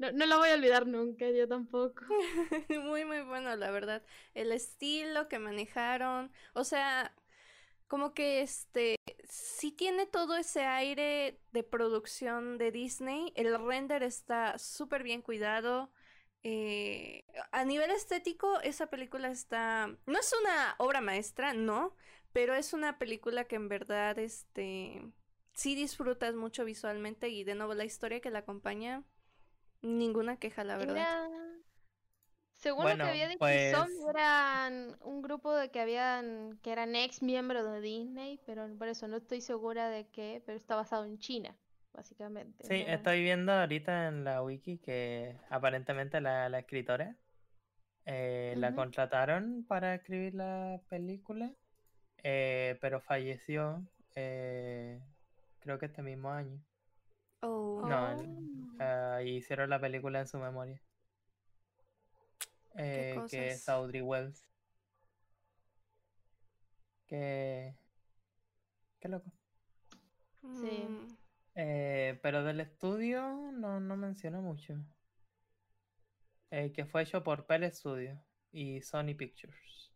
No, 0.00 0.12
no 0.12 0.26
lo 0.26 0.38
voy 0.38 0.48
a 0.50 0.54
olvidar 0.54 0.86
nunca, 0.86 1.28
yo 1.30 1.46
tampoco. 1.48 2.04
Muy, 2.84 3.04
muy 3.04 3.20
bueno, 3.22 3.54
la 3.56 3.70
verdad. 3.70 4.02
El 4.34 4.52
estilo 4.52 5.28
que 5.28 5.38
manejaron, 5.38 6.32
o 6.54 6.64
sea, 6.64 7.14
como 7.88 8.14
que 8.14 8.42
este, 8.42 8.96
sí 9.28 9.72
tiene 9.72 10.06
todo 10.06 10.36
ese 10.36 10.64
aire 10.66 11.40
de 11.52 11.64
producción 11.64 12.58
de 12.58 12.72
Disney. 12.72 13.32
El 13.36 13.58
render 13.66 14.02
está 14.04 14.58
súper 14.58 15.02
bien 15.04 15.22
cuidado. 15.22 15.92
eh, 16.44 17.24
a 17.52 17.64
nivel 17.66 17.90
estético, 17.92 18.60
esa 18.62 18.88
película 18.88 19.30
está. 19.30 19.88
No 20.06 20.18
es 20.20 20.34
una 20.42 20.76
obra 20.78 21.00
maestra, 21.02 21.54
no. 21.54 21.96
Pero 22.32 22.54
es 22.54 22.72
una 22.74 22.98
película 22.98 23.44
que 23.46 23.56
en 23.56 23.68
verdad, 23.68 24.18
este. 24.18 25.02
Sí 25.54 25.74
disfrutas 25.76 26.34
mucho 26.36 26.64
visualmente. 26.66 27.28
Y 27.30 27.44
de 27.44 27.54
nuevo, 27.56 27.74
la 27.74 27.84
historia 27.86 28.20
que 28.20 28.30
la 28.30 28.40
acompaña. 28.40 29.04
Ninguna 29.82 30.36
queja, 30.36 30.64
la 30.64 30.76
verdad. 30.76 30.96
Era... 30.96 31.28
Según 32.56 32.84
lo 32.90 32.96
que 32.96 33.02
había 33.10 33.26
dicho 33.28 33.38
pues- 33.38 33.74
eran 34.10 34.94
un 35.00 35.22
grupo 35.22 35.54
de 35.54 35.70
que 35.70 35.80
habían 35.80 36.58
que 36.62 36.72
eran 36.72 36.94
ex 36.94 37.22
miembros 37.22 37.64
de 37.72 37.80
Disney, 37.80 38.38
pero 38.44 38.68
por 38.76 38.88
eso 38.88 39.08
no 39.08 39.16
estoy 39.16 39.40
segura 39.40 39.88
de 39.88 40.06
qué, 40.08 40.42
pero 40.44 40.58
está 40.58 40.76
basado 40.76 41.06
en 41.06 41.18
China, 41.18 41.56
básicamente. 41.94 42.66
Sí, 42.66 42.84
no- 42.86 42.92
estoy 42.92 43.22
viendo 43.22 43.52
ahorita 43.52 44.08
en 44.08 44.24
la 44.24 44.42
wiki 44.42 44.76
que 44.76 45.38
aparentemente 45.48 46.20
la, 46.20 46.50
la 46.50 46.58
escritora 46.58 47.16
eh, 48.04 48.52
la 48.58 48.74
contrataron 48.74 49.64
para 49.66 49.94
escribir 49.94 50.34
la 50.34 50.80
película, 50.90 51.50
eh, 52.22 52.76
pero 52.82 53.00
falleció 53.00 53.82
eh, 54.16 55.00
creo 55.60 55.78
que 55.78 55.86
este 55.86 56.02
mismo 56.02 56.30
año. 56.30 56.60
Oh. 57.40 57.80
No, 57.88 58.08
Oh. 58.16 58.20
el- 58.20 58.59
ah, 58.80 59.20
y 59.22 59.36
hicieron 59.36 59.70
la 59.70 59.80
película 59.80 60.20
en 60.20 60.26
su 60.26 60.38
memoria. 60.38 60.80
Eh, 62.76 63.16
que 63.28 63.48
es. 63.48 63.68
Audrey 63.68 64.02
Wells. 64.02 64.46
Que... 67.06 67.74
Qué 69.00 69.08
loco. 69.08 69.30
Sí. 70.60 70.88
Eh, 71.54 72.18
pero 72.22 72.44
del 72.44 72.60
estudio 72.60 73.50
no, 73.52 73.80
no 73.80 73.96
menciona 73.96 74.40
mucho. 74.40 74.74
Eh, 76.50 76.72
que 76.72 76.84
fue 76.84 77.02
hecho 77.02 77.22
por 77.22 77.46
Pell 77.46 77.70
Studio 77.72 78.20
y 78.52 78.80
Sony 78.82 79.14
Pictures. 79.16 79.89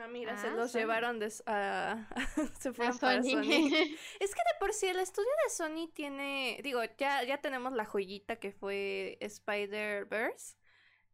Ah, 0.00 0.08
mira, 0.08 0.36
se 0.36 0.48
Ah, 0.48 0.54
los 0.54 0.72
Sony. 0.72 0.78
llevaron 0.80 1.18
de... 1.18 1.32
a- 1.46 2.08
se 2.60 2.68
A 2.68 2.72
fueron 2.72 2.98
para 2.98 3.22
Sony. 3.22 3.30
Sony. 3.30 3.70
Es 4.20 4.34
que 4.34 4.40
de 4.40 4.58
por 4.60 4.72
sí 4.72 4.86
el 4.86 4.98
estudio 5.00 5.28
de 5.44 5.50
Sony 5.50 5.90
tiene, 5.92 6.60
digo, 6.62 6.80
ya, 6.98 7.22
ya 7.24 7.38
tenemos 7.40 7.72
la 7.72 7.84
joyita 7.84 8.36
que 8.36 8.52
fue 8.52 9.18
Spider-Verse, 9.20 10.56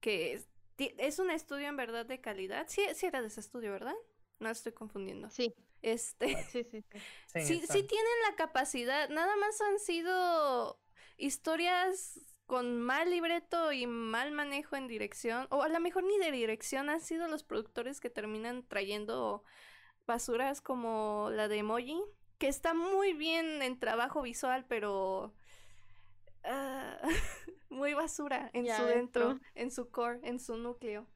que 0.01 0.35
es, 0.35 0.49
es 0.79 1.19
un 1.19 1.31
estudio 1.31 1.69
en 1.69 1.77
verdad 1.77 2.07
de 2.07 2.21
calidad. 2.21 2.67
Sí, 2.69 2.83
sí 2.95 3.07
era 3.07 3.21
de 3.23 3.29
ese 3.29 3.41
estudio, 3.41 3.73
¿verdad? 3.73 3.95
No 4.39 4.51
estoy 4.51 4.73
confundiendo. 4.73 5.31
Sí, 5.31 5.55
Este, 5.83 6.27
sí, 6.53 6.65
sí, 6.65 6.83
sí. 6.83 6.99
Sí, 7.27 7.41
sí, 7.41 7.67
sí 7.67 7.83
tienen 7.85 8.13
la 8.29 8.37
capacidad, 8.37 9.09
nada 9.11 9.37
más 9.37 9.61
han 9.61 9.79
sido 9.79 10.81
historias 11.17 12.19
con 12.47 12.79
mal 12.81 13.11
libreto 13.11 13.73
y 13.73 13.87
mal 13.87 14.33
manejo 14.33 14.77
en 14.77 14.87
dirección, 14.87 15.47
o 15.51 15.63
a 15.63 15.69
lo 15.69 15.81
mejor 15.81 16.05
ni 16.05 16.19
de 16.19 16.31
dirección, 16.31 16.91
han 16.91 17.01
sido 17.01 17.29
los 17.29 17.43
productores 17.43 18.01
que 18.01 18.11
terminan 18.11 18.67
trayendo 18.67 19.45
basuras 20.07 20.61
como 20.61 21.31
la 21.33 21.49
de 21.49 21.59
Emoji, 21.59 22.03
que 22.39 22.49
está 22.49 22.75
muy 22.75 23.15
bien 23.15 23.63
en 23.63 23.79
trabajo 23.79 24.23
visual, 24.23 24.67
pero 24.69 25.35
ah, 26.45 26.99
muy 27.71 27.95
basura 27.95 28.51
en 28.53 28.67
Ya 28.67 28.77
su 28.77 28.85
dentro, 28.85 29.41
en 29.55 29.71
su 29.71 29.91
core, 29.91 30.21
en 30.23 30.39
su 30.39 30.57
núcleo. 30.57 31.07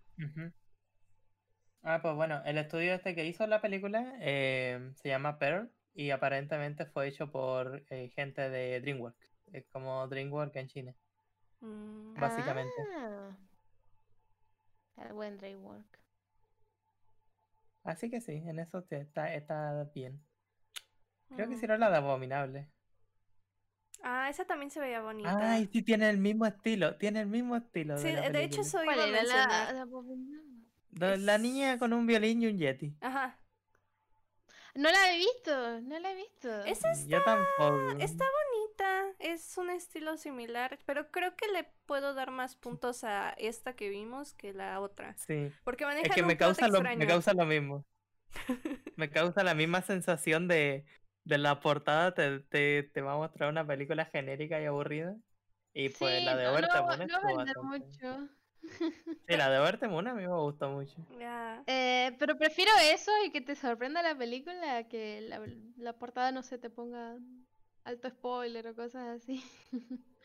Ah, 1.83 2.01
pues 2.03 2.15
bueno, 2.15 2.43
el 2.45 2.59
estudio 2.59 2.95
este 2.95 3.15
que 3.15 3.27
hizo 3.27 3.47
la 3.47 3.61
película 3.61 4.15
eh, 4.21 4.93
se 4.97 5.09
llama 5.09 5.39
Pearl 5.39 5.71
y 5.95 6.11
aparentemente 6.11 6.87
fue 6.87 7.09
hecho 7.09 7.31
por 7.31 7.85
eh, 7.91 8.09
gente 8.15 8.49
de 8.49 8.81
DreamWorks. 8.81 9.35
Es 9.53 9.67
como 9.69 10.07
DreamWorks 10.09 10.57
en 10.57 10.67
China. 10.67 10.95
Mm, 11.61 12.15
Básicamente. 12.15 12.73
Ah. 12.97 13.37
El 14.97 15.13
buen 15.13 15.39
Dreamwork. 15.39 15.99
Así 17.85 18.11
que 18.11 18.21
sí, 18.21 18.33
en 18.33 18.59
eso 18.59 18.83
te- 18.83 19.01
está, 19.01 19.33
está 19.35 19.85
bien. 19.95 20.21
Creo 21.35 21.49
que 21.49 21.55
mm. 21.55 21.57
hicieron 21.57 21.81
la 21.81 21.91
de 21.91 21.97
Abominable. 21.97 22.69
Ah, 24.03 24.29
esa 24.29 24.45
también 24.45 24.71
se 24.71 24.81
veía 24.81 25.01
bonita. 25.01 25.37
Ay, 25.53 25.69
sí, 25.73 25.83
tiene 25.83 26.09
el 26.11 26.19
mismo 26.19 26.47
estilo. 26.47 26.97
Tiene 26.97 27.21
el 27.21 27.27
mismo 27.29 27.57
estilo. 27.57 27.97
Sí, 27.99 28.09
de, 28.09 28.15
la 28.15 28.31
de 28.31 28.45
hecho 28.45 28.63
película. 28.63 28.63
eso 28.63 28.81
¿Cuál 28.85 28.97
iba 28.97 29.05
a 29.05 29.09
era 29.09 29.23
la, 29.25 29.73
la 30.93 31.17
La 31.17 31.39
niña 31.39 31.79
con 31.79 31.93
un 31.93 32.07
violín 32.07 32.43
y 32.43 32.47
un 32.47 32.59
yeti. 32.59 32.95
Ajá. 33.01 33.38
No 34.79 34.91
la 34.91 35.13
he 35.13 35.19
visto, 35.19 35.81
no 35.81 35.99
la 35.99 36.13
he 36.13 36.15
visto. 36.15 36.65
Esa 36.65 36.93
Yo 37.07 37.23
tampoco. 37.25 37.91
está 38.01 38.25
bonita, 38.25 39.15
es 39.19 39.59
un 39.59 39.71
estilo 39.71 40.17
similar, 40.17 40.79
pero 40.87 41.11
creo 41.11 41.35
que 41.37 41.49
le 41.49 41.65
puedo 41.87 42.15
dar 42.15 42.31
más 42.31 42.55
puntos 42.55 43.03
a 43.05 43.31
esta 43.39 43.75
que 43.75 43.89
vimos 43.89 44.35
que 44.35 44.53
la 44.53 44.81
otra. 44.81 45.17
Sí. 45.17 45.51
Porque 45.65 45.85
Es 45.85 45.89
manejan 45.89 46.15
que 46.15 46.23
un 46.23 46.27
me 46.29 46.37
causa, 46.37 46.69
lo, 46.69 46.81
me 46.83 47.07
causa 47.07 47.35
lo 47.35 47.45
mismo. 47.45 47.85
Me 48.97 49.11
causa 49.11 49.43
la 49.43 49.55
misma 49.55 49.83
sensación 49.83 50.47
de, 50.49 50.85
de 51.25 51.39
la 51.39 51.61
portada 51.61 52.15
te, 52.15 52.41
te, 52.41 52.85
te 52.85 53.01
va 53.01 53.15
a 53.15 53.17
mostrar 53.17 53.51
una 53.51 53.67
película 53.67 54.05
genérica 54.07 54.61
y 54.61 54.67
aburrida. 54.67 55.17
Y 55.75 55.91
pues 55.91 56.19
Sí, 56.21 56.25
la 56.25 56.37
de 56.37 56.45
no, 56.45 56.51
no, 56.53 56.59
Moon 56.61 56.61
no 57.09 57.37
vender 57.37 57.57
bastante- 57.57 57.61
mucho. 57.63 58.29
Sí, 58.63 59.37
la 59.37 59.51
de 59.51 59.59
Oberta 59.59 59.89
Moon 59.89 60.07
a 60.09 60.15
mí 60.15 60.23
me 60.23 60.35
gustó 60.35 60.69
mucho. 60.71 60.97
Eh, 61.67 62.17
pero 62.19 62.37
prefiero 62.39 62.71
eso 62.93 63.11
y 63.27 63.31
que 63.31 63.41
te 63.41 63.55
sorprenda 63.55 64.03
la 64.03 64.17
película 64.17 64.89
que 64.89 65.21
la, 65.21 65.43
la 65.77 65.93
portada 65.93 66.33
no 66.33 66.43
se 66.43 66.59
te 66.59 66.71
ponga 66.71 67.17
alto 67.85 68.09
spoiler 68.09 68.67
o 68.69 68.75
cosas 68.75 69.23
así. 69.23 69.43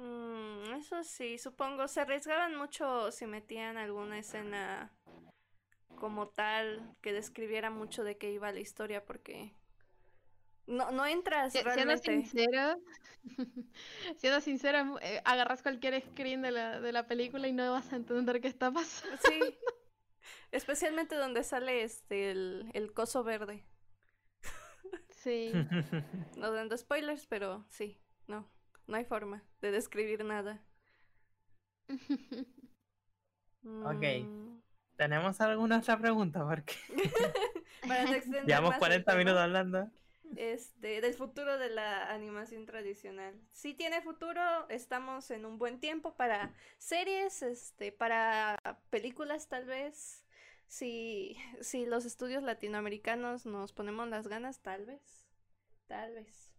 Mm, 0.00 0.74
eso 0.74 1.02
sí, 1.02 1.38
supongo. 1.38 1.88
Se 1.88 2.00
arriesgaban 2.00 2.54
mucho 2.54 3.10
si 3.10 3.26
metían 3.26 3.76
alguna 3.76 4.20
escena 4.20 4.92
como 5.96 6.28
tal 6.28 6.94
que 7.00 7.12
describiera 7.12 7.70
mucho 7.70 8.04
de 8.04 8.16
qué 8.16 8.30
iba 8.30 8.52
la 8.52 8.60
historia, 8.60 9.04
porque 9.04 9.52
no, 10.68 10.90
no 10.92 11.04
entras 11.06 11.52
Si- 11.52 11.58
Siendo 11.58 11.74
realmente. 11.74 12.12
sincero, 12.12 12.80
siendo 14.18 14.40
sincero, 14.40 14.78
es 14.78 14.84
mu- 14.84 14.98
eh, 14.98 15.20
agarras 15.24 15.62
cualquier 15.62 16.00
screen 16.02 16.42
de 16.42 16.50
la, 16.52 16.80
de 16.80 16.92
la 16.92 17.06
película 17.06 17.48
y 17.48 17.52
no 17.52 17.72
vas 17.72 17.92
a 17.92 17.96
entender 17.96 18.40
qué 18.40 18.48
está 18.48 18.70
pasando. 18.70 19.16
Sí. 19.26 19.40
Especialmente 20.52 21.14
donde 21.16 21.42
sale 21.44 21.82
este 21.82 22.30
el, 22.30 22.70
el 22.74 22.92
coso 22.92 23.24
verde. 23.24 23.64
Sí. 25.10 25.52
No 26.36 26.52
dando 26.52 26.76
spoilers, 26.76 27.26
pero 27.26 27.66
sí, 27.68 27.98
no, 28.28 28.48
no 28.86 28.96
hay 28.96 29.04
forma 29.04 29.42
de 29.60 29.72
describir 29.72 30.24
nada. 30.24 30.62
Ok. 33.84 34.04
Mm, 34.24 34.60
¿Tenemos 34.96 35.40
alguna 35.40 35.78
otra 35.78 35.98
pregunta? 35.98 36.46
Porque 36.46 36.74
llevamos 38.46 38.70
más 38.70 38.76
el 38.76 38.78
40 38.78 39.04
tema, 39.10 39.18
minutos 39.18 39.40
hablando. 39.40 39.90
Este, 40.36 41.00
del 41.00 41.14
futuro 41.14 41.58
de 41.58 41.70
la 41.70 42.12
animación 42.12 42.66
tradicional. 42.66 43.34
Sí 43.52 43.74
tiene 43.74 44.02
futuro, 44.02 44.68
estamos 44.68 45.30
en 45.30 45.44
un 45.44 45.58
buen 45.58 45.80
tiempo 45.80 46.16
para 46.16 46.54
series, 46.78 47.42
este, 47.42 47.92
para 47.92 48.56
películas 48.90 49.48
tal 49.48 49.64
vez. 49.66 50.24
Si, 50.66 51.36
si 51.60 51.86
los 51.86 52.04
estudios 52.04 52.42
latinoamericanos 52.42 53.46
nos 53.46 53.72
ponemos 53.72 54.08
las 54.08 54.28
ganas, 54.28 54.60
tal 54.60 54.86
vez. 54.86 55.26
Tal 55.86 56.14
vez. 56.14 56.52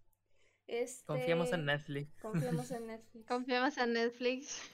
Este, 0.67 1.05
Confiemos 1.05 1.51
en 1.51 1.65
Netflix. 1.65 2.21
Confiamos 2.21 2.71
en 2.71 2.87
Netflix. 2.87 3.27
Confiamos 3.27 3.77
en 3.77 3.93
Netflix. 3.93 4.71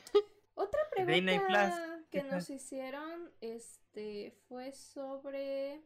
Otra 0.53 0.79
pregunta 0.89 1.47
Plus, 1.47 2.05
que 2.09 2.21
¿qué 2.21 2.23
nos 2.23 2.49
hicieron 2.49 3.31
este 3.41 4.31
fue 4.47 4.71
sobre 4.71 5.83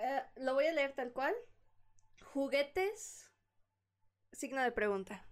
eh, 0.00 0.22
lo 0.36 0.54
voy 0.54 0.66
a 0.66 0.72
leer 0.72 0.92
tal 0.92 1.12
cual. 1.12 1.34
Juguetes 2.24 3.28
signo 4.32 4.62
de 4.62 4.72
pregunta. 4.72 5.24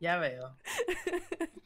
Ya 0.00 0.18
veo. 0.18 0.56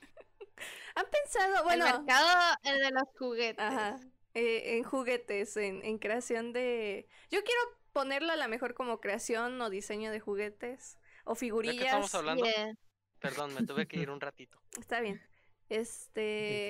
¿Han 0.94 1.06
pensado, 1.10 1.64
bueno, 1.64 1.86
El 1.86 1.92
mercado 1.94 2.56
el 2.62 2.78
de 2.80 2.90
los 2.90 3.08
juguetes. 3.18 3.64
ajá, 3.64 3.96
eh, 4.34 4.76
en 4.76 4.84
juguetes, 4.84 5.56
en, 5.56 5.84
en 5.84 5.98
creación 5.98 6.52
de 6.52 7.08
yo 7.30 7.42
quiero 7.42 7.60
ponerlo 7.92 8.32
a 8.32 8.36
lo 8.36 8.48
mejor 8.48 8.74
como 8.74 9.00
creación 9.00 9.60
o 9.60 9.70
diseño 9.70 10.12
de 10.12 10.20
juguetes 10.20 10.98
o 11.24 11.34
¿De 11.34 11.34
qué 11.34 11.40
figurillas. 11.40 11.86
estamos 11.86 12.14
hablando? 12.14 12.44
Yeah. 12.44 12.74
Perdón, 13.18 13.54
me 13.54 13.64
tuve 13.64 13.86
que 13.86 13.98
ir 13.98 14.10
un 14.10 14.20
ratito. 14.20 14.60
Está 14.78 15.00
bien. 15.00 15.20
Este 15.68 16.68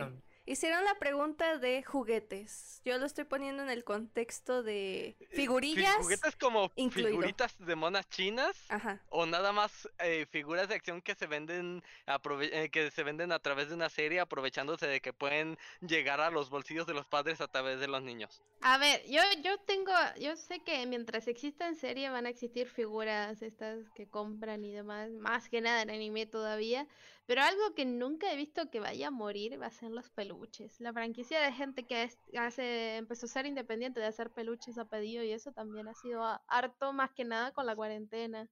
Hicieron 0.50 0.84
la 0.84 0.96
pregunta 0.96 1.58
de 1.58 1.84
juguetes. 1.84 2.80
Yo 2.84 2.98
lo 2.98 3.06
estoy 3.06 3.22
poniendo 3.22 3.62
en 3.62 3.70
el 3.70 3.84
contexto 3.84 4.64
de 4.64 5.14
Fi- 5.30 5.36
figurillas. 5.36 5.94
¿Juguetes 5.98 6.34
como 6.34 6.72
incluido. 6.74 7.10
figuritas 7.10 7.54
de 7.60 7.76
monas 7.76 8.08
chinas? 8.08 8.56
Ajá. 8.68 9.00
¿O 9.10 9.26
nada 9.26 9.52
más 9.52 9.88
eh, 10.00 10.26
figuras 10.28 10.68
de 10.68 10.74
acción 10.74 11.02
que 11.02 11.14
se 11.14 11.28
venden 11.28 11.84
eh, 12.40 12.68
que 12.70 12.90
se 12.90 13.02
venden 13.04 13.30
a 13.30 13.38
través 13.38 13.68
de 13.68 13.76
una 13.76 13.88
serie 13.90 14.18
aprovechándose 14.18 14.88
de 14.88 15.00
que 15.00 15.12
pueden 15.12 15.56
llegar 15.82 16.20
a 16.20 16.30
los 16.32 16.50
bolsillos 16.50 16.84
de 16.84 16.94
los 16.94 17.06
padres 17.06 17.40
a 17.40 17.46
través 17.46 17.78
de 17.78 17.86
los 17.86 18.02
niños? 18.02 18.42
A 18.62 18.76
ver, 18.78 19.02
yo, 19.08 19.22
yo 19.44 19.56
tengo, 19.60 19.92
yo 20.18 20.36
sé 20.36 20.58
que 20.64 20.84
mientras 20.86 21.28
exista 21.28 21.68
en 21.68 21.76
serie 21.76 22.10
van 22.10 22.26
a 22.26 22.28
existir 22.28 22.68
figuras 22.68 23.40
estas 23.40 23.88
que 23.90 24.08
compran 24.08 24.64
y 24.64 24.72
demás, 24.72 25.10
más 25.12 25.48
que 25.48 25.60
nada 25.60 25.82
en 25.82 25.90
anime 25.90 26.26
todavía, 26.26 26.88
pero 27.30 27.42
algo 27.42 27.74
que 27.76 27.84
nunca 27.84 28.32
he 28.32 28.36
visto 28.36 28.70
que 28.72 28.80
vaya 28.80 29.06
a 29.06 29.10
morir 29.12 29.56
va 29.62 29.66
a 29.66 29.70
ser 29.70 29.92
los 29.92 30.10
peluches. 30.10 30.80
La 30.80 30.92
franquicia 30.92 31.40
de 31.40 31.52
gente 31.52 31.86
que 31.86 32.10
hace, 32.36 32.96
empezó 32.96 33.26
a 33.26 33.28
ser 33.28 33.46
independiente 33.46 34.00
de 34.00 34.06
hacer 34.06 34.32
peluches 34.32 34.78
a 34.78 34.86
pedido 34.86 35.22
y 35.22 35.30
eso 35.30 35.52
también 35.52 35.86
ha 35.86 35.94
sido 35.94 36.24
harto 36.48 36.92
más 36.92 37.12
que 37.12 37.24
nada 37.24 37.52
con 37.52 37.66
la 37.66 37.76
cuarentena. 37.76 38.48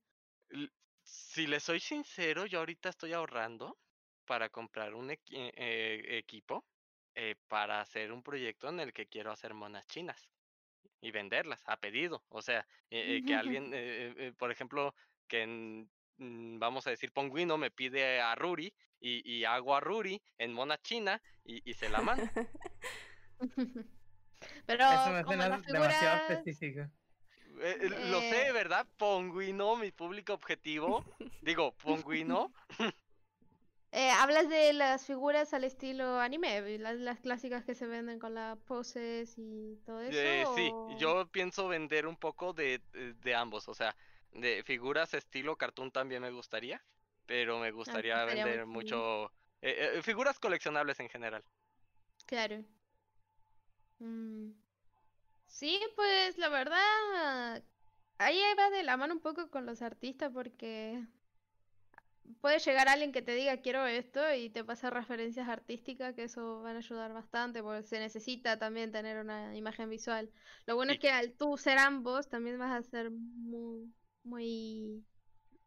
Si 1.03 1.45
les 1.45 1.63
soy 1.63 1.81
sincero, 1.81 2.45
yo 2.45 2.59
ahorita 2.59 2.87
estoy 2.87 3.11
ahorrando 3.11 3.77
para 4.25 4.47
comprar 4.47 4.93
un 4.95 5.09
equi- 5.09 5.35
eh, 5.35 5.51
eh, 5.57 6.17
equipo 6.17 6.65
eh, 7.15 7.35
para 7.49 7.81
hacer 7.81 8.13
un 8.13 8.23
proyecto 8.23 8.69
en 8.69 8.79
el 8.79 8.93
que 8.93 9.07
quiero 9.07 9.31
hacer 9.33 9.53
monas 9.53 9.87
chinas 9.87 10.29
y 11.01 11.11
venderlas 11.11 11.63
a 11.65 11.77
pedido. 11.81 12.25
O 12.29 12.41
sea, 12.41 12.65
eh, 12.89 13.17
eh, 13.17 13.23
que 13.25 13.33
alguien, 13.35 14.35
por 14.37 14.51
ejemplo, 14.51 14.95
que 15.27 15.41
en- 15.43 15.91
vamos 16.19 16.85
a 16.87 16.89
decir, 16.91 17.11
Ponguino 17.11 17.57
me 17.57 17.71
pide 17.71 18.19
a 18.21 18.35
Ruri 18.35 18.73
y, 18.99 19.29
y 19.29 19.45
hago 19.45 19.75
a 19.75 19.79
Ruri 19.79 20.21
en 20.37 20.53
mona 20.53 20.77
china 20.77 21.21
y, 21.43 21.67
y 21.69 21.73
se 21.73 21.89
la 21.89 22.01
mando. 22.01 22.23
Pero 24.65 24.85
Eso 24.85 25.09
me 25.11 25.23
suena 25.23 25.57
demasiado 25.67 26.29
específico. 26.33 26.81
Eh, 27.61 27.77
eh, 27.81 27.89
Lo 28.09 28.19
sé, 28.21 28.47
Eh. 28.47 28.51
¿verdad? 28.53 28.87
Ponguino, 28.97 29.75
mi 29.75 29.91
público 29.91 30.33
objetivo. 30.33 31.03
Digo, 31.41 31.73
Ponguino. 31.73 32.51
Eh, 33.91 34.11
hablas 34.11 34.47
de 34.49 34.71
las 34.73 35.07
figuras 35.07 35.51
al 35.55 35.63
estilo 35.63 36.19
anime, 36.19 36.77
las, 36.77 36.97
las 36.99 37.19
clásicas 37.21 37.65
que 37.65 37.73
se 37.73 37.87
venden 37.87 38.19
con 38.19 38.35
las 38.35 38.55
poses 38.59 39.33
y 39.35 39.77
todo 39.83 39.99
eso. 40.01 40.11
Eh, 40.15 40.43
sí, 40.55 40.69
o- 40.71 40.95
yo 40.99 41.25
pienso 41.31 41.67
vender 41.67 42.05
un 42.05 42.15
poco 42.15 42.53
de, 42.53 42.83
de- 42.93 43.13
de 43.15 43.33
ambos, 43.33 43.67
o 43.67 43.73
sea, 43.73 43.95
de 44.31 44.63
figuras 44.63 45.13
estilo 45.13 45.57
cartoon 45.57 45.91
también 45.91 46.21
me 46.21 46.31
gustaría, 46.31 46.83
pero 47.25 47.59
me 47.59 47.71
gustaría 47.71 48.15
Ah, 48.15 48.19
estaría 48.21 48.45
muy 48.45 48.53
vender 48.53 48.65
mucho 48.65 49.25
eh, 49.61 49.97
eh, 49.97 50.03
figuras 50.03 50.39
coleccionables 50.39 50.99
en 50.99 51.09
general. 51.09 51.43
Claro. 52.25 52.63
Mm. 53.99 54.51
Sí, 55.47 55.79
pues 55.95 56.37
la 56.37 56.49
verdad, 56.49 57.63
ahí 58.17 58.39
va 58.57 58.69
de 58.69 58.83
la 58.83 58.97
mano 58.97 59.15
un 59.15 59.21
poco 59.21 59.49
con 59.49 59.65
los 59.65 59.81
artistas 59.81 60.31
porque 60.33 61.07
puede 62.41 62.59
llegar 62.59 62.87
alguien 62.87 63.11
que 63.11 63.21
te 63.21 63.33
diga 63.33 63.61
quiero 63.61 63.85
esto 63.85 64.21
y 64.33 64.49
te 64.49 64.63
pasa 64.63 64.89
referencias 64.89 65.47
artísticas 65.49 66.15
que 66.15 66.23
eso 66.25 66.61
van 66.61 66.75
a 66.75 66.79
ayudar 66.79 67.13
bastante 67.13 67.61
porque 67.63 67.83
se 67.83 67.99
necesita 67.99 68.57
también 68.59 68.91
tener 68.91 69.19
una 69.19 69.55
imagen 69.55 69.89
visual. 69.89 70.31
Lo 70.65 70.75
bueno 70.75 70.93
es 70.93 70.99
que 70.99 71.09
al 71.11 71.33
tú 71.33 71.57
ser 71.57 71.77
ambos 71.77 72.29
también 72.29 72.59
vas 72.59 72.71
a 72.71 72.83
ser 72.89 73.11
muy, 73.11 73.93
muy 74.23 75.05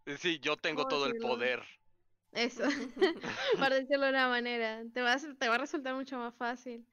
Eh, 0.07 0.17
Sí, 0.17 0.39
yo 0.41 0.57
tengo 0.57 0.85
¿Cómo 0.85 0.89
todo 0.89 1.07
el 1.07 1.17
poder. 1.17 1.63
eso, 2.33 2.65
para 3.59 3.77
decirlo 3.77 4.05
de 4.07 4.11
una 4.11 4.29
manera. 4.29 4.83
Te 4.93 5.03
va 5.03 5.15
a, 5.15 5.19
te 5.19 5.49
va 5.49 5.55
a 5.57 5.59
resultar 5.59 5.95
mucho 5.95 6.19
más 6.19 6.35
fácil. 6.37 6.87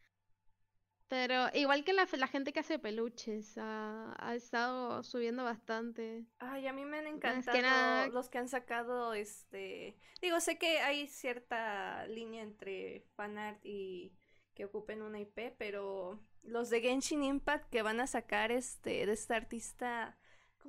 Pero 1.07 1.47
igual 1.55 1.83
que 1.83 1.93
la, 1.93 2.07
la 2.17 2.27
gente 2.27 2.53
que 2.53 2.59
hace 2.59 2.77
peluches, 2.77 3.57
ha, 3.57 4.13
ha 4.19 4.35
estado 4.35 5.01
subiendo 5.03 5.43
bastante. 5.43 6.25
Ay, 6.37 6.67
a 6.67 6.73
mí 6.73 6.85
me 6.85 6.99
han 6.99 7.07
encantado 7.07 7.57
que 7.57 7.63
nada- 7.63 8.07
los 8.07 8.29
que 8.29 8.37
han 8.37 8.47
sacado 8.47 9.13
este. 9.15 9.97
Digo, 10.21 10.39
sé 10.39 10.57
que 10.59 10.79
hay 10.81 11.07
cierta 11.07 12.05
línea 12.07 12.43
entre 12.43 13.07
fanart 13.15 13.59
y 13.65 14.13
que 14.53 14.65
ocupen 14.65 15.01
una 15.01 15.19
IP, 15.19 15.55
pero 15.57 16.23
los 16.43 16.69
de 16.69 16.81
Genshin 16.81 17.23
Impact 17.23 17.69
que 17.71 17.81
van 17.81 17.99
a 17.99 18.07
sacar 18.07 18.51
este 18.51 19.05
de 19.07 19.13
este 19.13 19.33
artista, 19.33 20.18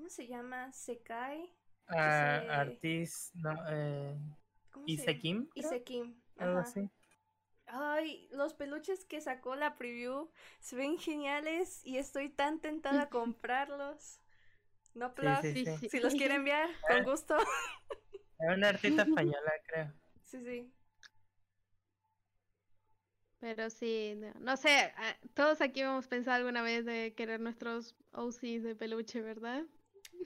¿cómo 0.01 0.09
se 0.09 0.27
llama? 0.27 0.73
Sekai. 0.73 1.53
Ah, 1.89 2.39
Ese- 2.39 2.49
Artis, 2.49 3.31
no, 3.35 3.53
eh, 3.69 4.17
¿Cómo 4.71 4.89
se 4.89 5.03
llama? 5.03 5.13
Isekim, 5.13 5.49
Isekim. 5.55 6.15
algo 6.39 6.59
así. 6.59 6.91
Ay, 7.67 8.29
los 8.33 8.55
peluches 8.55 9.05
que 9.05 9.21
sacó 9.21 9.55
la 9.57 9.77
preview 9.77 10.31
se 10.61 10.77
ven 10.77 10.99
geniales 10.99 11.85
y 11.87 11.99
estoy 11.99 12.29
tan 12.29 12.61
tentada 12.61 13.03
a 13.03 13.09
comprarlos. 13.11 14.21
No, 14.95 15.15
Sí, 15.15 15.17
Plug, 15.17 15.37
sí, 15.37 15.65
sí. 15.65 15.89
si 15.91 16.01
los 16.01 16.15
quiere 16.15 16.35
enviar, 16.37 16.69
con 16.87 17.05
gusto. 17.05 17.37
Es 18.41 18.57
una 18.57 18.69
artista 18.71 19.03
española, 19.03 19.53
creo. 19.69 19.95
Sí, 20.25 20.39
sí. 20.45 20.73
Pero 23.41 23.71
sí, 23.71 24.15
no, 24.17 24.33
no 24.41 24.57
sé, 24.57 24.93
ah, 24.97 25.17
todos 25.35 25.61
aquí 25.63 25.81
hemos 25.81 26.07
pensado 26.09 26.37
alguna 26.37 26.63
vez 26.63 26.85
de 26.85 27.15
querer 27.15 27.41
nuestros 27.41 27.97
OCs 28.13 28.63
de 28.63 28.75
peluche, 28.77 29.21
¿verdad? 29.23 29.65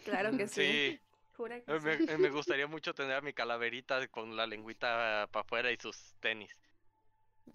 Claro 0.03 0.35
que 0.37 0.49
sí. 0.49 0.63
Sí, 0.63 1.01
Jura 1.33 1.65
que 1.65 1.75
eh, 1.75 1.81
me, 1.81 1.99
sí. 1.99 2.07
eh, 2.09 2.19
me 2.19 2.31
gustaría 2.31 2.67
mucho 2.67 2.95
tener 2.95 3.17
a 3.17 3.21
mi 3.23 3.33
calaverita 3.35 4.09
con 4.09 4.37
la 4.37 4.47
lengüita 4.47 5.29
para 5.33 5.43
afuera 5.45 5.73
y 5.73 5.77
sus 5.79 6.17
tenis. 6.21 6.53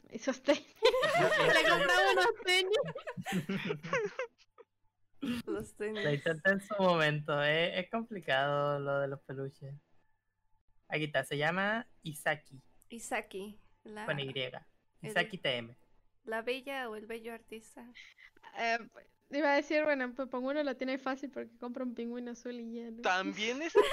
Esos 0.09 0.41
tenis. 0.43 0.65
Le 1.53 1.69
compraba 1.69 2.11
unos 2.13 2.27
tenis. 2.45 2.77
Los 5.45 5.75
La 5.93 6.13
tenis. 6.13 6.13
intenté 6.13 6.49
en 6.51 6.61
su 6.61 6.75
momento, 6.79 7.43
eh, 7.43 7.79
es 7.79 7.89
complicado 7.89 8.79
lo 8.79 8.99
de 8.99 9.07
los 9.09 9.21
peluches. 9.23 9.75
Aquí 10.87 11.05
está, 11.05 11.23
se 11.23 11.37
llama 11.37 11.87
Isaki, 12.03 12.63
Isaki, 12.89 13.61
la, 13.83 14.05
con 14.05 14.19
Y. 14.19 14.33
Isaki 15.01 15.37
TM. 15.39 15.75
la 16.23 16.41
bella 16.41 16.89
o 16.89 16.95
el 16.95 17.05
bello 17.07 17.33
artista. 17.33 17.85
Eh, 18.57 18.77
iba 19.38 19.51
a 19.51 19.55
decir, 19.55 19.84
bueno, 19.84 20.11
pues 20.15 20.27
pongo 20.27 20.49
uno 20.49 20.63
lo 20.63 20.75
tiene 20.75 20.97
fácil 20.97 21.30
porque 21.30 21.55
compra 21.57 21.84
un 21.84 21.93
pingüino 21.93 22.32
azul 22.32 22.59
y 22.59 22.73
ya. 22.75 22.89
¿no? 22.91 23.01
También 23.01 23.61
están 23.61 23.84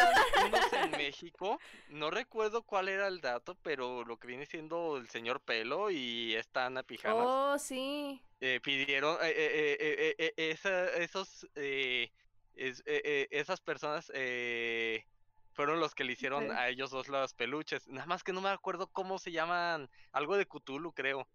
unos 0.46 0.72
en 0.72 0.90
México, 0.92 1.58
no 1.90 2.10
recuerdo 2.10 2.62
cuál 2.62 2.88
era 2.88 3.06
el 3.08 3.20
dato, 3.20 3.54
pero 3.62 4.04
lo 4.04 4.16
que 4.18 4.28
viene 4.28 4.46
siendo 4.46 4.96
el 4.96 5.08
señor 5.10 5.40
Pelo 5.40 5.90
y 5.90 6.34
esta 6.34 6.66
Ana 6.66 6.82
Pijamas. 6.82 7.26
Oh, 7.26 7.58
sí. 7.58 8.22
eh, 8.40 8.60
pidieron 8.62 9.16
eh, 9.22 9.28
eh, 9.28 9.76
eh, 9.80 10.14
eh, 10.18 10.32
eh, 10.36 10.50
esa- 10.50 10.88
esos 10.96 11.46
eh, 11.54 12.10
es- 12.54 12.80
eh, 12.86 13.02
eh, 13.04 13.28
esas 13.30 13.60
personas 13.60 14.10
eh, 14.14 15.04
fueron 15.52 15.80
los 15.80 15.94
que 15.94 16.04
le 16.04 16.12
hicieron 16.12 16.44
Sí. 16.44 16.50
a 16.54 16.68
ellos 16.68 16.90
dos 16.90 17.08
los 17.08 17.32
peluches 17.34 17.88
nada 17.88 18.06
más 18.06 18.22
que 18.22 18.32
no 18.34 18.40
me 18.42 18.50
acuerdo 18.50 18.88
cómo 18.88 19.18
se 19.18 19.32
llaman 19.32 19.88
algo 20.12 20.36
de 20.36 20.46
Cthulhu 20.46 20.92
creo 20.92 21.26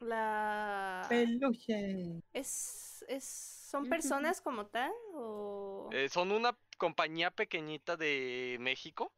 La... 0.00 1.06
Peluche. 1.08 2.22
¿Es, 2.32 3.04
es... 3.08 3.24
¿Son 3.24 3.88
personas 3.88 4.40
como 4.40 4.66
tal? 4.66 4.92
¿O...? 5.14 5.90
Eh, 5.90 6.08
son 6.08 6.32
una 6.32 6.56
compañía 6.78 7.30
pequeñita 7.30 7.96
de 7.96 8.56
México 8.60 9.12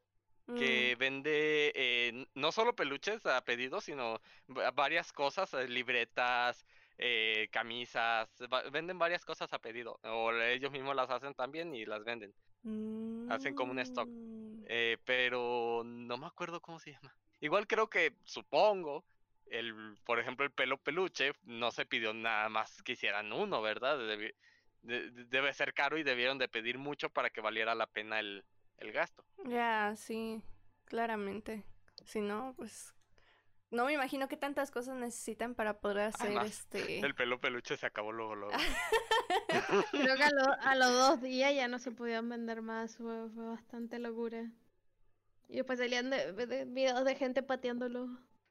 Mm, 0.48 0.54
que 0.58 0.96
vende 0.98 1.72
eh, 1.76 2.26
no 2.34 2.52
solo 2.52 2.74
peluches 2.76 3.24
a 3.26 3.44
pedido 3.44 3.80
sino 3.80 4.20
va- 4.56 4.70
varias 4.72 5.12
cosas 5.12 5.54
eh, 5.54 5.68
libretas 5.68 6.66
eh, 6.98 7.48
camisas 7.52 8.28
va- 8.52 8.62
venden 8.70 8.98
varias 8.98 9.24
cosas 9.24 9.52
a 9.52 9.60
pedido 9.60 10.00
o 10.04 10.32
ellos 10.32 10.72
mismos 10.72 10.96
las 10.96 11.10
hacen 11.10 11.34
también 11.34 11.74
y 11.74 11.86
las 11.86 12.04
venden 12.04 12.34
hacen 13.26 13.54
como 13.54 13.72
un 13.72 13.78
stock. 13.80 14.10
mm, 14.10 14.64
Eh, 14.64 14.98
pero 15.04 15.82
no 15.84 16.18
me 16.18 16.26
acuerdo 16.26 16.60
cómo 16.60 16.78
se 16.80 16.92
llama. 16.92 17.14
Igual 17.40 17.66
creo 17.66 17.88
que, 17.90 18.14
supongo, 18.24 19.04
el, 19.50 19.96
por 20.04 20.18
ejemplo, 20.18 20.44
el 20.44 20.52
pelo 20.52 20.78
peluche 20.78 21.32
no 21.44 21.70
se 21.70 21.86
pidió 21.86 22.12
nada 22.14 22.48
más 22.48 22.82
que 22.82 22.92
hicieran 22.92 23.32
uno, 23.32 23.60
¿verdad? 23.62 23.98
Debi- 23.98 24.34
de- 24.82 25.10
de- 25.10 25.24
debe 25.24 25.52
ser 25.52 25.74
caro 25.74 25.98
y 25.98 26.02
debieron 26.02 26.38
de 26.38 26.48
pedir 26.48 26.78
mucho 26.78 27.10
para 27.10 27.30
que 27.30 27.40
valiera 27.40 27.74
la 27.74 27.86
pena 27.86 28.20
el, 28.20 28.44
el 28.78 28.92
gasto. 28.92 29.24
Ya, 29.44 29.94
sí, 29.96 30.42
claramente. 30.84 31.64
Si 32.04 32.20
no, 32.20 32.54
pues... 32.56 32.94
No 33.70 33.84
me 33.84 33.92
imagino 33.92 34.28
que 34.28 34.38
tantas 34.38 34.70
cosas 34.70 34.96
necesitan 34.96 35.54
para 35.54 35.78
poder 35.78 35.98
hacer 36.06 36.28
Además, 36.28 36.48
este... 36.48 37.00
El 37.00 37.14
pelo 37.14 37.38
peluche 37.38 37.76
se 37.76 37.84
acabó 37.84 38.12
luego, 38.12 38.34
luego. 38.34 38.56
Creo 39.92 40.16
que 40.16 40.22
a, 40.22 40.30
lo- 40.30 40.52
a 40.60 40.74
los 40.74 40.90
dos 40.92 41.20
días 41.20 41.54
ya 41.54 41.68
no 41.68 41.78
se 41.78 41.90
podían 41.92 42.28
vender 42.30 42.62
más, 42.62 42.96
fue, 42.96 43.28
fue 43.28 43.44
bastante 43.44 43.98
locura. 43.98 44.50
Y 45.48 45.56
después 45.56 45.78
salían 45.78 46.08
de, 46.08 46.32
de- 46.32 46.64
videos 46.64 47.04
de 47.04 47.14
gente 47.14 47.42
pateándolo. 47.42 48.08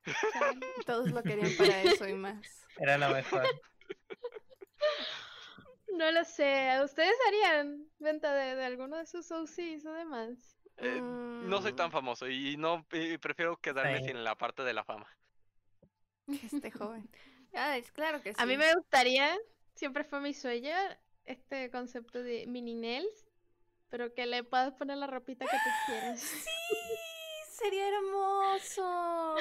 Todos 0.86 1.12
lo 1.12 1.22
querían 1.24 1.52
para 1.58 1.82
eso 1.84 2.08
y 2.08 2.14
más. 2.14 2.66
Era 2.78 2.98
la 2.98 3.10
mejor. 3.10 3.44
No 5.94 6.12
lo 6.12 6.24
sé, 6.26 6.80
¿ustedes 6.84 7.16
harían 7.28 7.88
venta 8.00 8.34
de, 8.34 8.56
de 8.56 8.66
alguno 8.66 8.98
de 8.98 9.06
sus 9.08 9.32
OCs 9.32 9.86
o 9.86 9.94
demás? 9.94 10.58
Eh, 10.78 11.00
no 11.02 11.62
soy 11.62 11.74
tan 11.74 11.92
famoso 11.92 12.30
y 12.30 12.56
no 12.58 12.86
y 12.92 13.18
prefiero 13.18 13.58
quedarme 13.58 14.00
Sí. 14.00 14.06
sin 14.06 14.24
la 14.24 14.36
parte 14.36 14.64
de 14.64 14.74
la 14.74 14.84
fama. 14.84 15.08
Esté 16.28 16.70
joven. 16.72 17.10
Ah, 17.54 17.78
es 17.78 17.92
claro 17.92 18.22
que 18.22 18.34
sí. 18.34 18.40
A 18.40 18.46
mí 18.46 18.58
me 18.58 18.72
gustaría, 18.76 19.36
siempre 19.74 20.04
fue 20.04 20.20
mi 20.20 20.34
sueño, 20.34 20.76
este 21.26 21.72
concepto 21.72 22.22
de 22.22 22.46
mini 22.46 22.76
nails, 22.76 23.28
pero 23.90 24.14
que 24.14 24.28
le 24.28 24.44
puedas 24.44 24.74
poner 24.74 24.98
la 24.98 25.08
ropita 25.08 25.46
que 25.46 25.52
tú 25.58 25.70
quieras. 25.88 26.22
Sí, 26.48 27.07
sería 27.58 27.88
hermoso. 27.90 29.36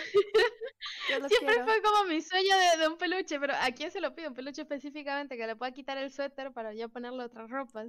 Siempre 1.28 1.28
quiero. 1.38 1.64
fue 1.64 1.82
como 1.82 2.04
mi 2.04 2.20
sueño 2.22 2.56
de, 2.56 2.78
de 2.78 2.88
un 2.88 2.98
peluche, 2.98 3.38
pero 3.40 3.54
¿a 3.54 3.70
quién 3.72 3.90
se 3.90 4.00
lo 4.00 4.14
pido? 4.14 4.28
Un 4.28 4.34
peluche 4.34 4.62
específicamente 4.62 5.36
que 5.36 5.46
le 5.46 5.56
pueda 5.56 5.72
quitar 5.72 5.98
el 5.98 6.12
suéter 6.12 6.52
para 6.52 6.74
yo 6.74 6.88
ponerle 6.88 7.24
otras 7.24 7.50
ropas. 7.50 7.88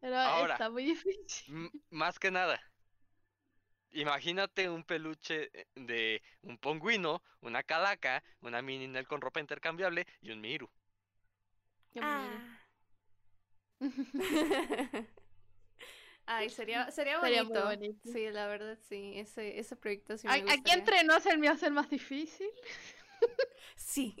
Pero 0.00 0.16
Ahora. 0.18 0.54
está 0.54 0.70
muy 0.70 0.84
difícil. 0.94 1.54
Más 1.90 2.18
que 2.18 2.30
nada. 2.30 2.60
Imagínate 3.92 4.68
un 4.68 4.84
peluche 4.84 5.50
eh, 5.52 5.66
de 5.74 6.22
un 6.42 6.58
pingüino, 6.58 7.22
una 7.40 7.62
calaca, 7.62 8.22
una 8.40 8.62
mini 8.62 8.88
Nell 8.88 9.06
con 9.06 9.20
ropa 9.20 9.40
intercambiable 9.40 10.06
y 10.20 10.30
un 10.32 10.40
Miru. 10.40 10.70
Ah. 12.00 12.60
Ay, 16.32 16.48
sería, 16.50 16.90
sería 16.92 17.20
Sería 17.20 17.42
muy 17.44 17.52
bonito. 17.58 17.66
bonito. 17.66 18.12
Sí, 18.12 18.30
la 18.30 18.46
verdad, 18.46 18.78
sí. 18.88 19.14
Ese, 19.16 19.58
ese 19.58 19.74
proyecto 19.74 20.16
sí 20.16 20.28
me 20.28 20.32
A- 20.32 20.52
Aquí 20.54 20.70
entre 20.70 21.02
nos 21.04 21.26
el 21.26 21.38
mío 21.38 21.52
es 21.52 21.62
el 21.62 21.72
más 21.72 21.90
difícil. 21.90 22.48
Sí. 23.76 24.14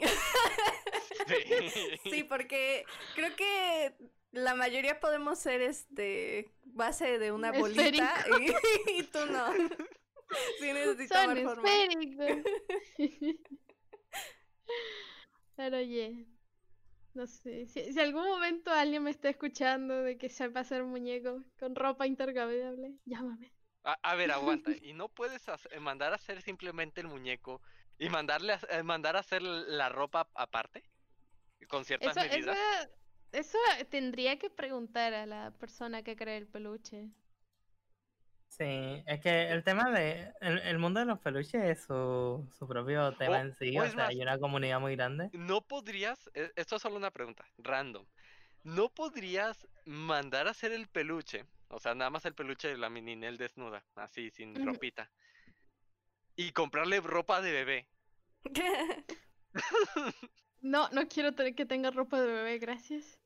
Sí. 1.26 2.00
Sí, 2.10 2.24
porque 2.24 2.84
creo 3.14 3.34
que 3.36 3.94
la 4.32 4.54
mayoría 4.54 5.00
podemos 5.00 5.38
ser 5.38 5.62
este 5.62 6.50
base 6.64 7.18
de 7.18 7.30
una 7.32 7.52
bolita 7.52 8.12
y, 8.40 8.50
y 9.00 9.02
tú 9.04 9.20
no. 9.26 9.52
Sí 10.58 11.08
Son 11.08 11.36
esféricos. 11.38 12.26
Pero 15.56 15.76
oye, 15.78 16.26
no 17.14 17.26
sé, 17.26 17.66
si, 17.66 17.92
si 17.92 18.00
algún 18.00 18.24
momento 18.26 18.70
alguien 18.72 19.02
me 19.04 19.10
está 19.10 19.28
escuchando 19.30 20.02
de 20.02 20.18
que 20.18 20.28
sepa 20.28 20.60
hacer 20.60 20.84
muñecos 20.84 21.44
con 21.58 21.74
ropa 21.74 22.06
intercambiable, 22.06 22.98
llámame. 23.04 23.54
A, 23.82 23.96
a 24.02 24.14
ver, 24.14 24.30
aguanta. 24.32 24.72
¿Y 24.80 24.92
no 24.94 25.08
puedes 25.08 25.48
hacer- 25.48 25.80
mandar 25.80 26.12
a 26.12 26.16
hacer 26.16 26.42
simplemente 26.42 27.00
el 27.00 27.08
muñeco 27.08 27.62
y 27.98 28.08
mandarle 28.08 28.54
a, 28.54 28.60
eh, 28.70 28.82
mandar 28.82 29.16
a 29.16 29.20
hacer 29.20 29.42
la 29.42 29.88
ropa 29.88 30.30
aparte? 30.34 30.82
Con 31.68 31.84
ciertas 31.84 32.16
Eso, 32.16 32.20
eso, 32.20 32.50
medidas. 32.50 32.58
eso 33.32 33.58
tendría 33.90 34.38
que 34.38 34.50
preguntar 34.50 35.14
a 35.14 35.26
la 35.26 35.56
persona 35.58 36.02
que 36.02 36.16
cree 36.16 36.36
el 36.38 36.48
peluche. 36.48 37.10
Sí, 38.60 39.02
es 39.06 39.20
que 39.20 39.48
el 39.50 39.64
tema 39.64 39.90
de. 39.90 40.34
El, 40.42 40.58
el 40.58 40.78
mundo 40.78 41.00
de 41.00 41.06
los 41.06 41.18
peluches 41.20 41.62
es 41.64 41.82
su, 41.84 42.46
su 42.58 42.68
propio 42.68 43.10
tema 43.16 43.38
O- 43.38 43.40
en 43.40 43.54
sí. 43.56 43.78
o 43.78 43.84
sea, 43.86 43.94
más- 43.94 44.08
hay 44.10 44.20
una 44.20 44.38
comunidad 44.38 44.78
muy 44.80 44.96
grande. 44.96 45.30
¿No 45.32 45.62
podrías, 45.62 46.28
e- 46.34 46.52
esto 46.56 46.76
es 46.76 46.82
solo 46.82 46.96
una 46.96 47.10
pregunta, 47.10 47.46
random, 47.56 48.04
¿no 48.64 48.90
podrías 48.90 49.66
mandar 49.86 50.46
a 50.46 50.50
hacer 50.50 50.72
el 50.72 50.88
peluche? 50.88 51.46
O 51.68 51.78
sea, 51.78 51.94
nada 51.94 52.10
más 52.10 52.26
el 52.26 52.34
peluche 52.34 52.68
de 52.68 52.76
la 52.76 52.90
mininel 52.90 53.38
desnuda, 53.38 53.82
así, 53.94 54.30
sin 54.30 54.54
ropita. 54.66 55.10
Y 56.36 56.52
comprarle 56.52 57.00
ropa 57.00 57.40
de 57.40 57.52
bebé. 57.52 57.88
No, 60.62 60.90
no 60.90 61.08
quiero 61.08 61.32
tener 61.34 61.54
que 61.54 61.64
tenga 61.64 61.90
ropa 61.90 62.20
de 62.20 62.26
bebé, 62.30 62.58
gracias. 62.58 63.18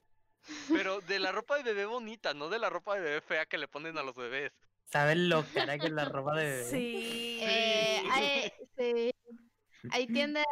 Pero 0.68 1.00
de 1.00 1.18
la 1.18 1.32
ropa 1.32 1.56
de 1.56 1.64
bebé 1.64 1.84
bonita, 1.86 2.32
no 2.34 2.48
de 2.48 2.60
la 2.60 2.70
ropa 2.70 2.94
de 2.94 3.00
bebé 3.00 3.20
fea 3.20 3.44
que 3.46 3.58
le 3.58 3.66
ponen 3.66 3.98
a 3.98 4.04
los 4.04 4.14
bebés. 4.14 4.52
¿Sabes 4.84 5.16
lo 5.16 5.44
cara 5.52 5.78
que 5.78 5.86
es 5.88 5.92
la 5.92 6.04
ropa 6.04 6.36
de 6.36 6.44
bebé? 6.64 6.70
Sí. 6.70 7.38
Eh, 7.42 8.02
hay, 8.10 8.28
sí, 8.78 9.10
hay 9.88 10.06
tiendas, 10.08 10.44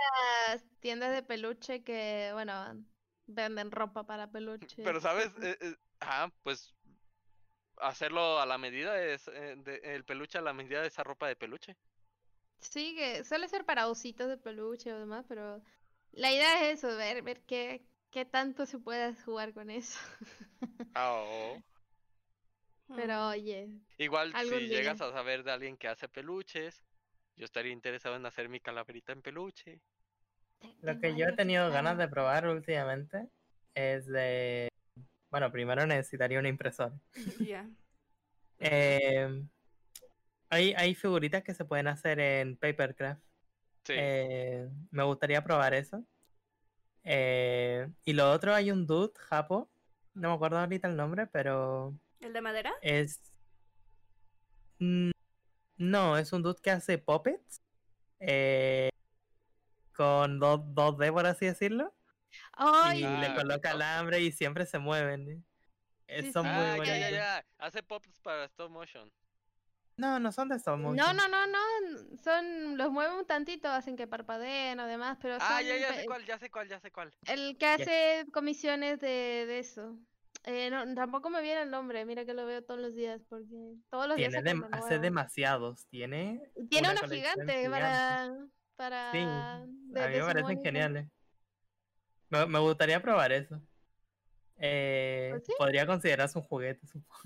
tiendas 0.81 1.15
de 1.15 1.23
peluche 1.23 1.83
que, 1.85 2.31
bueno, 2.35 2.85
venden 3.27 3.71
ropa 3.71 4.07
para 4.07 4.31
peluche. 4.31 4.85
Pero, 4.85 5.01
¿sabes? 5.01 5.31
Eh, 5.43 5.57
eh, 5.61 5.75
ajá, 6.01 6.33
pues 6.43 6.75
hacerlo 7.77 8.41
a 8.41 8.47
la 8.47 8.57
medida 8.59 9.03
es 9.05 9.27
de- 9.27 9.81
el 9.85 10.05
peluche 10.05 10.39
a 10.39 10.43
la 10.43 10.53
medida 10.55 10.81
de 10.83 10.89
esa 10.89 11.03
ropa 11.05 11.29
de 11.29 11.37
peluche. 11.37 11.77
Sí, 12.61 12.95
que 12.97 13.25
suele 13.25 13.49
ser 13.49 13.65
para 13.67 13.89
ositos 13.89 14.29
de 14.29 14.39
peluche 14.39 14.93
o 14.93 14.99
demás, 14.99 15.25
pero 15.29 15.63
la 16.13 16.33
idea 16.33 16.71
es 16.71 16.79
eso, 16.85 16.97
ver, 16.97 17.23
ver 17.23 17.45
qué, 17.45 17.89
qué 18.11 18.25
tanto 18.25 18.67
se 18.67 18.79
puede 18.79 19.15
jugar 19.15 19.53
con 19.55 19.71
eso. 19.71 19.99
Ah, 20.95 21.13
oh. 21.25 21.63
Pero 22.89 23.29
oye, 23.29 23.69
Igual 23.99 24.33
si 24.35 24.49
día. 24.51 24.59
llegas 24.81 25.01
a 25.01 25.11
saber 25.13 25.45
de 25.45 25.53
alguien 25.53 25.77
que 25.77 25.89
hace 25.89 26.09
peluches, 26.09 26.85
yo 27.37 27.45
estaría 27.45 27.73
interesado 27.73 28.17
en 28.17 28.27
hacer 28.27 28.49
mi 28.49 28.61
calaverita 28.61 29.13
en 29.13 29.23
peluche. 29.23 29.81
Lo 30.81 30.99
que 31.01 31.17
yo 31.17 31.27
he 31.27 31.33
tenido 31.33 31.71
ganas 31.71 31.99
de 31.99 32.09
probar 32.09 32.47
últimamente 32.47 33.29
es 33.75 34.07
de. 34.07 34.69
Bueno, 35.31 35.51
primero 35.51 35.87
necesitaría 35.87 36.39
una 36.39 36.49
impresora. 36.49 36.95
Ya. 37.49 37.69
Eh, 38.59 39.43
hay, 40.51 40.75
hay 40.75 40.95
figuritas 40.95 41.43
que 41.43 41.55
se 41.55 41.65
pueden 41.65 41.89
hacer 41.89 42.21
en 42.21 42.57
Papercraft. 42.57 43.23
Sí. 43.85 43.95
Eh, 43.97 44.69
me 44.91 45.03
gustaría 45.03 45.43
probar 45.43 45.75
eso. 45.75 46.05
Eh, 47.03 47.89
y 48.05 48.13
lo 48.13 48.31
otro, 48.31 48.55
hay 48.55 48.71
un 48.71 48.87
dude, 48.87 49.13
Japo. 49.19 49.69
No 50.15 50.29
me 50.29 50.35
acuerdo 50.35 50.59
ahorita 50.59 50.87
el 50.87 50.97
nombre, 50.97 51.27
pero 51.27 51.99
¿El 52.23 52.33
de 52.33 52.41
madera? 52.41 52.73
es. 52.83 53.21
Mm, 54.79 55.11
No, 55.77 56.17
es 56.17 56.33
un 56.33 56.43
dude 56.43 56.61
que 56.63 56.71
hace 56.71 56.99
puppets. 56.99 57.61
eh, 58.21 58.91
con 59.95 60.39
dos, 60.39 60.61
2D, 60.65 61.13
por 61.13 61.27
así 61.27 61.47
decirlo. 61.47 61.93
Ay, 62.53 63.01
y 63.01 63.05
Ah, 63.05 63.21
le 63.21 63.29
ok, 63.31 63.35
coloca 63.37 63.71
alambre 63.73 64.21
y 64.21 64.33
siempre 64.33 64.65
se 64.65 64.79
mueven. 64.79 65.45
Eh, 66.07 66.23
Sí, 66.23 66.33
son 66.33 66.47
muy 66.47 66.55
ah, 66.55 66.77
ya, 66.79 66.85
ya, 66.85 66.93
bonitos. 66.93 67.11
ya. 67.13 67.47
Hace 67.59 67.83
pops 67.83 68.21
para 68.21 68.45
stop 68.47 68.71
motion. 68.71 69.11
No, 69.97 70.19
no 70.19 70.33
son 70.33 70.49
de 70.49 70.57
stop 70.57 70.79
no, 70.79 70.91
motion. 70.93 71.17
no, 71.17 71.29
no, 71.29 71.47
no, 71.47 71.59
son, 72.23 72.79
los 72.79 72.91
mueven 72.91 73.17
un 73.19 73.27
tantito, 73.27 73.69
hacen 73.69 73.97
que 73.97 74.07
parpadeen 74.07 74.81
o 74.81 74.87
demás, 74.87 75.19
pero 75.21 75.37
Ah, 75.41 75.61
ya, 75.63 75.77
ya 75.77 75.95
sé 75.95 76.07
cuál, 76.07 76.25
ya 76.25 76.39
sé 76.39 76.51
cuál, 76.51 76.69
ya 76.69 76.81
sé 76.81 76.91
cuál. 76.91 77.13
el 77.27 77.59
que 77.59 77.67
hace 77.67 78.27
comisiones 78.33 78.99
de, 79.01 79.45
de 79.47 79.59
eso. 79.59 79.97
Eh, 80.45 80.71
no, 80.71 80.93
tampoco 80.95 81.31
me 81.31 81.41
viene 81.41 81.63
el 81.63 81.71
nombre, 81.71 82.05
mira 82.05 82.25
que 82.25 82.35
lo 82.35 82.45
veo 82.47 82.63
todos 82.65 82.81
los 82.81 82.95
días, 82.95 83.21
porque 83.29 83.77
todos 83.91 84.09
los 84.09 84.17
días 84.17 84.33
Tiene 84.33 84.51
dem- 84.51 84.69
hace 84.73 84.99
demasiados. 84.99 85.87
Tiene. 85.87 86.43
Tiene 86.69 86.91
una 86.91 87.07
gigante 87.09 87.71
para, 87.71 88.37
para 88.75 89.13
Sí, 89.13 89.19
a 89.19 89.65
mí 90.09 90.17
me 90.17 90.21
parecen 90.25 90.63
geniales. 90.63 91.09
Me, 92.29 92.47
me 92.47 92.59
gustaría 92.59 93.01
probar 93.01 93.31
eso. 93.33 93.63
Eh, 94.57 95.29
Pues 95.33 95.47
sí. 95.47 95.53
Podría 95.59 95.87
considerarse 95.87 96.39
un 96.39 96.45
juguete, 96.45 96.87
supongo. 96.87 97.23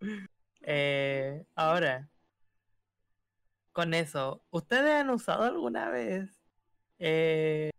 Eh, 0.64 1.44
ahora, 1.56 2.08
con 3.72 3.94
eso, 3.94 4.44
¿ustedes 4.50 4.92
han 4.92 5.10
usado 5.10 5.42
alguna 5.42 5.90
vez 5.90 6.30
eh, 7.00 7.70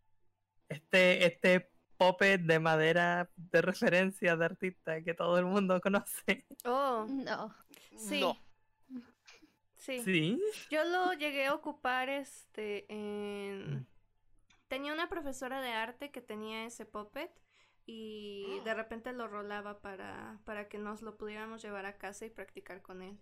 este, 0.68 1.26
este 1.26 1.73
puppet 1.98 2.42
de 2.42 2.60
madera 2.60 3.30
de 3.36 3.62
referencia 3.62 4.36
de 4.36 4.46
artista 4.46 5.02
que 5.04 5.14
todo 5.14 5.38
el 5.40 5.46
mundo 5.46 5.80
conoce? 5.82 6.46
Oh, 6.66 7.06
No. 7.10 7.54
sí. 7.98 8.22
No. 8.22 8.38
Sí. 9.78 10.02
Sí. 10.04 10.42
Yo 10.70 10.84
lo 10.86 11.14
llegué 11.14 11.46
a 11.48 11.54
ocupar 11.56 12.10
este 12.10 12.86
en 12.94 13.80
Mm. 13.80 13.86
tenía 14.70 14.94
una 14.94 15.10
profesora 15.10 15.62
de 15.62 15.72
arte 15.74 16.12
que 16.12 16.22
tenía 16.22 16.66
ese 16.66 16.86
puppet 16.86 17.32
y 17.86 18.60
de 18.64 18.74
repente 18.76 19.12
lo 19.14 19.28
rolaba 19.28 19.82
para 19.82 20.40
para 20.46 20.70
que 20.70 20.78
nos 20.78 21.02
lo 21.02 21.18
pudiéramos 21.18 21.62
llevar 21.62 21.86
a 21.86 21.98
casa 21.98 22.26
y 22.26 22.30
practicar 22.30 22.82
con 22.82 23.02
él. 23.02 23.20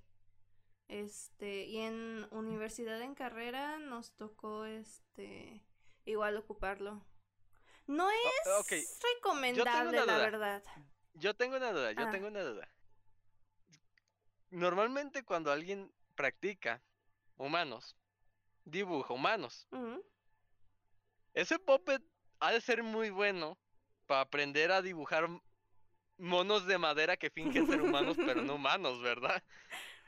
Este, 0.88 1.66
y 1.66 1.78
en 1.80 2.28
universidad 2.32 3.02
en 3.02 3.16
carrera 3.16 3.80
nos 3.80 4.12
tocó 4.18 4.66
este 4.66 5.64
igual 6.06 6.38
ocuparlo. 6.38 7.04
No 7.92 8.10
es 8.10 8.48
O- 8.48 8.60
ok, 8.62 8.72
recomendable, 9.16 10.06
la 10.06 10.18
verdad. 10.18 10.64
Yo 11.14 11.34
tengo 11.36 11.58
una 11.58 11.72
duda, 11.74 11.92
yo 11.92 12.08
Ah. 12.08 12.10
tengo 12.12 12.28
una 12.28 12.42
duda. 12.42 12.68
Normalmente 14.50 15.24
cuando 15.24 15.52
alguien 15.52 15.92
practica 16.16 16.82
humanos, 17.38 17.98
dibuja 18.64 19.14
humanos, 19.14 19.68
ese 21.34 21.60
puppet 21.60 22.02
ha 22.40 22.52
de 22.54 22.62
ser 22.62 22.82
muy 22.82 23.10
bueno 23.10 23.58
para 24.08 24.22
aprender 24.22 24.72
a 24.72 24.82
dibujar 24.82 25.28
monos 26.18 26.66
de 26.68 26.78
madera 26.78 27.18
que 27.18 27.30
fingen 27.30 27.68
ser 27.68 27.82
humanos, 27.82 28.16
pero 28.18 28.42
no 28.42 28.56
humanos, 28.60 29.02
¿verdad? 29.02 29.44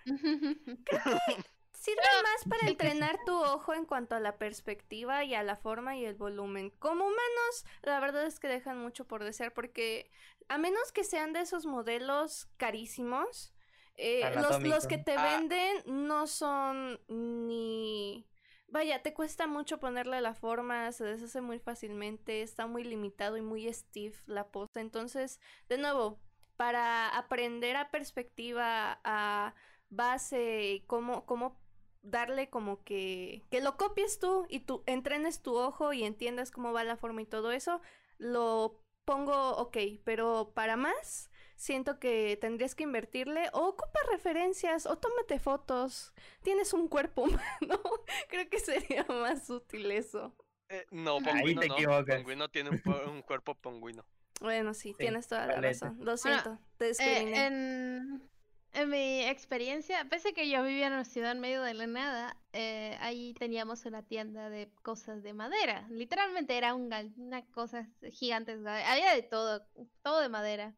Sirve 1.84 2.02
más 2.24 2.46
para 2.48 2.70
entrenar 2.70 3.20
tu 3.26 3.34
ojo 3.38 3.74
en 3.74 3.84
cuanto 3.84 4.16
a 4.16 4.22
la 4.22 4.38
perspectiva 4.38 5.26
y 5.26 5.36
a 5.36 5.44
la 5.44 5.58
forma 5.58 5.98
y 5.98 6.06
el 6.06 6.16
volumen. 6.16 6.70
Como 6.80 7.04
humanos, 7.04 7.66
la 7.82 8.00
verdad 8.00 8.26
es 8.26 8.40
que 8.40 8.48
dejan 8.48 8.78
mucho 8.78 9.06
por 9.06 9.22
desear 9.26 9.54
porque 9.54 10.10
a 10.48 10.58
menos 10.58 10.94
que 10.94 11.04
sean 11.04 11.34
de 11.34 11.42
esos 11.42 11.66
modelos 11.66 12.48
carísimos, 12.56 13.54
eh, 13.98 14.24
los, 14.34 14.64
los 14.64 14.88
que 14.88 14.98
te 14.98 15.12
Ah. 15.18 15.24
venden 15.24 15.84
no 15.86 16.26
son 16.26 17.02
ni 17.10 18.30
vaya, 18.70 19.04
te 19.04 19.14
cuesta 19.14 19.46
mucho 19.46 19.78
ponerle 19.82 20.22
la 20.22 20.36
forma, 20.36 20.90
se 20.94 21.04
deshace 21.04 21.42
muy 21.42 21.60
fácilmente, 21.60 22.44
está 22.44 22.66
muy 22.66 22.86
limitado 22.86 23.36
y 23.36 23.42
muy 23.42 23.72
stiff 23.74 24.26
la 24.26 24.48
posta. 24.48 24.80
Entonces, 24.80 25.42
de 25.68 25.78
nuevo, 25.78 26.22
para 26.56 27.10
aprender 27.10 27.76
a 27.76 27.92
perspectiva, 27.92 29.02
a 29.04 29.54
base, 29.90 30.86
cómo, 30.88 31.26
cómo 31.26 31.62
darle 32.04 32.50
como 32.50 32.84
que 32.84 33.44
que 33.50 33.62
lo 33.62 33.78
copies 33.78 34.20
tú 34.20 34.46
y 34.50 34.60
tú 34.62 34.84
entrenes 34.86 35.42
tu 35.42 35.58
ojo 35.58 35.94
y 35.94 36.04
entiendas 36.04 36.52
cómo 36.52 36.74
va 36.74 36.84
la 36.84 36.98
forma 36.98 37.22
y 37.22 37.26
todo 37.26 37.52
eso, 37.52 37.82
lo 38.18 38.80
pongo 39.06 39.58
ok, 39.58 39.78
pero 40.04 40.52
para 40.54 40.78
más 40.78 41.30
siento 41.56 42.00
que 42.00 42.38
tendrías 42.40 42.76
que 42.76 42.84
invertirle 42.84 43.50
o 43.54 43.68
ocupa 43.68 44.00
referencias 44.12 44.86
o 44.86 44.98
tómate 44.98 45.40
fotos. 45.40 46.14
Tienes 46.42 46.74
un 46.74 46.88
cuerpo 46.88 47.24
humano. 47.62 47.82
Creo 48.30 48.50
que 48.50 48.60
sería 48.60 49.06
más 49.10 49.50
útil 49.50 49.92
eso. 49.92 50.36
Eh, 50.70 50.86
no, 50.92 51.18
Ahí 51.18 51.24
Ponguino 51.24 51.62
te 51.62 51.68
no. 51.68 51.74
equivocas. 51.76 52.16
Ponguino 52.16 52.50
tiene 52.50 52.70
un, 52.72 53.22
cuerpo 53.22 53.56
ponguino. 53.56 54.06
Bueno, 54.42 54.74
sí, 54.74 54.94
tienes 54.98 55.28
toda 55.28 55.46
la 55.48 55.62
razón. 55.62 55.98
Lo 56.02 56.18
siento, 56.18 56.60
te 56.78 56.90
Eh, 56.90 57.46
en, 57.46 58.30
en 58.74 58.90
mi 58.90 59.22
experiencia, 59.26 60.06
pese 60.10 60.30
a 60.30 60.34
que 60.34 60.50
yo 60.50 60.64
vivía 60.64 60.88
en 60.88 60.94
una 60.94 61.06
ciudad 61.06 61.32
en 61.34 61.40
medio 61.40 61.62
de 61.62 61.74
la 61.74 61.88
nada, 61.88 62.38
eh, 62.54 62.98
ahí 63.02 63.34
teníamos 63.36 63.86
una 63.86 64.04
tienda 64.04 64.50
de 64.50 64.72
cosas 64.82 65.24
de 65.24 65.34
madera. 65.34 65.88
Literalmente 65.90 66.58
era 66.58 66.74
un, 66.76 66.90
gal- 66.90 67.14
una 67.18 67.46
cosa 67.52 67.88
gigante. 68.12 68.54
Había 68.54 69.14
de 69.16 69.24
todo, 69.24 69.66
todo 70.02 70.20
de 70.22 70.30
madera. 70.30 70.76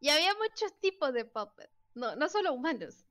Y 0.00 0.10
había 0.10 0.34
muchos 0.34 0.78
tipos 0.80 1.12
de 1.12 1.24
puppets, 1.24 1.72
no, 1.94 2.16
no 2.16 2.28
solo 2.28 2.52
humanos. 2.54 3.06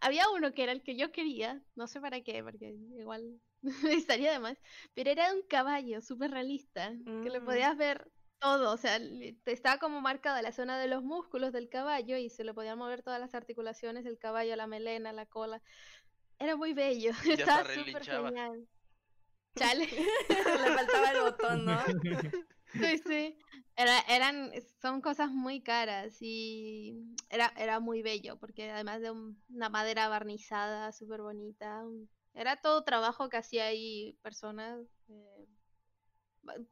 Había 0.00 0.28
uno 0.30 0.54
que 0.54 0.62
era 0.62 0.72
el 0.72 0.82
que 0.82 0.96
yo 0.96 1.12
quería, 1.12 1.62
no 1.74 1.86
sé 1.86 2.00
para 2.00 2.20
qué, 2.22 2.42
porque 2.42 2.76
igual 2.98 3.40
estaría 3.90 4.32
de 4.32 4.38
más, 4.38 4.58
pero 4.94 5.10
era 5.10 5.32
un 5.34 5.42
caballo 5.42 6.00
súper 6.00 6.30
realista, 6.30 6.92
que 7.20 7.30
le 7.30 7.40
Mm. 7.40 7.44
podías 7.44 7.76
ver 7.76 8.10
todo, 8.38 8.72
o 8.72 8.76
sea, 8.76 8.98
estaba 9.46 9.78
como 9.78 10.00
marcada 10.00 10.42
la 10.42 10.52
zona 10.52 10.78
de 10.78 10.88
los 10.88 11.02
músculos 11.02 11.52
del 11.52 11.68
caballo 11.68 12.16
y 12.16 12.30
se 12.30 12.44
le 12.44 12.54
podían 12.54 12.78
mover 12.78 13.02
todas 13.02 13.20
las 13.20 13.34
articulaciones 13.34 14.04
del 14.04 14.18
caballo, 14.18 14.56
la 14.56 14.66
melena, 14.66 15.12
la 15.12 15.26
cola. 15.26 15.62
Era 16.38 16.56
muy 16.56 16.72
bello, 16.72 17.10
Ya 17.24 17.34
estaba 17.34 17.64
súper 17.74 18.04
genial. 18.04 18.68
Chale. 19.56 19.86
Le 19.88 20.76
faltaba 20.76 21.10
el 21.12 21.20
botón, 21.20 21.64
¿no? 21.64 21.78
Sí, 22.80 22.98
sí. 22.98 23.36
Era, 23.76 23.98
eran, 24.08 24.52
son 24.80 25.00
cosas 25.00 25.30
muy 25.30 25.62
caras 25.62 26.18
y 26.20 27.16
era, 27.30 27.52
era 27.56 27.80
muy 27.80 28.02
bello 28.02 28.38
porque 28.38 28.70
además 28.70 29.00
de 29.00 29.10
un- 29.10 29.42
una 29.48 29.68
madera 29.68 30.08
barnizada 30.08 30.92
súper 30.92 31.22
bonita, 31.22 31.82
un- 31.84 32.08
era 32.34 32.56
todo 32.60 32.84
trabajo 32.84 33.28
que 33.30 33.38
hacía 33.38 33.64
ahí 33.64 34.18
personas, 34.22 34.80
eh, 35.08 35.46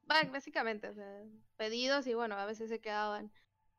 básicamente, 0.06 0.88
o 0.88 0.94
sea, 0.94 1.22
pedidos 1.56 2.06
y 2.06 2.14
bueno, 2.14 2.36
a 2.36 2.46
veces 2.46 2.68
se 2.68 2.80
quedaban. 2.80 3.32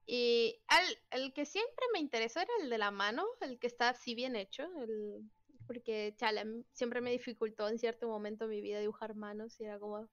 Y 0.06 0.62
al, 0.68 0.86
el 1.12 1.34
que 1.34 1.46
siempre 1.46 1.86
me 1.94 2.00
interesó 2.00 2.40
era 2.40 2.52
el 2.62 2.70
de 2.70 2.78
la 2.78 2.92
mano, 2.92 3.26
el 3.42 3.60
que 3.60 3.68
está 3.68 3.90
así 3.90 4.16
bien 4.16 4.36
hecho, 4.36 4.64
el, 4.82 5.30
porque 5.66 6.14
chale, 6.18 6.46
siempre 6.72 7.02
me 7.02 7.12
dificultó 7.12 7.68
en 7.68 7.78
cierto 7.78 8.08
momento 8.08 8.48
de 8.48 8.56
mi 8.56 8.62
vida 8.62 8.80
dibujar 8.80 9.16
manos 9.16 9.60
y 9.60 9.66
era 9.66 9.80
como, 9.80 10.08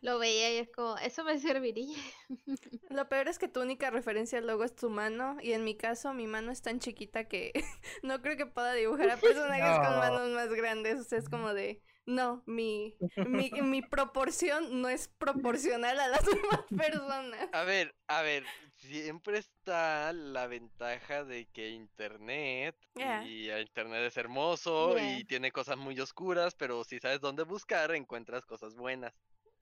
lo 0.00 0.18
veía 0.18 0.52
y 0.54 0.58
es 0.58 0.70
como, 0.72 0.96
eso 0.98 1.22
me 1.24 1.38
serviría. 1.38 1.98
Lo 2.90 3.08
peor 3.08 3.28
es 3.28 3.38
que 3.38 3.48
tu 3.48 3.60
única 3.60 3.90
referencia 3.90 4.38
al 4.38 4.46
logo 4.46 4.64
es 4.64 4.74
tu 4.74 4.90
mano 4.90 5.36
y 5.42 5.52
en 5.52 5.62
mi 5.62 5.76
caso 5.76 6.14
mi 6.14 6.26
mano 6.26 6.50
es 6.50 6.62
tan 6.62 6.80
chiquita 6.80 7.28
que 7.28 7.52
no 8.02 8.20
creo 8.22 8.36
que 8.36 8.46
pueda 8.46 8.72
dibujar 8.72 9.10
a 9.10 9.16
personajes 9.20 9.76
con 9.78 9.92
No. 9.92 9.98
manos 9.98 10.28
más 10.30 10.48
grandes. 10.48 11.00
O 11.00 11.04
sea, 11.04 11.18
es 11.18 11.28
como 11.28 11.52
de, 11.52 11.82
no, 12.08 12.42
mi, 12.46 12.96
mi, 13.28 13.50
mi 13.62 13.82
proporción 13.82 14.80
no 14.80 14.88
es 14.88 15.08
proporcional 15.08 16.00
a 16.00 16.08
las 16.08 16.24
demás 16.26 16.64
personas. 16.76 17.48
A 17.52 17.62
ver, 17.64 17.94
a 18.06 18.22
ver, 18.22 18.44
siempre 18.76 19.38
está 19.38 20.12
la 20.14 20.46
ventaja 20.46 21.24
de 21.24 21.46
que 21.52 21.68
internet 21.68 22.74
Ya. 22.94 23.22
y 23.24 23.50
internet 23.50 24.04
es 24.06 24.16
hermoso 24.16 24.96
Yeah. 24.96 25.18
y 25.18 25.24
tiene 25.24 25.52
cosas 25.52 25.76
muy 25.76 26.00
oscuras, 26.00 26.54
pero 26.54 26.82
si 26.82 26.98
sabes 26.98 27.20
dónde 27.20 27.42
buscar, 27.44 27.94
encuentras 27.94 28.46
cosas 28.46 28.74
buenas. 28.74 29.12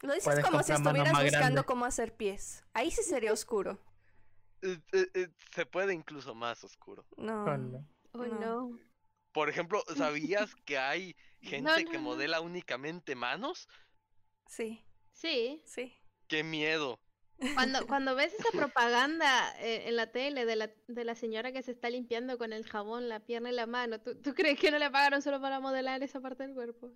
Lo 0.02 0.12
dices 0.14 0.24
Puedes 0.24 0.44
como 0.44 0.62
si 0.62 0.72
estuvieras 0.72 1.20
buscando 1.22 1.64
cómo 1.64 1.84
hacer 1.84 2.14
pies. 2.14 2.62
Ahí 2.74 2.90
sí 2.90 3.02
sería 3.02 3.32
oscuro. 3.32 3.82
Eh, 4.62 4.78
eh, 4.92 5.06
eh, 5.14 5.28
se 5.54 5.66
puede 5.66 5.94
incluso 5.94 6.34
más 6.34 6.62
oscuro. 6.62 7.04
No. 7.16 7.44
Oh 8.12 8.24
No. 8.24 8.38
no. 8.38 8.78
Por 9.36 9.50
ejemplo, 9.50 9.84
¿sabías 9.96 10.54
que 10.64 10.78
hay 10.78 11.14
gente 11.42 11.62
No, 11.62 11.76
que 11.84 11.98
no, 11.98 12.00
modela 12.00 12.40
únicamente 12.40 13.14
manos? 13.14 13.68
Sí, 14.46 14.82
Sí, 15.12 15.62
sí. 15.66 15.92
¡Qué 16.26 16.42
miedo! 16.42 16.98
cuando, 17.54 17.80
cuando 17.86 18.14
ves 18.14 18.32
esa 18.32 18.50
propaganda 18.52 19.54
eh, 19.60 19.88
en 19.88 19.96
la 19.96 20.10
tele 20.10 20.46
de 20.46 20.56
la, 20.56 20.70
de 20.88 21.04
la 21.04 21.14
señora 21.14 21.52
que 21.52 21.62
se 21.62 21.72
está 21.72 21.90
limpiando 21.90 22.38
con 22.38 22.54
el 22.54 22.64
jabón 22.64 23.10
la 23.10 23.20
pierna 23.20 23.50
y 23.50 23.54
la 23.54 23.66
mano, 23.66 24.00
¿tú, 24.00 24.14
tú 24.22 24.34
crees 24.34 24.58
que 24.58 24.70
no 24.70 24.78
le 24.78 24.90
pagaron 24.90 25.20
solo 25.20 25.38
para 25.38 25.60
modelar 25.60 26.02
esa 26.02 26.20
parte 26.20 26.44
del 26.44 26.54
cuerpo? 26.54 26.92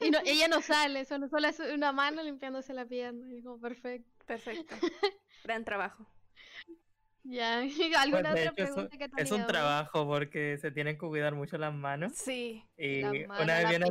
Y 0.00 0.10
no, 0.10 0.18
ella 0.24 0.48
no 0.48 0.62
sale, 0.62 1.04
solo, 1.04 1.28
solo 1.28 1.48
es 1.48 1.60
una 1.60 1.92
mano 1.92 2.22
limpiándose 2.22 2.72
la 2.72 2.86
pierna. 2.86 3.32
Y 3.34 3.42
como, 3.42 3.60
perfecto. 3.60 4.24
Perfecto. 4.26 4.74
Gran 5.44 5.64
trabajo. 5.64 6.06
Ya, 7.22 7.60
Pues, 7.76 7.96
¿alguna 7.96 8.34
de 8.34 8.48
otra 8.48 8.64
hecho, 8.64 8.64
es 8.64 8.70
un, 8.70 8.74
pregunta 8.88 8.98
que 9.16 9.22
es 9.22 9.30
un 9.30 9.46
trabajo 9.46 10.06
porque 10.06 10.58
se 10.58 10.70
tienen 10.70 10.94
que 10.96 11.06
cuidar 11.06 11.34
mucho 11.34 11.58
las 11.58 11.74
manos. 11.74 12.12
Sí. 12.14 12.64
Y 12.76 13.02
una 13.02 13.58
vez 13.58 13.68
vi 13.68 13.76
una, 13.76 13.90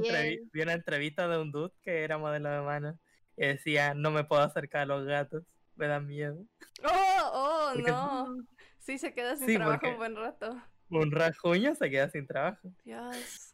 vi 0.51 0.61
entrevista 0.61 1.27
de 1.27 1.37
un 1.39 1.51
dude 1.51 1.73
que 1.81 2.03
era 2.03 2.17
modelo 2.17 2.49
de 2.49 2.61
manos 2.61 2.95
y 3.37 3.45
decía, 3.45 3.93
no 3.93 4.11
me 4.11 4.23
puedo 4.23 4.41
acercar 4.41 4.81
a 4.81 4.85
los 4.85 5.05
gatos, 5.05 5.43
me 5.75 5.87
dan 5.87 6.07
miedo. 6.07 6.43
Oh, 6.83 7.31
oh, 7.33 7.71
Porque- 7.73 7.91
no. 7.91 8.37
Sí, 8.79 8.97
se 8.97 9.13
queda 9.13 9.35
sin 9.35 9.45
Sí, 9.45 9.55
trabajo 9.55 9.87
un 9.87 9.97
buen 9.97 10.15
rato. 10.15 10.59
Un 10.89 11.11
rajuño 11.11 11.75
se 11.75 11.91
queda 11.91 12.09
sin 12.09 12.25
trabajo. 12.25 12.73
Dios. 12.83 13.53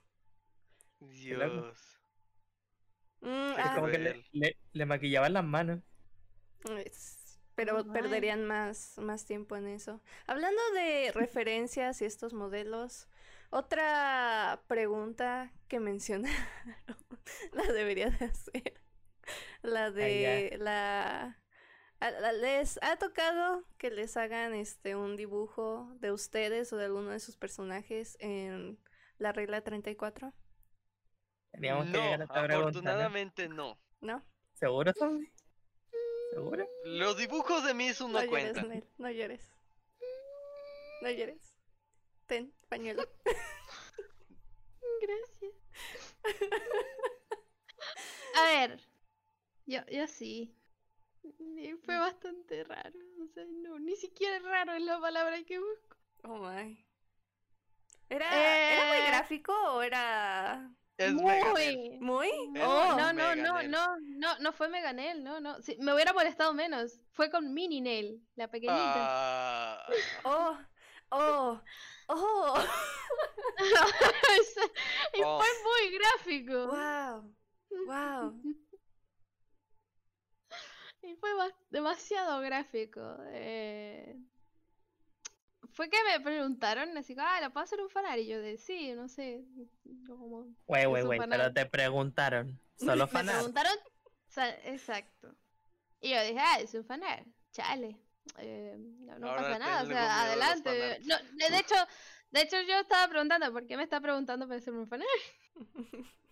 Dios. 1.01 1.99
Mm, 3.19 3.27
ah, 3.57 3.71
como 3.75 3.87
que 3.87 4.23
le- 4.31 4.57
le 4.71 4.85
maquillaban 4.85 5.33
las 5.33 5.43
manos. 5.43 5.81
es- 6.77 7.24
pero 7.55 7.79
Oh, 7.79 7.91
perderían 7.91 8.45
más, 8.45 8.97
más 8.97 9.25
tiempo 9.25 9.55
en 9.55 9.67
eso. 9.67 10.01
Hablando 10.27 10.61
de 10.73 11.11
referencias 11.13 12.01
y 12.01 12.05
estos 12.05 12.33
modelos, 12.33 13.07
otra 13.49 14.61
pregunta 14.67 15.51
que 15.67 15.79
mencionaron, 15.79 16.35
la 17.53 17.63
debería 17.71 18.09
de 18.09 18.25
hacer. 18.25 18.81
La 19.61 19.91
de 19.91 20.57
la... 20.59 21.39
¿Les 22.33 22.77
ha 22.83 22.97
tocado 22.97 23.63
que 23.77 23.89
les 23.89 24.15
hagan 24.17 24.53
este 24.53 24.95
un 24.95 25.15
dibujo 25.15 25.89
de 25.99 26.11
ustedes 26.11 26.71
o 26.73 26.77
de 26.77 26.85
alguno 26.85 27.09
de 27.09 27.19
sus 27.19 27.37
personajes 27.37 28.17
en 28.19 28.77
la 29.17 29.31
regla 29.31 29.61
34? 29.61 30.33
Teníamos 31.51 31.85
que 31.85 32.17
no, 32.17 32.23
afortunadamente 32.25 33.47
no. 33.47 33.79
¿No? 34.01 34.23
¿Seguro, 34.53 34.91
zombie? 34.93 35.31
Los 36.83 37.17
dibujos 37.17 37.63
de 37.63 37.73
Misu 37.73 38.07
No 38.07 38.13
no, 38.13 38.19
llores, 38.25 38.29
cuentan. 38.29 38.69
Nel, 38.69 38.87
no 38.97 39.09
llores. 39.09 39.49
No 41.01 41.09
llores. 41.09 41.55
Ten, 42.27 42.53
pañuelo. 42.69 43.03
Gracias. 45.01 45.53
A 48.35 48.43
ver, 48.43 48.79
yo, 49.65 49.79
yo 49.91 50.07
sí. 50.07 50.53
Y 51.23 51.73
fue 51.85 51.97
bastante 51.97 52.63
raro. 52.63 52.99
O 53.23 53.27
sea, 53.33 53.45
no, 53.45 53.79
ni 53.79 53.95
siquiera 53.95 54.39
raro 54.39 54.73
es 54.73 54.83
la 54.83 54.99
palabra 54.99 55.41
que 55.43 55.59
busco. 55.59 55.97
Oh 56.23 56.37
my. 56.39 56.83
¿Era, 58.09 58.27
¿Era 58.73 58.87
muy 58.87 58.97
Eh. 58.97 59.07
gráfico 59.07 59.53
o 59.73 59.81
era 59.81 60.69
Es 60.97 61.13
Meganel. 61.13 61.99
Muy. 61.99 61.99
muy? 61.99 62.27
Es 62.55 62.63
Oh, 62.63 62.95
No, 62.97 63.11
no, 63.13 63.35
no, 63.35 63.61
no, 63.63 63.97
no, 63.99 64.39
no 64.39 64.53
fue 64.53 64.69
Meganel, 64.69 65.23
no, 65.23 65.39
no. 65.39 65.61
Sí, 65.61 65.75
me 65.79 65.93
hubiera 65.93 66.13
molestado 66.13 66.53
menos. 66.53 66.99
Fue 67.11 67.29
con 67.29 67.53
Mini 67.53 67.81
Nail, 67.81 68.21
la 68.35 68.47
pequeñita. 68.47 68.93
Ah, 68.95 69.85
oh, 70.23 70.57
oh, 71.09 71.61
oh. 72.07 72.63
y 75.13 75.21
Oh. 75.23 75.39
fue 75.39 75.47
muy 75.63 75.97
gráfico. 75.97 76.67
Wow, 76.67 77.35
wow. 77.87 78.41
Y 81.01 81.15
fue 81.17 81.29
demasiado 81.69 82.41
gráfico. 82.41 83.01
eh. 83.27 84.15
Fue 85.75 85.89
que 85.89 85.97
me 86.09 86.19
preguntaron, 86.21 86.97
así, 86.97 87.15
ah, 87.19 87.39
¿la 87.41 87.49
puedo 87.51 87.63
hacer 87.65 87.81
un 87.81 87.89
fanart? 87.89 88.19
Y 88.19 88.27
yo 88.27 88.39
de, 88.39 88.57
sí, 88.57 88.93
no 88.93 89.07
sé. 89.09 89.43
yo 89.83 90.17
como- 90.17 90.47
Güey, 90.65 90.85
güey, 90.85 91.03
güey, 91.03 91.19
pero 91.29 91.53
te 91.53 91.65
preguntaron. 91.65 92.59
Solo 92.77 93.05
Me 93.05 93.11
fanart. 93.11 93.37
preguntaron, 93.39 93.73
o 93.77 94.31
sea, 94.31 94.49
exacto. 94.65 95.35
Y 96.01 96.09
yo 96.11 96.21
dije, 96.23 96.39
ah, 96.39 96.59
es 96.59 96.73
un 96.73 96.85
fanart, 96.85 97.27
chale. 97.51 97.97
eh, 98.39 98.75
no 98.79 99.19
no 99.19 99.27
Ahora 99.29 99.41
pasa 99.43 99.59
nada, 99.59 99.83
o 99.83 99.85
sea, 99.85 100.21
adelante. 100.23 100.99
No, 101.03 101.15
de 101.33 101.49
de 101.51 101.59
hecho, 101.59 101.75
de 102.31 102.41
hecho 102.41 102.61
yo 102.61 102.79
estaba 102.79 103.07
preguntando, 103.09 103.51
¿por 103.51 103.67
qué 103.67 103.77
me 103.77 103.83
está 103.83 103.99
preguntando 104.01 104.47
para 104.47 104.57
hacerme 104.59 104.79
un 104.79 104.87
fanart? 104.87 105.09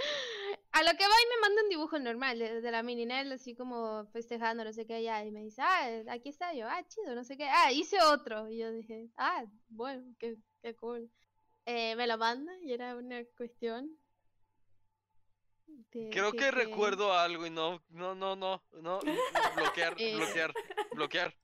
A 0.72 0.82
lo 0.84 0.90
que 0.96 1.02
va 1.04 1.10
y 1.10 1.28
me 1.34 1.40
manda 1.40 1.62
un 1.64 1.68
dibujo 1.68 1.98
normal 1.98 2.38
de, 2.38 2.60
de 2.60 2.70
la 2.70 2.82
mini 2.84 3.04
Nell, 3.04 3.32
así 3.32 3.56
como 3.56 4.06
festejando, 4.12 4.62
no 4.62 4.72
sé 4.72 4.86
qué 4.86 4.94
allá. 4.94 5.24
Y 5.24 5.32
me 5.32 5.40
dice, 5.42 5.60
ah, 5.62 5.88
aquí 6.10 6.28
está 6.28 6.54
yo, 6.54 6.68
ah, 6.68 6.80
chido, 6.86 7.14
no 7.16 7.24
sé 7.24 7.36
qué. 7.36 7.48
Ah, 7.48 7.72
hice 7.72 8.00
otro. 8.02 8.48
Y 8.48 8.58
yo 8.58 8.70
dije, 8.70 9.08
ah, 9.16 9.44
bueno, 9.68 10.04
qué, 10.20 10.36
qué 10.62 10.76
cool. 10.76 11.10
Eh, 11.66 11.96
me 11.96 12.06
lo 12.06 12.16
manda 12.18 12.52
y 12.62 12.72
era 12.72 12.94
una 12.94 13.20
cuestión. 13.36 13.98
de 15.66 16.10
Creo 16.10 16.32
que 16.32 16.52
recuerdo 16.52 17.12
algo 17.14 17.46
y 17.46 17.50
no, 17.50 17.82
no, 17.88 18.14
no, 18.14 18.36
no, 18.36 18.62
no, 18.80 19.00
bloquear, 19.56 19.94
Eh. 19.98 20.16
bloquear, 20.16 20.54
bloquear. 20.92 21.34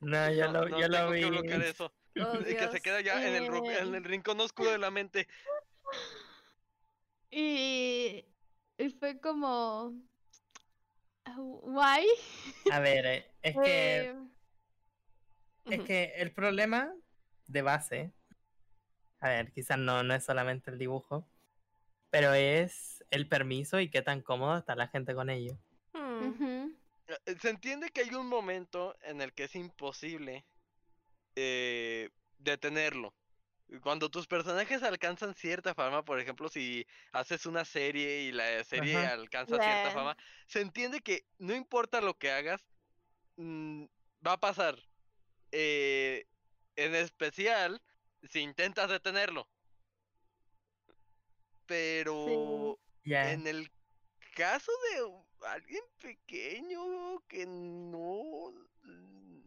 No, 0.00 0.32
ya 0.32 0.48
No, 0.48 0.62
lo, 0.64 0.68
no, 0.70 0.80
ya 0.80 0.88
lo 0.88 1.10
vi. 1.12 1.20
que 1.20 1.30
bloquear 1.30 1.62
eso. 1.62 1.92
Oh, 2.20 2.34
Y 2.50 2.56
que 2.56 2.68
se 2.68 2.80
queda 2.80 3.00
ya 3.00 3.24
en 3.26 3.34
el, 3.36 3.44
en 3.54 3.64
Eh. 3.64 3.78
el 3.96 4.04
rincón 4.04 4.40
oscuro 4.40 4.70
de 4.72 4.78
la 4.78 4.90
mente. 4.90 5.28
Y, 7.32 8.26
y 8.76 8.90
fue 8.90 9.18
como. 9.18 9.94
ah, 11.24 11.36
Guay. 11.38 12.06
A 12.70 12.78
ver, 12.78 13.06
eh, 13.06 13.26
es 13.42 13.54
que, 13.56 14.00
Eh, 14.00 14.14
es 15.64 15.80
que 15.82 16.12
el 16.16 16.32
problema 16.32 16.92
de 17.46 17.62
base, 17.62 18.12
a 19.20 19.28
ver, 19.28 19.50
quizás 19.52 19.78
no, 19.78 20.02
no 20.02 20.14
es 20.14 20.24
solamente 20.24 20.70
el 20.70 20.78
dibujo, 20.78 21.26
pero 22.10 22.34
es 22.34 23.02
el 23.10 23.26
permiso 23.28 23.80
y 23.80 23.88
qué 23.88 24.02
tan 24.02 24.20
cómodo 24.20 24.58
está 24.58 24.74
la 24.74 24.88
gente 24.88 25.14
con 25.14 25.30
ello. 25.30 25.56
Hmm. 25.94 26.28
ujú. 26.28 26.76
Eh, 27.26 27.36
Se 27.40 27.48
entiende 27.48 27.88
que 27.88 28.02
hay 28.02 28.14
un 28.14 28.26
momento 28.26 28.94
en 29.02 29.22
el 29.22 29.32
que 29.32 29.44
es 29.44 29.54
imposible 29.54 30.44
eh, 31.34 32.10
detenerlo. 32.38 33.14
Cuando 33.80 34.10
tus 34.10 34.26
personajes 34.26 34.82
alcanzan 34.82 35.34
cierta 35.34 35.74
fama, 35.74 36.04
por 36.04 36.20
ejemplo, 36.20 36.48
si 36.48 36.86
haces 37.12 37.46
una 37.46 37.64
serie 37.64 38.22
y 38.22 38.32
la 38.32 38.62
serie 38.64 38.98
Ajá. 38.98 39.12
alcanza 39.12 39.62
cierta 39.62 39.90
fama, 39.90 40.16
se 40.46 40.60
entiende 40.60 41.00
que 41.00 41.24
no 41.38 41.54
importa 41.54 42.00
lo 42.00 42.18
que 42.18 42.30
hagas, 42.30 42.62
mm, 43.36 43.84
va 44.26 44.32
a 44.32 44.40
pasar. 44.40 44.76
Eh, 45.52 46.26
en 46.76 46.94
especial, 46.94 47.80
si 48.30 48.40
intentas 48.40 48.90
detenerlo. 48.90 49.48
Pero 51.66 52.78
en 53.04 53.46
el 53.46 53.70
caso 54.34 54.72
de 54.90 55.48
alguien 55.48 55.82
pequeño 56.00 57.20
que 57.28 57.46
no, 57.46 58.52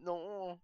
no. 0.00 0.60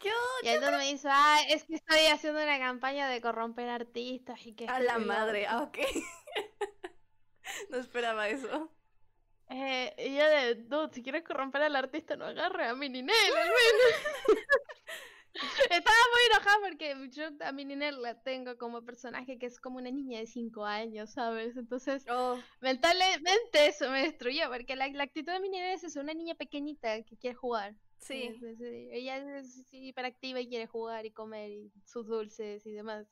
Yo, 0.00 0.10
Y 0.42 0.48
entonces 0.48 0.78
me 0.78 0.92
dice, 0.92 1.08
ah, 1.10 1.40
es 1.48 1.64
que 1.64 1.74
estoy 1.74 2.06
haciendo 2.06 2.42
una 2.42 2.58
campaña 2.58 3.08
de 3.08 3.20
corromper 3.20 3.68
artistas 3.68 4.46
y 4.46 4.54
que 4.54 4.66
a 4.66 4.80
la 4.80 4.98
madre, 4.98 5.46
otro". 5.48 5.58
ah, 5.58 5.62
ok. 5.64 5.78
no 7.70 7.78
esperaba 7.78 8.28
eso. 8.28 8.72
Eh, 9.50 9.94
y 9.98 10.16
yo 10.16 10.26
de, 10.28 10.54
dude, 10.56 10.92
si 10.94 11.02
quieres 11.02 11.24
corromper 11.24 11.62
al 11.62 11.74
artista, 11.76 12.16
no 12.16 12.26
agarre 12.26 12.68
a 12.68 12.74
Mininel, 12.74 13.36
al 13.36 13.48
menos. 13.48 14.36
Estaba 15.70 15.96
muy 16.12 16.22
enojada 16.32 16.56
porque 16.62 17.08
yo 17.10 17.28
a 17.46 17.52
Mininel 17.52 18.02
la 18.02 18.20
tengo 18.22 18.56
como 18.58 18.84
personaje 18.84 19.38
que 19.38 19.46
es 19.46 19.60
como 19.60 19.78
una 19.78 19.90
niña 19.90 20.18
de 20.18 20.26
5 20.26 20.64
años, 20.64 21.12
¿sabes? 21.12 21.56
Entonces, 21.56 22.04
Oh, 22.08 22.42
mentalmente 22.60 23.66
eso 23.66 23.90
me 23.90 24.02
destruyó, 24.02 24.50
porque 24.50 24.74
la, 24.76 24.88
la 24.88 25.04
actitud 25.04 25.32
de 25.32 25.40
Mininel 25.40 25.74
es 25.74 25.84
eso, 25.84 26.00
una 26.00 26.14
niña 26.14 26.34
pequeñita 26.34 27.02
que 27.04 27.16
quiere 27.16 27.36
jugar. 27.36 27.74
Sí. 28.00 28.22
Es- 28.24 28.42
es- 28.42 28.60
es- 28.60 28.88
ella 28.92 29.38
es 29.38 29.68
hiperactiva 29.72 30.40
y 30.40 30.48
quiere 30.48 30.66
jugar 30.66 31.06
y 31.06 31.10
comer 31.12 31.50
y 31.50 31.72
sus 31.84 32.06
dulces 32.06 32.64
y 32.66 32.72
demás. 32.72 33.06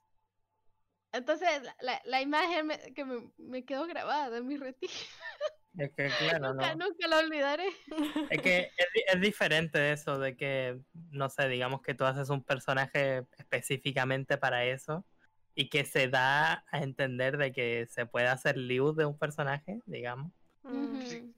Entonces, 1.13 1.49
la, 1.81 2.01
la- 2.05 2.21
imagen 2.21 2.67
me- 2.67 2.93
que 2.95 3.05
me, 3.05 3.31
me 3.39 3.65
quedó 3.65 3.87
grabada 3.87 4.37
en 4.39 4.47
mi 4.47 4.57
retina, 4.57 4.93
Es 5.79 5.91
que 5.93 6.09
claro, 6.09 6.55
nunca, 6.55 6.75
no. 6.75 6.87
nunca 6.87 7.07
la 7.09 7.19
olvidaré. 7.19 7.69
Es 8.31 8.43
que 8.43 8.59
es, 8.77 8.87
es 9.15 9.21
diferente 9.21 9.93
eso 9.93 10.19
de 10.19 10.37
que, 10.37 10.81
no 11.11 11.29
sé, 11.29 11.49
digamos 11.49 11.83
que 11.83 11.95
tú 11.95 12.05
haces 12.05 12.29
un 12.31 12.43
personaje 12.43 13.25
específicamente 13.39 14.37
para 14.39 14.65
eso 14.65 15.07
y 15.55 15.69
que 15.69 15.85
se 15.85 16.09
da 16.09 16.65
a 16.71 16.79
entender 16.83 17.37
de 17.39 17.53
que 17.53 17.87
se 17.89 18.05
puede 18.07 18.27
hacer 18.27 18.57
liu 18.57 18.93
de 18.95 19.07
un 19.07 19.19
personaje, 19.19 19.81
digamos. 19.87 20.33
Mm. 20.63 21.36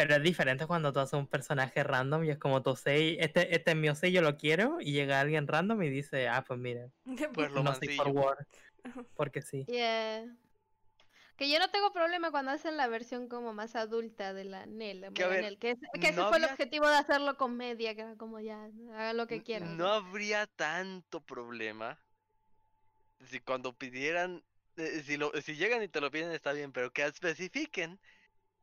Pero 0.00 0.16
es 0.16 0.22
diferente 0.22 0.66
cuando 0.66 0.94
tú 0.94 1.00
haces 1.00 1.12
un 1.12 1.26
personaje 1.26 1.84
random 1.84 2.24
y 2.24 2.30
es 2.30 2.38
como 2.38 2.62
tu 2.62 2.70
Osei, 2.70 3.18
este, 3.20 3.54
este 3.54 3.72
es 3.72 3.76
mi 3.76 3.90
Osei, 3.90 4.12
yo 4.12 4.22
lo 4.22 4.38
quiero, 4.38 4.80
y 4.80 4.92
llega 4.92 5.20
alguien 5.20 5.46
random 5.46 5.82
y 5.82 5.90
dice, 5.90 6.26
ah, 6.26 6.42
pues 6.46 6.58
mira, 6.58 6.88
Pues 7.34 7.50
lo 7.50 7.62
no 7.62 7.74
soy 7.74 7.88
forward. 7.98 8.46
Porque 9.14 9.42
sí. 9.42 9.64
Yeah. 9.66 10.24
Que 11.36 11.50
yo 11.50 11.58
no 11.58 11.70
tengo 11.70 11.92
problema 11.92 12.30
cuando 12.30 12.50
hacen 12.50 12.78
la 12.78 12.86
versión 12.86 13.28
como 13.28 13.52
más 13.52 13.76
adulta 13.76 14.32
de 14.32 14.44
la 14.44 14.64
Nel, 14.64 15.00
Que 15.12 15.22
a 15.22 15.26
moda 15.26 15.36
ver, 15.36 15.42
Nel, 15.42 15.58
que, 15.58 15.72
es- 15.72 15.78
que 16.00 16.08
ese 16.08 16.12
no 16.16 16.28
fue 16.28 16.38
el 16.38 16.44
objetivo 16.44 16.88
de 16.88 16.96
hacerlo 16.96 17.36
comedia, 17.36 17.94
que 17.94 18.00
era 18.00 18.16
como 18.16 18.40
ya, 18.40 18.70
hagan 18.94 19.18
lo 19.18 19.26
que 19.26 19.42
quieran. 19.42 19.76
No 19.76 19.86
habría 19.88 20.46
tanto 20.46 21.20
problema 21.20 21.98
si 23.28 23.38
cuando 23.40 23.74
pidieran, 23.74 24.42
eh, 24.78 25.02
si, 25.04 25.18
lo, 25.18 25.30
si 25.42 25.56
llegan 25.56 25.82
y 25.82 25.88
te 25.88 26.00
lo 26.00 26.10
piden 26.10 26.32
está 26.32 26.54
bien, 26.54 26.72
pero 26.72 26.90
que 26.90 27.04
especifiquen 27.04 27.98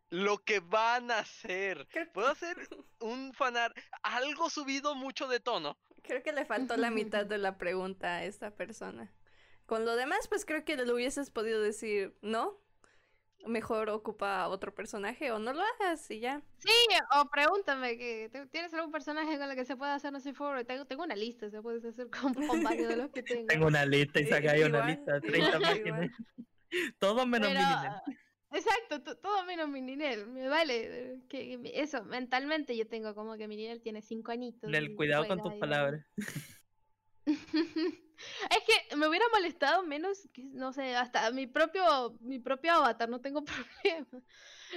lo 0.09 0.37
que 0.39 0.59
van 0.59 1.11
a 1.11 1.19
hacer. 1.19 1.87
Creo, 1.91 2.11
Puedo 2.13 2.29
hacer 2.29 2.57
un 2.99 3.33
fanar 3.33 3.73
algo 4.03 4.49
subido 4.49 4.95
mucho 4.95 5.27
de 5.27 5.39
tono. 5.39 5.77
creo 6.03 6.23
que 6.23 6.31
le 6.31 6.45
faltó 6.45 6.77
la 6.77 6.89
mitad 6.91 7.25
de 7.25 7.37
la 7.37 7.57
pregunta 7.57 8.15
a 8.17 8.23
esta 8.23 8.51
persona. 8.51 9.13
Con 9.65 9.85
lo 9.85 9.95
demás, 9.95 10.27
pues 10.29 10.45
creo 10.45 10.63
que 10.63 10.77
le 10.77 10.91
hubieses 10.93 11.29
podido 11.29 11.61
decir, 11.61 12.15
no, 12.21 12.57
mejor 13.45 13.89
ocupa 13.89 14.41
a 14.41 14.47
otro 14.47 14.73
personaje 14.73 15.31
o 15.31 15.39
no 15.39 15.51
lo 15.51 15.61
hagas 15.61 16.09
y 16.09 16.21
ya. 16.21 16.41
Sí, 16.57 16.69
o 17.17 17.29
pregúntame, 17.29 17.97
que 17.97 18.29
¿tienes 18.51 18.73
algún 18.73 18.91
personaje 18.91 19.37
con 19.37 19.49
el 19.49 19.55
que 19.55 19.65
se 19.65 19.75
pueda 19.75 19.95
hacer 19.95 20.13
no 20.13 20.21
sé 20.21 20.33
forward? 20.33 20.65
Tengo, 20.65 20.85
tengo 20.85 21.03
una 21.03 21.15
lista, 21.15 21.49
se 21.49 21.61
puede 21.61 21.85
hacer 21.87 22.09
con, 22.09 22.33
con 22.33 22.63
varios 22.63 22.87
de 22.87 22.95
los 22.95 23.11
que 23.11 23.23
tengo. 23.23 23.45
Tengo 23.47 23.67
una 23.67 23.85
lista 23.85 24.21
y 24.21 24.27
saca 24.27 24.51
ahí 24.51 24.63
una 24.63 24.85
lista 24.87 25.19
de 25.19 25.21
30 25.27 25.47
igual, 25.47 25.61
páginas. 25.61 26.11
Todos 26.99 27.27
menos 27.27 27.49
Pero. 27.49 28.17
Exacto, 28.51 29.03
to- 29.03 29.17
todo 29.17 29.43
menos 29.45 29.67
Mininel, 29.69 30.27
me 30.27 30.47
vale. 30.47 31.21
Que, 31.29 31.59
que 31.61 31.71
eso, 31.81 32.03
mentalmente 32.03 32.75
yo 32.75 32.87
tengo 32.87 33.13
como 33.15 33.37
que 33.37 33.47
Mininel 33.47 33.81
tiene 33.81 34.01
cinco 34.01 34.31
añitos. 34.31 34.69
Nel, 34.69 34.91
y 34.91 34.95
cuidado 34.95 35.27
con 35.27 35.41
tus 35.41 35.55
y- 35.55 35.59
palabras. 35.59 36.05
es 37.27 38.63
que 38.65 38.95
me 38.95 39.07
hubiera 39.07 39.25
molestado 39.33 39.83
menos, 39.83 40.27
que, 40.33 40.43
no 40.45 40.71
sé, 40.73 40.95
hasta 40.95 41.29
mi 41.31 41.47
propio, 41.47 42.17
mi 42.21 42.39
propio 42.39 42.73
avatar, 42.73 43.09
no 43.09 43.21
tengo 43.21 43.43
problema. 43.83 44.23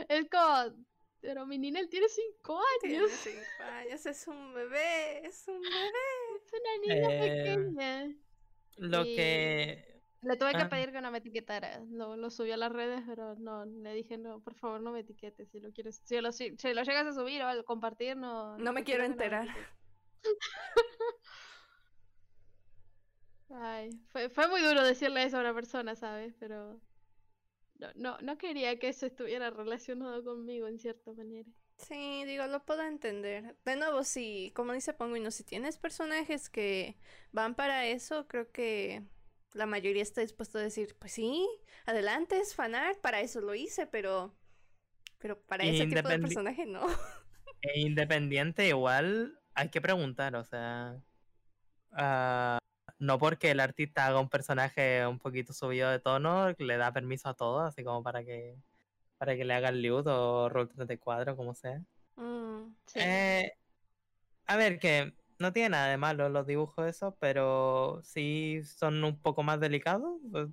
Es 0.08 0.28
como, 0.30 0.84
pero 1.20 1.46
mi 1.46 1.58
Ninel 1.58 1.88
tiene 1.88 2.08
cinco 2.08 2.60
Tiene 2.80 2.98
años, 2.98 3.10
cinco 3.22 3.62
años, 3.62 4.06
es 4.06 4.26
un 4.26 4.54
bebé, 4.54 5.26
es 5.26 5.46
un 5.48 5.60
bebé. 5.60 5.90
es 6.36 6.52
una 6.52 6.78
niña 6.94 7.10
Eh, 7.10 7.20
pequeña. 7.20 8.14
Lo 8.76 9.04
y- 9.04 9.14
que. 9.16 9.89
Le 10.22 10.36
tuve 10.36 10.52
que 10.52 10.62
ah. 10.62 10.68
pedir 10.68 10.92
que 10.92 11.00
no 11.00 11.10
me 11.10 11.18
etiquetara, 11.18 11.80
lo, 11.90 12.14
lo 12.14 12.30
subió 12.30 12.52
a 12.54 12.58
las 12.58 12.70
redes, 12.70 13.02
pero 13.06 13.36
no, 13.36 13.64
le 13.64 13.94
dije 13.94 14.18
no, 14.18 14.40
por 14.40 14.54
favor 14.54 14.82
no 14.82 14.92
me 14.92 15.00
etiquetes, 15.00 15.48
si 15.48 15.60
lo 15.60 15.72
quieres, 15.72 16.02
si 16.04 16.20
lo, 16.20 16.30
si, 16.30 16.50
lo 16.50 16.82
llegas 16.82 17.06
a 17.06 17.12
subir 17.14 17.42
o 17.42 17.48
a 17.48 17.62
compartir, 17.62 18.18
no. 18.18 18.58
No 18.58 18.72
me 18.74 18.84
quiero 18.84 19.04
no 19.04 19.12
enterar. 19.12 19.48
Ay, 23.52 23.90
fue, 24.08 24.28
fue 24.28 24.46
muy 24.48 24.60
duro 24.60 24.84
decirle 24.84 25.24
eso 25.24 25.38
a 25.38 25.40
una 25.40 25.54
persona, 25.54 25.96
¿sabes? 25.96 26.34
Pero 26.38 26.78
no, 27.78 27.88
no, 27.94 28.18
no 28.20 28.36
quería 28.36 28.78
que 28.78 28.88
eso 28.88 29.06
estuviera 29.06 29.50
relacionado 29.50 30.22
conmigo 30.22 30.68
en 30.68 30.78
cierta 30.78 31.12
manera. 31.12 31.48
Sí, 31.78 32.24
digo, 32.26 32.46
lo 32.46 32.64
puedo 32.64 32.82
entender. 32.82 33.56
De 33.64 33.76
nuevo, 33.76 34.04
si, 34.04 34.52
como 34.54 34.74
dice 34.74 34.92
Ponguino, 34.92 35.30
si 35.30 35.44
tienes 35.44 35.78
personajes 35.78 36.50
que 36.50 36.96
van 37.32 37.54
para 37.54 37.86
eso, 37.86 38.26
creo 38.28 38.52
que 38.52 39.02
la 39.52 39.66
mayoría 39.66 40.02
está 40.02 40.20
dispuesto 40.20 40.58
a 40.58 40.62
decir, 40.62 40.96
pues 40.98 41.12
sí, 41.12 41.48
adelante, 41.86 42.38
es 42.38 42.54
fanart, 42.54 42.98
para 43.00 43.20
eso 43.20 43.40
lo 43.40 43.54
hice, 43.54 43.86
pero, 43.86 44.34
pero 45.18 45.40
para 45.40 45.64
ese 45.64 45.86
tipo 45.86 46.08
de 46.08 46.18
personaje 46.18 46.66
no. 46.66 46.86
E 47.62 47.80
independiente, 47.80 48.66
igual 48.68 49.38
hay 49.54 49.68
que 49.68 49.82
preguntar, 49.82 50.34
o 50.34 50.44
sea. 50.44 50.96
ah, 51.92 52.58
no 52.98 53.18
porque 53.18 53.50
el 53.50 53.60
artista 53.60 54.06
haga 54.06 54.20
un 54.20 54.30
personaje 54.30 55.06
un 55.06 55.18
poquito 55.18 55.52
subido 55.52 55.90
de 55.90 55.98
tono, 55.98 56.50
le 56.58 56.76
da 56.76 56.92
permiso 56.92 57.28
a 57.28 57.34
todos, 57.34 57.62
así 57.62 57.84
como 57.84 58.02
para 58.02 58.24
que 58.24 58.56
para 59.18 59.36
que 59.36 59.44
le 59.44 59.52
hagan 59.52 59.82
Liud 59.82 60.06
o 60.06 60.48
Roll 60.48 60.68
34, 60.70 61.36
como 61.36 61.54
sea. 61.54 61.82
Mm, 62.16 62.74
Sí. 62.86 63.00
Eh, 63.02 63.52
a 64.46 64.56
ver, 64.56 64.78
que 64.78 65.14
no 65.40 65.52
tiene 65.52 65.70
nada 65.70 65.88
de 65.88 65.96
malo 65.96 66.28
los 66.28 66.46
dibujos 66.46 66.86
esos, 66.86 67.14
pero 67.18 68.00
sí 68.04 68.60
son 68.64 69.02
un 69.02 69.20
poco 69.20 69.42
más 69.42 69.58
delicados. 69.58 70.20
pues, 70.30 70.48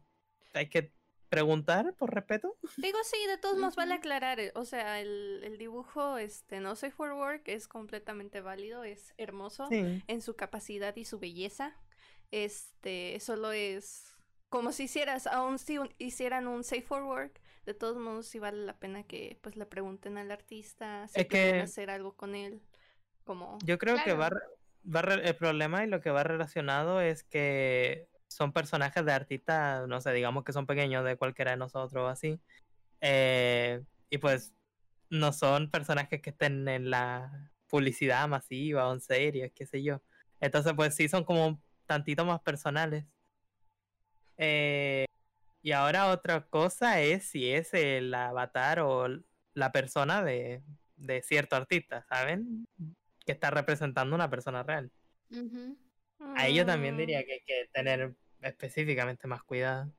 hay 0.53 0.69
que 0.69 0.91
preguntar 1.29 1.93
por 1.95 2.13
respeto. 2.15 2.57
Digo, 2.77 2.97
sí, 3.03 3.17
de 3.27 3.37
todos 3.37 3.57
modos 3.57 3.75
vale 3.75 3.93
aclarar, 3.93 4.39
eh, 4.39 4.51
o 4.55 4.63
sea, 4.63 4.99
el, 5.01 5.41
el 5.43 5.57
dibujo, 5.57 6.17
este, 6.17 6.61
no 6.61 6.75
soy 6.77 6.89
for 6.89 7.11
work, 7.13 7.43
es 7.49 7.67
completamente 7.67 8.39
válido, 8.41 8.83
es 8.85 9.13
hermoso. 9.17 9.67
Sí. 9.69 10.01
en 10.07 10.21
su 10.21 10.35
capacidad 10.35 10.95
y 10.95 11.03
su 11.05 11.19
belleza. 11.19 11.75
Este, 12.31 13.19
solo 13.19 13.51
es 13.51 14.13
como 14.49 14.71
si 14.71 14.83
hicieras, 14.83 15.27
aún 15.27 15.59
si 15.59 15.77
un- 15.77 15.93
hicieran 15.97 16.47
un 16.47 16.63
Safe 16.63 16.81
for 16.81 17.03
Work, 17.03 17.41
de 17.65 17.73
todos 17.73 17.97
modos 17.97 18.27
sí 18.27 18.39
vale 18.39 18.65
la 18.65 18.77
pena 18.79 19.03
que 19.03 19.37
pues 19.41 19.57
le 19.57 19.65
pregunten 19.65 20.17
al 20.17 20.31
artista 20.31 21.07
si 21.09 21.19
Es 21.21 21.27
quieren 21.27 21.55
que- 21.55 21.61
hacer 21.61 21.89
algo 21.89 22.15
con 22.15 22.35
él. 22.35 22.61
Como 23.25 23.57
Yo 23.65 23.77
creo 23.77 23.97
que 24.05 24.13
va, 24.13 24.31
va 24.85 25.01
el 25.01 25.35
problema 25.35 25.83
y 25.83 25.87
lo 25.87 26.01
que 26.01 26.11
va 26.11 26.23
relacionado 26.23 27.01
es 27.01 27.23
que 27.23 28.07
son 28.27 28.53
personajes 28.53 29.05
de 29.05 29.11
artistas, 29.13 29.87
no 29.87 30.01
sé, 30.01 30.13
digamos 30.13 30.43
que 30.43 30.53
son 30.53 30.65
pequeños 30.67 31.03
de 31.05 31.17
cualquiera 31.17 31.51
de 31.51 31.57
nosotros 31.57 32.03
o 32.03 32.07
así. 32.07 32.39
eh, 33.01 33.83
y 34.09 34.17
pues 34.19 34.53
no 35.09 35.33
son 35.33 35.69
personajes 35.71 36.21
que 36.21 36.31
estén 36.31 36.67
en 36.67 36.89
la 36.89 37.51
publicidad 37.69 38.27
masiva 38.27 38.87
o 38.87 38.93
en 38.93 39.01
series, 39.01 39.51
qué 39.53 39.65
sé 39.65 39.83
yo. 39.83 40.01
Entonces, 40.39 40.73
pues 40.75 40.95
sí 40.95 41.07
son 41.09 41.23
como 41.23 41.61
tantito 41.85 42.25
más 42.25 42.41
personales. 42.41 43.05
Eh, 44.37 45.05
y 45.61 45.71
ahora 45.71 46.07
otra 46.11 46.47
cosa 46.47 47.01
es 47.01 47.25
si 47.25 47.51
es 47.51 47.73
el 47.73 48.13
avatar 48.13 48.79
o 48.81 49.07
la 49.53 49.71
persona 49.71 50.23
de, 50.23 50.61
de 50.95 51.21
cierto 51.23 51.55
artista, 51.55 52.05
¿saben? 52.07 52.67
Que 53.27 53.33
está 53.33 53.51
representando 53.51 54.15
una 54.15 54.29
persona 54.29 54.63
real. 54.63 54.89
Ahí 56.37 56.55
yo 56.55 56.65
también 56.65 56.95
Mm, 56.95 56.97
diría 56.97 57.25
que 57.25 57.33
hay 57.33 57.41
que 57.45 57.69
tener 57.73 58.15
específicamente 58.41 59.27
más 59.27 59.43
cuidado. 59.43 59.93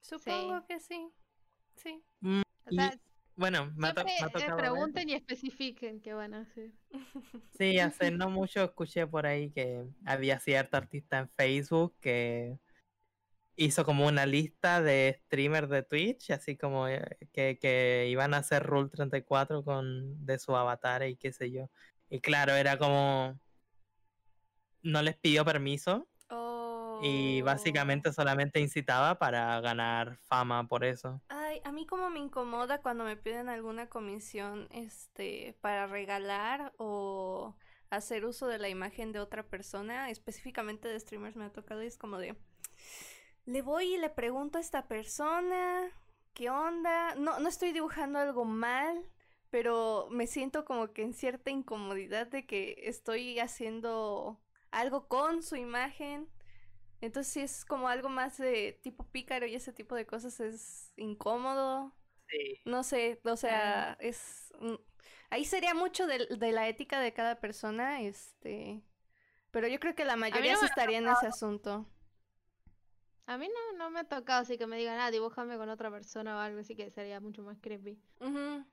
Supongo 0.00 0.64
que 0.66 0.78
sí. 0.78 1.10
Sí. 1.74 2.02
O 2.22 2.40
Y, 2.70 2.76
sea, 2.76 2.98
bueno, 3.34 3.72
me 3.76 3.88
ha, 3.88 3.92
siempre 3.94 4.14
me 4.20 4.26
ha 4.26 4.30
tocado 4.30 4.56
ver- 4.56 4.64
pregunten 4.70 5.08
y 5.08 5.14
especifiquen 5.14 6.00
qué 6.00 6.14
van 6.14 6.34
a 6.34 6.40
hacer. 6.42 6.70
Sí, 7.58 7.80
hace 7.80 8.12
no 8.12 8.30
mucho 8.30 8.62
escuché 8.62 9.04
por 9.08 9.26
ahí 9.26 9.50
que 9.50 9.84
había 10.06 10.38
cierto 10.38 10.76
artista 10.76 11.18
en 11.18 11.28
Facebook 11.30 11.96
que 12.00 12.58
hizo 13.58 13.84
como 13.84 14.06
una 14.06 14.24
lista 14.24 14.80
de 14.80 15.20
streamers 15.24 15.68
de 15.68 15.82
Twitch, 15.82 16.30
así 16.30 16.56
como 16.56 16.86
eh, 16.88 17.18
que, 17.32 17.58
que 17.60 18.06
iban 18.08 18.32
a 18.32 18.38
hacer 18.38 18.62
Rule 18.64 18.88
34 18.88 19.64
con 19.64 20.24
de 20.24 20.38
su 20.38 20.56
avatar 20.56 21.02
y 21.06 21.16
qué 21.16 21.32
sé 21.32 21.50
yo. 21.50 21.68
Y 22.08 22.20
claro, 22.20 22.54
era 22.54 22.78
como 22.78 23.38
no 24.82 25.02
les 25.02 25.16
pidió 25.16 25.44
permiso 25.44 26.08
y 27.02 27.42
Oh. 27.42 27.44
básicamente 27.44 28.12
solamente 28.12 28.60
incitaba 28.60 29.18
para 29.18 29.60
ganar 29.60 30.16
fama 30.16 30.66
por 30.66 30.84
eso. 30.84 31.20
Ay, 31.28 31.60
a 31.64 31.72
mí 31.72 31.86
como 31.86 32.10
me 32.10 32.18
incomoda 32.18 32.80
cuando 32.80 33.04
me 33.04 33.16
piden 33.16 33.48
alguna 33.48 33.88
comisión, 33.88 34.68
este, 34.70 35.56
para 35.60 35.86
regalar 35.86 36.72
o 36.76 37.56
hacer 37.90 38.24
uso 38.24 38.46
de 38.46 38.58
la 38.58 38.68
imagen 38.68 39.12
de 39.12 39.20
otra 39.20 39.44
persona, 39.44 40.10
específicamente 40.10 40.88
de 40.88 40.98
streamers 40.98 41.36
me 41.36 41.44
ha 41.44 41.52
tocado 41.52 41.82
y 41.82 41.86
es 41.86 41.98
como 41.98 42.18
de, 42.18 42.36
le 43.48 43.62
voy 43.62 43.94
y 43.94 43.98
le 43.98 44.10
pregunto 44.10 44.58
a 44.58 44.60
esta 44.60 44.88
persona, 44.88 45.90
¿qué 46.34 46.50
onda? 46.50 47.14
No, 47.14 47.40
no 47.40 47.48
estoy 47.48 47.72
dibujando 47.72 48.18
algo 48.18 48.44
mal, 48.44 49.10
pero 49.48 50.06
me 50.10 50.26
siento 50.26 50.66
como 50.66 50.92
que 50.92 51.02
en 51.02 51.14
cierta 51.14 51.50
incomodidad 51.50 52.26
de 52.26 52.46
que 52.46 52.74
estoy 52.84 53.38
haciendo 53.40 54.38
algo 54.70 55.08
con 55.08 55.42
su 55.42 55.56
imagen. 55.56 56.28
Entonces 57.00 57.32
sí 57.32 57.40
es 57.40 57.64
como 57.64 57.88
algo 57.88 58.10
más 58.10 58.36
de 58.36 58.78
tipo 58.82 59.04
pícaro 59.10 59.46
y 59.46 59.54
ese 59.54 59.72
tipo 59.72 59.94
de 59.94 60.04
cosas 60.06 60.40
es 60.40 60.92
incómodo. 60.96 61.94
Sí. 62.28 62.60
No 62.66 62.82
sé, 62.82 63.18
o 63.24 63.36
sea, 63.36 63.96
es... 64.00 64.52
mm, 64.60 64.74
Ahí 65.30 65.46
sería 65.46 65.74
mucho 65.74 66.06
de, 66.06 66.26
de 66.26 66.52
la 66.52 66.68
ética 66.68 67.00
de 67.00 67.14
cada 67.14 67.40
persona, 67.40 68.02
este... 68.02 68.82
Pero 69.50 69.68
yo 69.68 69.80
creo 69.80 69.94
que 69.94 70.04
la 70.04 70.16
mayoría 70.16 70.52
no 70.52 70.60
sí 70.60 70.66
estaría 70.66 70.98
en 70.98 71.08
ese 71.08 71.26
asunto. 71.26 71.86
A 73.28 73.36
mí 73.36 73.46
no, 73.46 73.76
no 73.76 73.90
me 73.90 74.00
ha 74.00 74.04
tocado 74.04 74.40
así 74.40 74.56
que 74.56 74.66
me 74.66 74.78
digan, 74.78 74.98
ah, 74.98 75.10
dibújame 75.10 75.58
con 75.58 75.68
otra 75.68 75.90
persona 75.90 76.34
o 76.34 76.40
algo 76.40 76.60
así 76.60 76.74
que 76.74 76.90
sería 76.90 77.20
mucho 77.20 77.42
más 77.42 77.58
creepy. 77.60 77.98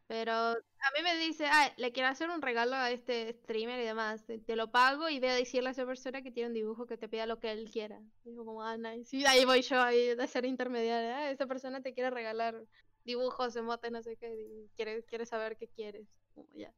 Pero 0.08 0.32
a 0.32 0.56
mí 0.96 1.04
me 1.04 1.18
dice, 1.18 1.46
ah, 1.46 1.74
le 1.76 1.92
quiero 1.92 2.08
hacer 2.08 2.30
un 2.30 2.42
regalo 2.42 2.74
a 2.74 2.90
este 2.90 3.34
streamer 3.34 3.82
y 3.82 3.84
demás. 3.84 4.26
Te, 4.26 4.40
te 4.40 4.56
lo 4.56 4.72
pago 4.72 5.10
y 5.10 5.20
ve 5.20 5.30
a 5.30 5.36
decirle 5.36 5.68
a 5.68 5.72
esa 5.74 5.86
persona 5.86 6.22
que 6.22 6.32
tiene 6.32 6.48
un 6.48 6.54
dibujo 6.54 6.86
que 6.86 6.96
te 6.96 7.10
pida 7.10 7.26
lo 7.26 7.38
que 7.38 7.52
él 7.52 7.70
quiera. 7.70 8.00
Y 8.24 8.30
Digo 8.30 8.46
como, 8.46 8.64
ah, 8.64 8.78
nice. 8.78 9.14
Y 9.18 9.26
ahí 9.26 9.44
voy 9.44 9.62
yo 9.62 9.82
ahí 9.82 10.16
de 10.16 10.28
ser 10.28 10.46
intermediaria. 10.46 11.18
Ah, 11.18 11.32
esa 11.32 11.48
persona 11.48 11.82
te 11.82 11.94
quiere 11.94 12.10
regalar 12.10 12.56
dibujos, 13.04 13.58
emotes, 13.58 13.92
no 13.92 14.02
sé 14.04 14.16
qué. 14.16 14.70
quiere, 14.78 15.04
quiere 15.04 15.26
saber 15.26 15.58
qué 15.58 15.68
quieres. 15.68 16.08
Como 16.34 16.48
ya. 16.54 16.74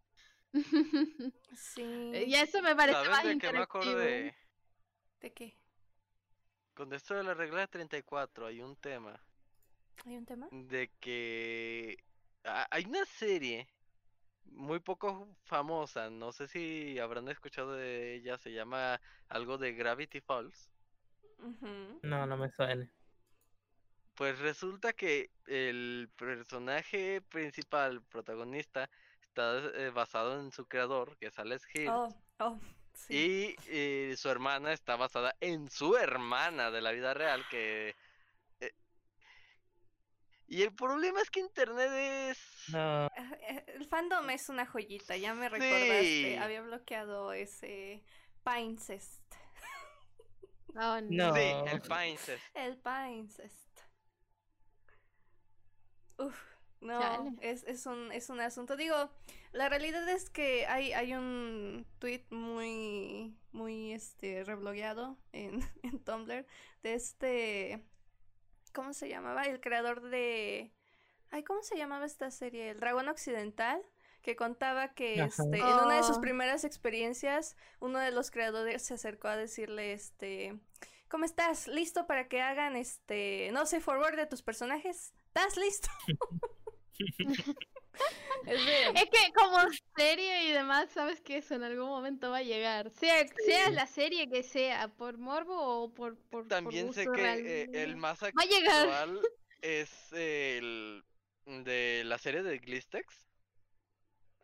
Sí. 1.56 1.84
y 1.84 2.34
eso 2.34 2.60
me 2.64 2.76
parece 2.76 3.08
más 3.08 3.18
¿Saben 3.18 3.38
de 3.38 3.46
qué 3.46 3.54
me 3.54 3.60
interactivo. 3.62 3.94
acordé? 3.94 4.36
¿De 5.22 5.34
qué? 5.34 5.58
Con 6.78 6.94
esto 6.94 7.16
de 7.16 7.24
la 7.24 7.34
regla 7.34 7.66
34 7.66 8.46
hay 8.46 8.62
un 8.62 8.76
tema 8.76 9.20
¿Hay 10.06 10.16
un 10.16 10.26
tema? 10.28 10.48
de 10.52 10.92
que 11.00 11.98
ha- 12.44 12.68
hay 12.70 12.86
una 12.86 13.04
serie 13.04 13.68
muy 14.46 14.80
poco 14.80 15.28
famosa, 15.44 16.12
no 16.12 16.32
sé 16.32 16.48
si 16.48 17.00
habrán 17.00 17.30
escuchado 17.30 17.74
de 17.74 18.14
ella, 18.14 18.38
se 18.38 18.52
llama 18.54 19.02
algo 19.28 19.58
de 19.58 19.74
Gravity 19.74 20.22
Falls. 20.22 20.70
No, 22.04 22.28
no 22.28 22.38
me 22.38 22.48
suena. 22.52 22.88
Pues 24.16 24.38
resulta 24.38 24.94
que 24.94 25.32
el 25.48 26.10
personaje 26.16 27.22
principal, 27.22 28.04
protagonista, 28.04 28.88
está 29.24 29.58
eh, 29.76 29.90
basado 29.90 30.40
en 30.40 30.52
su 30.52 30.68
creador, 30.68 31.18
que 31.18 31.28
es 31.28 31.40
Alex 31.40 31.68
Hill. 31.74 31.90
Oh, 31.90 32.08
oh, 32.40 32.60
sí. 32.98 33.14
Y 33.14 33.56
eh, 33.68 34.16
su 34.18 34.30
hermana 34.30 34.74
está 34.74 34.96
basada 34.96 35.36
en 35.40 35.70
su 35.70 35.96
hermana 35.98 36.72
de 36.72 36.82
la 36.82 36.92
vida 36.92 37.14
real, 37.14 37.46
que... 37.50 37.96
eh, 38.60 38.72
Y 40.48 40.62
el 40.64 40.74
problema 40.74 41.22
es 41.22 41.30
que 41.30 41.40
Internet 41.42 41.92
es... 41.92 42.40
No, 42.70 43.06
Ah, 43.06 43.38
eh, 43.50 43.64
El 43.76 43.86
fandom 43.88 44.30
es 44.30 44.50
una 44.50 44.66
joyita, 44.66 45.16
ya 45.18 45.34
me 45.34 45.50
recordaste. 45.50 46.02
Sí. 46.04 46.36
Había 46.36 46.62
bloqueado 46.62 47.34
ese 47.34 48.04
Pinecest. 48.44 49.22
Oh, 50.76 51.00
No. 51.02 51.34
Sí, 51.34 51.42
el 51.72 51.82
Pinecest. 51.82 52.44
El 52.56 52.78
Pinecest. 52.78 53.82
Uf, 56.20 56.57
no, 56.82 57.36
es, 57.42 57.64
es 57.64 57.86
un, 57.86 58.12
es 58.12 58.30
un 58.30 58.40
asunto. 58.40 58.76
Digo, 58.76 59.10
la 59.52 59.70
realidad 59.70 60.08
es 60.10 60.30
que 60.30 60.66
hay, 60.68 60.94
hay 60.94 61.14
un 61.14 61.86
tweet 62.00 62.26
muy, 62.30 63.36
muy 63.52 63.94
este, 63.94 64.44
reblogueado 64.44 65.18
en, 65.32 65.62
en 65.84 66.00
Tumblr 66.04 66.46
de 66.84 66.94
este, 66.94 67.84
¿cómo 68.74 68.94
se 68.94 69.10
llamaba? 69.10 69.44
El 69.44 69.60
creador 69.60 70.02
de, 70.02 70.72
ay, 71.32 71.44
¿cómo 71.44 71.64
se 71.64 71.78
llamaba 71.78 72.06
esta 72.06 72.30
serie? 72.32 72.70
El 72.70 72.80
Dragón 72.80 73.10
Occidental, 73.10 73.82
que 74.22 74.36
contaba 74.36 74.94
que 74.94 75.22
este, 75.22 75.44
en 75.58 75.64
una 75.64 75.96
de 75.96 76.04
sus 76.04 76.18
Oh. 76.18 76.22
primeras 76.22 76.64
experiencias, 76.64 77.56
uno 77.80 78.00
de 78.00 78.12
los 78.12 78.30
creadores 78.30 78.82
se 78.84 78.94
acercó 78.96 79.30
a 79.30 79.38
decirle, 79.38 79.94
este, 79.94 80.60
¿cómo 81.08 81.24
estás? 81.26 81.68
¿Listo 81.68 82.08
para 82.08 82.28
que 82.28 82.42
hagan 82.42 82.76
este, 82.76 83.50
no 83.54 83.66
sé, 83.66 83.80
forward 83.80 84.16
de 84.18 84.26
tus 84.28 84.42
personajes? 84.44 85.14
¿Estás 85.28 85.56
listo? 85.58 85.88
Es 88.46 88.66
de- 88.66 88.88
Es 88.90 89.06
que 89.06 89.34
como 89.34 89.58
serie 89.96 90.50
y 90.50 90.52
demás, 90.52 90.90
sabes 90.92 91.20
que 91.22 91.38
eso 91.38 91.56
en 91.56 91.64
algún 91.64 91.88
momento 91.88 92.30
va 92.30 92.38
a 92.38 92.44
llegar. 92.44 92.92
Sea, 92.92 93.28
sea 93.46 93.70
la 93.72 93.88
serie 93.88 94.30
que 94.30 94.44
sea, 94.44 94.88
por 94.88 95.18
morbo 95.18 95.56
o 95.84 95.94
por, 95.94 96.16
por, 96.16 96.30
por 96.30 96.48
También 96.48 96.94
sé 96.94 97.06
que 97.06 97.12
real. 97.12 97.46
eh, 97.46 97.68
el 97.74 97.98
más 97.98 98.22
Va 98.24 98.30
a 98.30 98.46
llegar. 98.46 98.88
actual 98.88 99.22
es 99.62 100.14
el 100.14 101.04
de 101.46 102.04
la 102.06 102.18
serie 102.18 102.44
de 102.44 102.60
Glistex. 102.60 103.28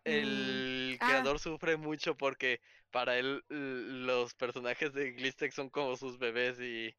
El 0.04 0.98
ah. 1.00 1.08
creador 1.08 1.40
sufre 1.40 1.78
mucho 1.78 2.18
porque 2.18 2.60
para 2.92 3.18
él 3.18 3.44
los 3.50 4.34
personajes 4.34 4.94
de 4.94 5.12
Glistex 5.12 5.56
son 5.56 5.70
como 5.70 5.96
sus 5.96 6.18
bebés 6.18 6.60
y 6.60 6.94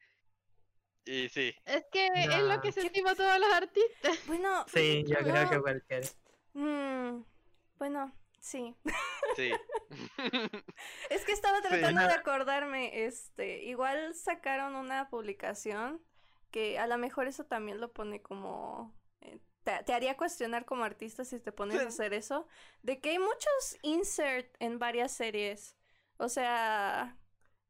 y 1.04 1.28
sí. 1.28 1.54
Es 1.64 1.84
que 1.92 2.06
es 2.06 2.42
lo 2.42 2.60
que 2.60 2.72
sentimos 2.72 3.16
todos 3.16 3.38
los 3.38 3.52
artistas. 3.52 4.18
Bueno, 4.26 4.64
sí, 4.72 5.04
yo 5.06 5.16
creo 5.18 5.50
que 5.50 5.60
cualquier. 5.60 6.04
mm, 6.54 7.24
bueno, 7.78 8.12
sí. 8.40 8.76
Sí. 9.36 9.52
Es 11.10 11.24
que 11.24 11.32
estaba 11.32 11.60
tratando 11.60 12.02
de 12.02 12.14
acordarme, 12.14 13.04
este, 13.04 13.62
igual 13.64 14.14
sacaron 14.14 14.74
una 14.74 15.08
publicación 15.08 16.02
que 16.50 16.78
a 16.78 16.86
lo 16.86 16.98
mejor 16.98 17.26
eso 17.28 17.44
también 17.44 17.80
lo 17.80 17.92
pone 17.92 18.22
como 18.22 18.94
eh, 19.20 19.40
te, 19.64 19.82
te 19.84 19.92
haría 19.92 20.16
cuestionar 20.16 20.64
como 20.64 20.84
artista 20.84 21.24
si 21.24 21.40
te 21.40 21.52
pones 21.52 21.80
a 21.80 21.88
hacer 21.88 22.14
eso, 22.14 22.46
de 22.82 23.00
que 23.00 23.10
hay 23.10 23.18
muchos 23.18 23.78
insert 23.82 24.54
en 24.60 24.78
varias 24.78 25.12
series. 25.12 25.76
O 26.16 26.28
sea, 26.28 27.16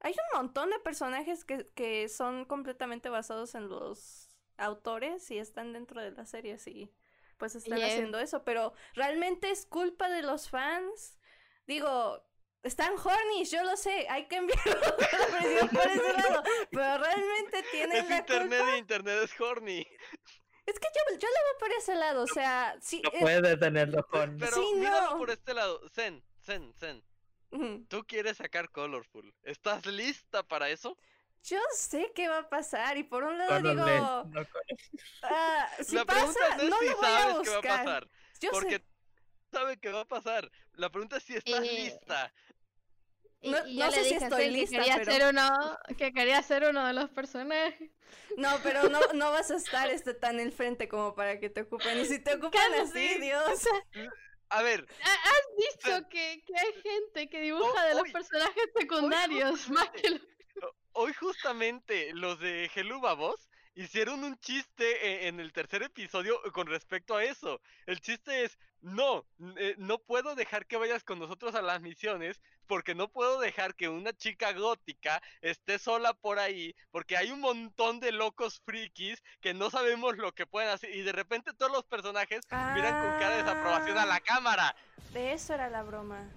hay 0.05 0.13
un 0.13 0.39
montón 0.39 0.71
de 0.71 0.79
personajes 0.79 1.45
que, 1.45 1.69
que 1.75 2.09
son 2.09 2.45
completamente 2.45 3.09
basados 3.09 3.55
en 3.57 3.69
los 3.69 4.29
autores 4.57 5.29
y 5.33 5.39
están 5.39 5.73
dentro 5.73 6.01
de 6.01 6.13
las 6.13 6.31
series 6.31 6.67
y 6.69 6.93
pues 7.39 7.57
están 7.57 7.79
Yeah. 7.79 7.89
haciendo 7.89 8.21
eso, 8.21 8.45
pero 8.45 8.73
realmente 8.95 9.51
es 9.51 9.67
culpa 9.67 10.09
de 10.09 10.23
los 10.23 10.49
fans. 10.49 11.19
Digo, 11.67 12.23
están 12.63 12.93
horny, 12.97 13.45
yo 13.45 13.65
lo 13.65 13.77
sé, 13.77 14.07
hay 14.09 14.29
que 14.29 14.37
enviar 14.37 14.61
la 14.67 15.39
presión 15.39 15.69
por 15.71 15.87
ese 15.87 16.13
lado, 16.31 16.43
pero 16.71 16.99
realmente 17.05 17.59
Es 17.59 17.71
tienen 17.73 18.09
la 18.09 18.17
internet 18.19 18.61
culpa. 18.61 18.77
y 18.77 18.79
internet 18.79 19.19
es 19.25 19.41
horny. 19.41 19.87
Es 20.67 20.79
que 20.79 20.89
yo, 20.95 21.19
yo 21.19 21.29
lo 21.29 21.35
veo 21.35 21.59
por 21.59 21.73
ese 21.73 21.95
lado, 21.97 22.23
o 22.23 22.27
sea, 22.27 22.77
sí. 22.81 23.03
No 23.03 23.11
eh, 23.11 23.19
puedes 23.21 23.43
detenerlo 23.43 24.07
con... 24.07 24.39
Pero 24.39 24.53
Sí, 24.57 24.65
míralo 24.77 25.11
no. 25.13 25.19
por 25.19 25.31
este 25.31 25.53
lado. 25.55 25.81
Zen, 25.91 26.25
Zen, 26.43 26.73
Zen. 26.75 27.05
Tú 27.89 28.05
quieres 28.07 28.37
sacar 28.39 28.71
Colorful. 28.71 29.35
¿Estás 29.43 29.87
lista 29.87 30.43
para 30.43 30.69
eso? 30.71 30.97
Yo 31.45 31.59
sé 31.77 32.11
qué 32.15 32.29
va 32.29 32.39
a 32.39 32.49
pasar 32.49 32.97
y 32.97 33.05
por 33.05 33.23
un 33.25 33.37
lado 33.37 33.51
Colorless, 33.51 33.95
digo, 33.95 34.25
no 34.25 34.47
ah, 35.23 35.69
si 35.85 35.95
la 35.95 36.05
pasa, 36.07 36.33
pregunta 36.33 36.57
no 36.57 36.63
es 36.63 36.71
no 36.71 36.79
si 36.79 36.87
lo 36.87 36.97
voy 36.97 37.05
a 37.05 37.09
sabes 37.09 37.25
qué 37.43 37.51
va 37.51 37.57
a 37.57 37.59
buscar. 37.61 37.85
pasar. 37.85 38.09
Yo 38.41 38.51
Porque 38.51 38.77
sé, 38.77 38.85
sabe 39.53 39.77
que 39.79 39.93
va 39.93 40.01
a 40.01 40.05
pasar. 40.07 40.51
La 40.73 40.91
pregunta 40.91 41.19
es 41.19 41.23
si 41.25 41.37
estás 41.37 41.63
Eh, 41.63 41.73
lista. 41.85 42.33
Y, 43.43 43.51
No- 43.51 43.67
y 43.67 43.77
no 43.77 43.85
yo 43.85 43.91
sé 43.93 43.97
le 43.99 44.05
si 44.09 44.15
dije 44.15 44.25
a 44.25 44.29
estoy 44.29 44.43
Zen 44.45 44.53
que 44.53 44.57
lista, 44.59 44.77
quería 44.79 44.97
pero- 44.97 45.13
ser 45.13 45.29
uno, 45.29 45.79
que 45.99 46.13
quería 46.15 46.43
ser 46.43 46.65
uno 46.65 46.87
de 46.87 46.93
los 46.95 47.11
personajes. 47.11 47.91
no, 48.39 48.49
pero 48.63 48.89
no, 48.89 48.99
no 49.15 49.31
vas 49.31 49.51
a 49.51 49.57
estar 49.57 49.91
este 49.91 50.15
tan 50.15 50.41
el 50.41 50.51
frente 50.51 50.89
como 50.89 51.15
para 51.15 51.39
que 51.39 51.51
te 51.51 51.61
ocupen. 51.61 52.01
Y 52.01 52.07
si 52.07 52.19
te 52.21 52.35
ocupan 52.37 52.73
así. 52.81 53.19
Dios. 53.21 53.65
A 54.51 54.63
ver, 54.63 54.87
¿Ha- 55.03 55.29
¿Has 55.31 55.57
visto 55.57 56.09
que, 56.09 56.43
que 56.47 56.57
hay 56.57 56.73
gente 56.83 57.29
que 57.29 57.41
dibuja 57.41 57.85
de 57.87 57.95
los 57.95 58.11
personajes 58.11 58.65
secundarios 58.79 59.69
más 59.71 59.91
que 59.91 60.11
los... 60.11 60.21
hoy 60.93 61.13
justamente 61.15 62.13
los 62.15 62.39
de 62.39 62.71
Hello 62.75 63.01
Babos 63.01 63.49
hicieron 63.75 64.23
un 64.23 64.39
chiste 64.39 65.07
e- 65.07 65.27
en 65.27 65.41
el 65.41 65.53
tercer 65.53 65.83
episodio 65.83 66.41
con 66.53 66.67
respecto 66.69 67.17
a 67.17 67.25
eso. 67.25 67.61
El 67.87 68.01
chiste 68.01 68.45
es, 68.45 68.57
no, 68.81 69.27
eh, 69.57 69.75
no 69.79 69.99
puedo 69.99 70.35
dejar 70.37 70.67
que 70.67 70.77
vayas 70.77 71.03
con 71.03 71.19
nosotros 71.19 71.55
a 71.57 71.63
las 71.63 71.81
misiones 71.81 72.41
porque 72.67 72.95
no 72.95 73.09
puedo 73.11 73.39
dejar 73.41 73.75
que 73.75 73.89
una 73.89 74.13
chica 74.13 74.53
gótica 74.53 75.23
esté 75.41 75.79
sola 75.79 76.15
por 76.15 76.39
ahí 76.39 76.75
porque 76.91 77.17
hay 77.17 77.31
un 77.31 77.41
montón 77.41 78.01
de 78.01 78.13
locos 78.13 78.61
frikis 78.65 79.23
que 79.41 79.55
no 79.55 79.71
sabemos 79.71 80.17
lo 80.17 80.33
que 80.33 80.47
pueden 80.47 80.71
hacer 80.71 80.95
y 80.95 81.03
de 81.03 81.13
repente 81.13 81.53
todos 81.53 81.73
los 81.73 81.85
personajes 81.85 82.41
miran 82.51 83.03
con 83.03 83.19
cara 83.19 83.31
de 83.37 83.43
desaprobación 83.43 83.99
a 83.99 84.07
la 84.07 84.21
cámara. 84.21 84.75
De 85.13 85.33
eso 85.33 85.55
era 85.55 85.69
la 85.71 85.83
broma. 85.83 86.31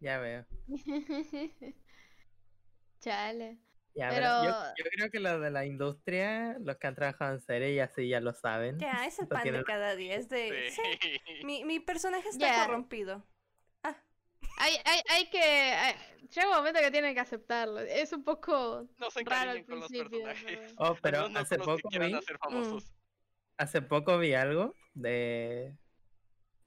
Ya 0.00 0.18
veo. 0.18 0.44
Chale. 3.00 3.58
Ya 3.94 4.10
Pero- 4.10 4.42
veo. 4.42 4.44
Yo, 4.44 4.84
yo 4.84 4.84
creo 4.94 5.10
que 5.10 5.20
los 5.20 5.40
de 5.40 5.50
la 5.50 5.64
industria, 5.64 6.56
los 6.60 6.76
que 6.76 6.86
han 6.86 6.94
trabajado 6.94 7.32
en 7.34 7.40
serie 7.40 7.72
y 7.72 7.78
así 7.80 8.08
ya 8.08 8.20
lo 8.20 8.34
saben. 8.34 8.78
Ya, 8.78 9.06
es 9.06 9.18
el 9.18 9.26
pan 9.28 9.42
de 9.44 9.64
cada 9.64 9.96
día. 9.96 10.16
Es 10.16 10.28
de. 10.28 10.70
sí, 10.70 10.82
Sí. 11.00 11.44
mi, 11.44 11.64
mi 11.64 11.80
personaje 11.80 12.28
está 12.28 12.46
Ya. 12.46 12.66
corrompido. 12.66 13.24
Hay, 14.56 14.74
hay, 14.84 15.00
hay 15.10 15.30
que... 15.30 15.40
hay- 15.42 15.94
llega 16.28 16.48
un 16.48 16.56
momento 16.56 16.80
que 16.80 16.90
tienen 16.90 17.14
que 17.14 17.20
aceptarlo. 17.20 17.80
Es 17.80 18.12
un 18.12 18.24
poco 18.24 18.86
No 18.98 19.10
se 19.10 19.22
raro 19.24 19.52
al 19.52 19.64
con 19.64 19.80
los 19.80 19.88
principio. 19.88 20.22
personajes. 20.24 20.72
pero- 20.72 20.74
Oh, 20.92 20.96
pero 21.00 21.18
menos 21.18 21.32
no 21.32 21.40
hace 21.40 21.58
con 21.58 21.66
los 21.66 21.76
que 21.76 21.82
poco 21.82 22.04
vi, 22.06 22.14
hacer 22.14 22.38
famosos. 22.38 22.92
hace 23.58 23.82
poco 23.82 24.18
vi 24.18 24.34
algo 24.34 24.74
de... 24.94 25.76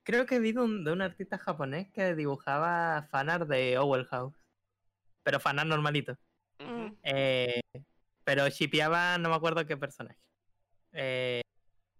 Creo 0.03 0.25
que 0.25 0.39
vi 0.39 0.53
de 0.53 0.61
un, 0.61 0.83
de 0.83 0.91
un 0.91 1.01
artista 1.01 1.37
japonés 1.37 1.91
que 1.91 2.15
dibujaba 2.15 3.07
fanart 3.11 3.47
de 3.47 3.77
Owl 3.77 4.05
House. 4.05 4.33
Pero 5.23 5.39
fanart 5.39 5.67
normalito. 5.67 6.17
Mm. 6.59 6.93
Eh, 7.03 7.61
pero 8.23 8.47
shipeaba 8.49 9.17
no 9.17 9.29
me 9.29 9.35
acuerdo 9.35 9.65
qué 9.67 9.77
personaje. 9.77 10.17
Eh, 10.93 11.41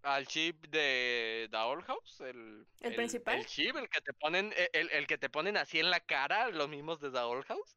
Al 0.04 0.26
chip 0.28 0.66
de 0.68 1.48
The 1.52 1.58
Owl 1.58 1.84
House, 1.84 2.22
el, 2.22 2.66
¿El 2.80 2.96
principal? 2.96 3.40
El 3.40 3.46
chip, 3.46 3.76
el 3.76 3.90
que 3.90 4.00
te 4.02 4.14
ponen, 4.14 4.54
e- 4.56 4.70
el, 4.74 4.90
el 4.92 5.08
que 5.08 5.18
te 5.18 5.30
ponen 5.30 5.58
así 5.58 5.80
en 5.80 5.90
la 5.90 6.00
cara, 6.00 6.50
los 6.50 6.70
mismos 6.70 7.02
de 7.02 7.12
The 7.12 7.20
Owl 7.20 7.44
House. 7.44 7.76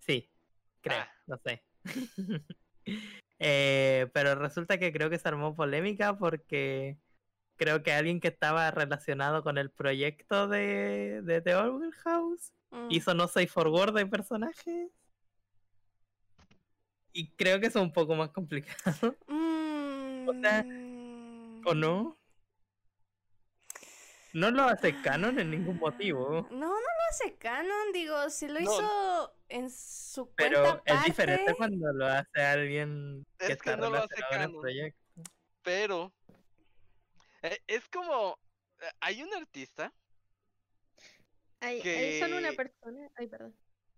sí, 0.00 0.28
creo, 0.80 0.98
Ah. 1.00 1.12
no 1.26 1.38
sé. 1.38 1.62
Eh, 3.44 4.08
pero 4.12 4.36
resulta 4.36 4.78
que 4.78 4.92
creo 4.92 5.10
que 5.10 5.18
se 5.18 5.26
armó 5.28 5.56
polémica 5.56 6.16
porque 6.16 6.96
creo 7.56 7.82
que 7.82 7.92
alguien 7.92 8.20
que 8.20 8.28
estaba 8.28 8.70
relacionado 8.70 9.42
con 9.42 9.58
el 9.58 9.68
proyecto 9.70 10.46
de, 10.46 11.22
de 11.22 11.40
The 11.40 11.54
Owl 11.56 11.92
House 12.04 12.52
Mm. 12.70 12.88
hizo 12.90 13.12
no 13.14 13.26
safe 13.28 13.48
for 13.48 13.68
word 13.68 13.94
de 13.94 14.06
personajes. 14.06 14.90
Y 17.12 17.28
creo 17.32 17.60
que 17.60 17.66
eso 17.66 17.80
es 17.80 17.84
un 17.84 17.92
poco 17.92 18.14
más 18.14 18.30
complicado, 18.30 19.16
Mm. 19.26 20.28
¿o 20.28 20.34
no? 21.74 22.18
No 24.34 24.50
lo 24.50 24.62
hace 24.64 24.98
canon 25.02 25.38
en 25.38 25.50
ningún 25.50 25.76
motivo. 25.78 26.46
No, 26.50 26.56
no 26.68 26.68
lo 26.70 27.04
hace 27.10 27.36
canon, 27.36 27.92
digo, 27.92 28.30
si 28.30 28.48
lo 28.48 28.54
No. 28.54 28.60
hizo 28.60 29.36
en 29.50 29.70
su 29.70 30.24
cuenta 30.34 30.36
Pero 30.36 30.82
es 30.86 31.04
diferente 31.04 31.54
cuando 31.54 31.92
lo 31.92 32.06
hace 32.06 32.40
alguien 32.40 33.26
que 33.38 33.44
Es 33.52 33.62
que 33.62 33.70
está 33.70 33.76
no 33.76 33.90
lo 33.90 33.98
hace 33.98 34.06
relacionado 34.14 34.34
en 34.34 34.40
el 34.40 34.46
canon. 34.48 34.60
proyecto. 34.62 35.00
Pero 35.62 36.12
eh, 37.42 37.58
es 37.66 37.86
como, 37.88 38.38
eh, 38.80 38.90
hay 39.00 39.22
un 39.22 39.34
artista, 39.34 39.92
Hay, 41.60 41.80
hay 41.82 42.20
solo 42.20 42.38
una 42.38 42.50
Que- 42.50 42.56
persona. 42.56 43.08
Ay, 43.16 43.26
perdón. 43.28 43.54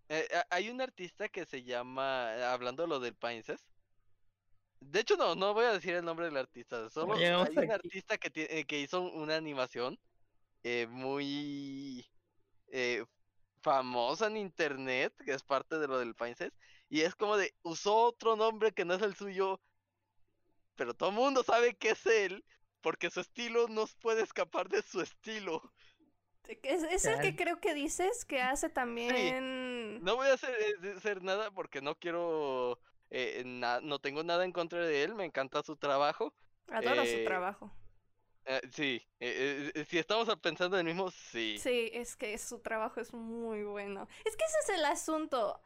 eh, 0.08 0.28
hay 0.50 0.68
un 0.68 0.80
artista 0.80 1.28
que 1.28 1.46
se 1.46 1.62
llama, 1.62 2.52
hablando 2.52 2.86
lo 2.88 2.98
del 3.00 3.14
Princess. 3.14 3.64
De 4.80 5.00
hecho, 5.00 5.16
no, 5.16 5.34
no 5.34 5.54
voy 5.54 5.64
a 5.64 5.72
decir 5.72 5.94
el 5.94 6.04
nombre 6.04 6.26
del 6.26 6.36
artista. 6.36 6.88
Solo 6.90 7.14
hay 7.14 7.56
un 7.56 7.70
artista 7.70 8.18
que, 8.18 8.30
tie- 8.32 8.46
eh, 8.50 8.64
que 8.64 8.80
hizo 8.80 9.00
una 9.02 9.36
animación 9.36 9.98
eh, 10.62 10.86
muy 10.88 12.06
eh, 12.68 13.04
famosa 13.62 14.26
en 14.26 14.36
internet, 14.36 15.14
que 15.24 15.32
es 15.32 15.42
parte 15.42 15.78
de 15.78 15.88
lo 15.88 15.98
del 15.98 16.14
Princess. 16.14 16.52
Y 16.88 17.00
es 17.00 17.14
como 17.14 17.36
de, 17.36 17.54
usó 17.62 17.96
otro 17.96 18.36
nombre 18.36 18.72
que 18.72 18.84
no 18.84 18.94
es 18.94 19.02
el 19.02 19.14
suyo, 19.14 19.60
pero 20.76 20.94
todo 20.94 21.08
el 21.10 21.14
mundo 21.16 21.42
sabe 21.42 21.74
que 21.74 21.90
es 21.90 22.06
él, 22.06 22.44
porque 22.80 23.10
su 23.10 23.20
estilo 23.20 23.68
no 23.68 23.86
puede 24.00 24.22
escapar 24.22 24.68
de 24.68 24.82
su 24.82 25.00
estilo. 25.00 25.62
es, 26.46 26.82
es 26.82 27.04
el 27.06 27.20
que 27.20 27.34
creo 27.36 27.60
que 27.60 27.74
dices 27.74 28.24
que 28.24 28.42
hace 28.42 28.68
también... 28.68 30.02
No 30.02 30.16
voy 30.16 30.28
a 30.28 30.34
hacer, 30.34 30.54
eh, 30.60 30.94
hacer 30.96 31.22
nada 31.22 31.50
porque 31.50 31.80
no 31.80 31.94
quiero, 31.96 32.78
eh, 33.10 33.42
na- 33.44 33.80
no 33.80 33.98
tengo 33.98 34.22
nada 34.22 34.44
en 34.44 34.52
contra 34.52 34.84
de 34.84 35.02
él, 35.04 35.14
me 35.14 35.24
encanta 35.24 35.62
su 35.62 35.76
trabajo. 35.76 36.34
Adoro 36.68 37.04
su 37.04 37.16
eh, 37.18 37.24
trabajo. 37.24 37.70
Eh, 38.46 38.60
sí, 38.72 39.02
eh, 39.20 39.72
eh, 39.74 39.84
si 39.86 39.98
estamos 39.98 40.28
pensando 40.40 40.78
en 40.78 40.86
el 40.86 40.94
mismo, 40.94 41.10
sí. 41.10 41.58
Sí, 41.58 41.90
es 41.92 42.16
que 42.16 42.36
su 42.38 42.60
trabajo 42.60 43.00
es 43.00 43.12
muy 43.14 43.62
bueno. 43.64 44.06
Es 44.24 44.36
que 44.36 44.44
ese 44.44 44.56
es 44.72 44.78
el 44.78 44.84
asunto. 44.84 45.60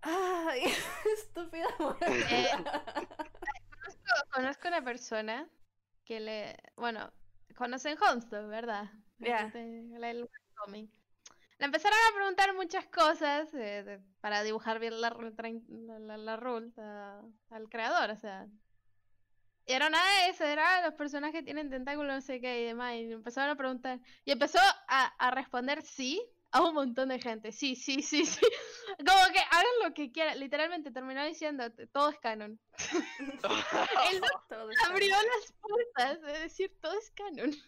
Ay, 0.00 0.62
estúpida 1.18 1.66
Eh, 2.06 2.48
Conozco, 2.54 4.30
conozco 4.32 4.68
una 4.68 4.82
persona 4.84 5.48
que 6.04 6.20
le. 6.20 6.56
Bueno, 6.76 7.12
conocen 7.56 7.96
Homestead, 8.02 8.46
¿verdad? 8.48 8.90
Ya. 9.18 9.50
La- 9.54 10.10
el 10.10 10.28
webcomic. 10.56 10.90
Le 11.64 11.68
empezaron 11.68 11.98
a 11.98 12.14
preguntar 12.14 12.54
muchas 12.54 12.84
cosas 12.88 13.48
eh, 13.54 13.82
de- 13.82 14.00
para 14.20 14.42
dibujar 14.42 14.78
bien 14.80 15.00
la, 15.00 15.08
la, 15.08 15.98
la, 15.98 16.16
la 16.18 16.36
rule 16.36 16.70
a- 16.76 17.22
al 17.48 17.70
creador, 17.70 18.10
o 18.10 18.16
sea. 18.18 18.46
Y 19.64 19.72
era 19.72 19.88
nada 19.88 20.04
de 20.24 20.28
eso, 20.28 20.44
era 20.44 20.82
los 20.84 20.92
personajes 20.92 21.42
tienen 21.42 21.70
tentáculos, 21.70 22.12
no 22.16 22.20
sé 22.20 22.38
qué 22.42 22.60
y 22.60 22.64
demás. 22.66 22.96
Y 22.96 23.10
empezaron 23.12 23.48
a 23.48 23.56
preguntar. 23.56 23.98
Y 24.26 24.32
empezó 24.32 24.58
a, 24.88 25.06
a 25.06 25.30
responder 25.30 25.80
sí 25.80 26.22
a 26.50 26.60
un 26.60 26.74
montón 26.74 27.08
de 27.08 27.18
gente. 27.18 27.50
Sí, 27.50 27.76
sí, 27.76 28.02
sí, 28.02 28.26
sí. 28.26 28.40
Como 28.98 29.32
que 29.32 29.38
hagan 29.38 29.72
lo 29.84 29.94
que 29.94 30.12
quieran. 30.12 30.38
Literalmente 30.38 30.90
terminó 30.90 31.24
diciendo 31.24 31.64
todo 31.94 32.10
es 32.10 32.18
canon. 32.18 32.60
Él 34.10 34.22
abrió 34.86 35.16
las 35.16 35.54
puertas 35.62 36.20
de 36.20 36.40
decir 36.40 36.76
todo 36.82 36.92
es 36.98 37.10
canon. 37.12 37.52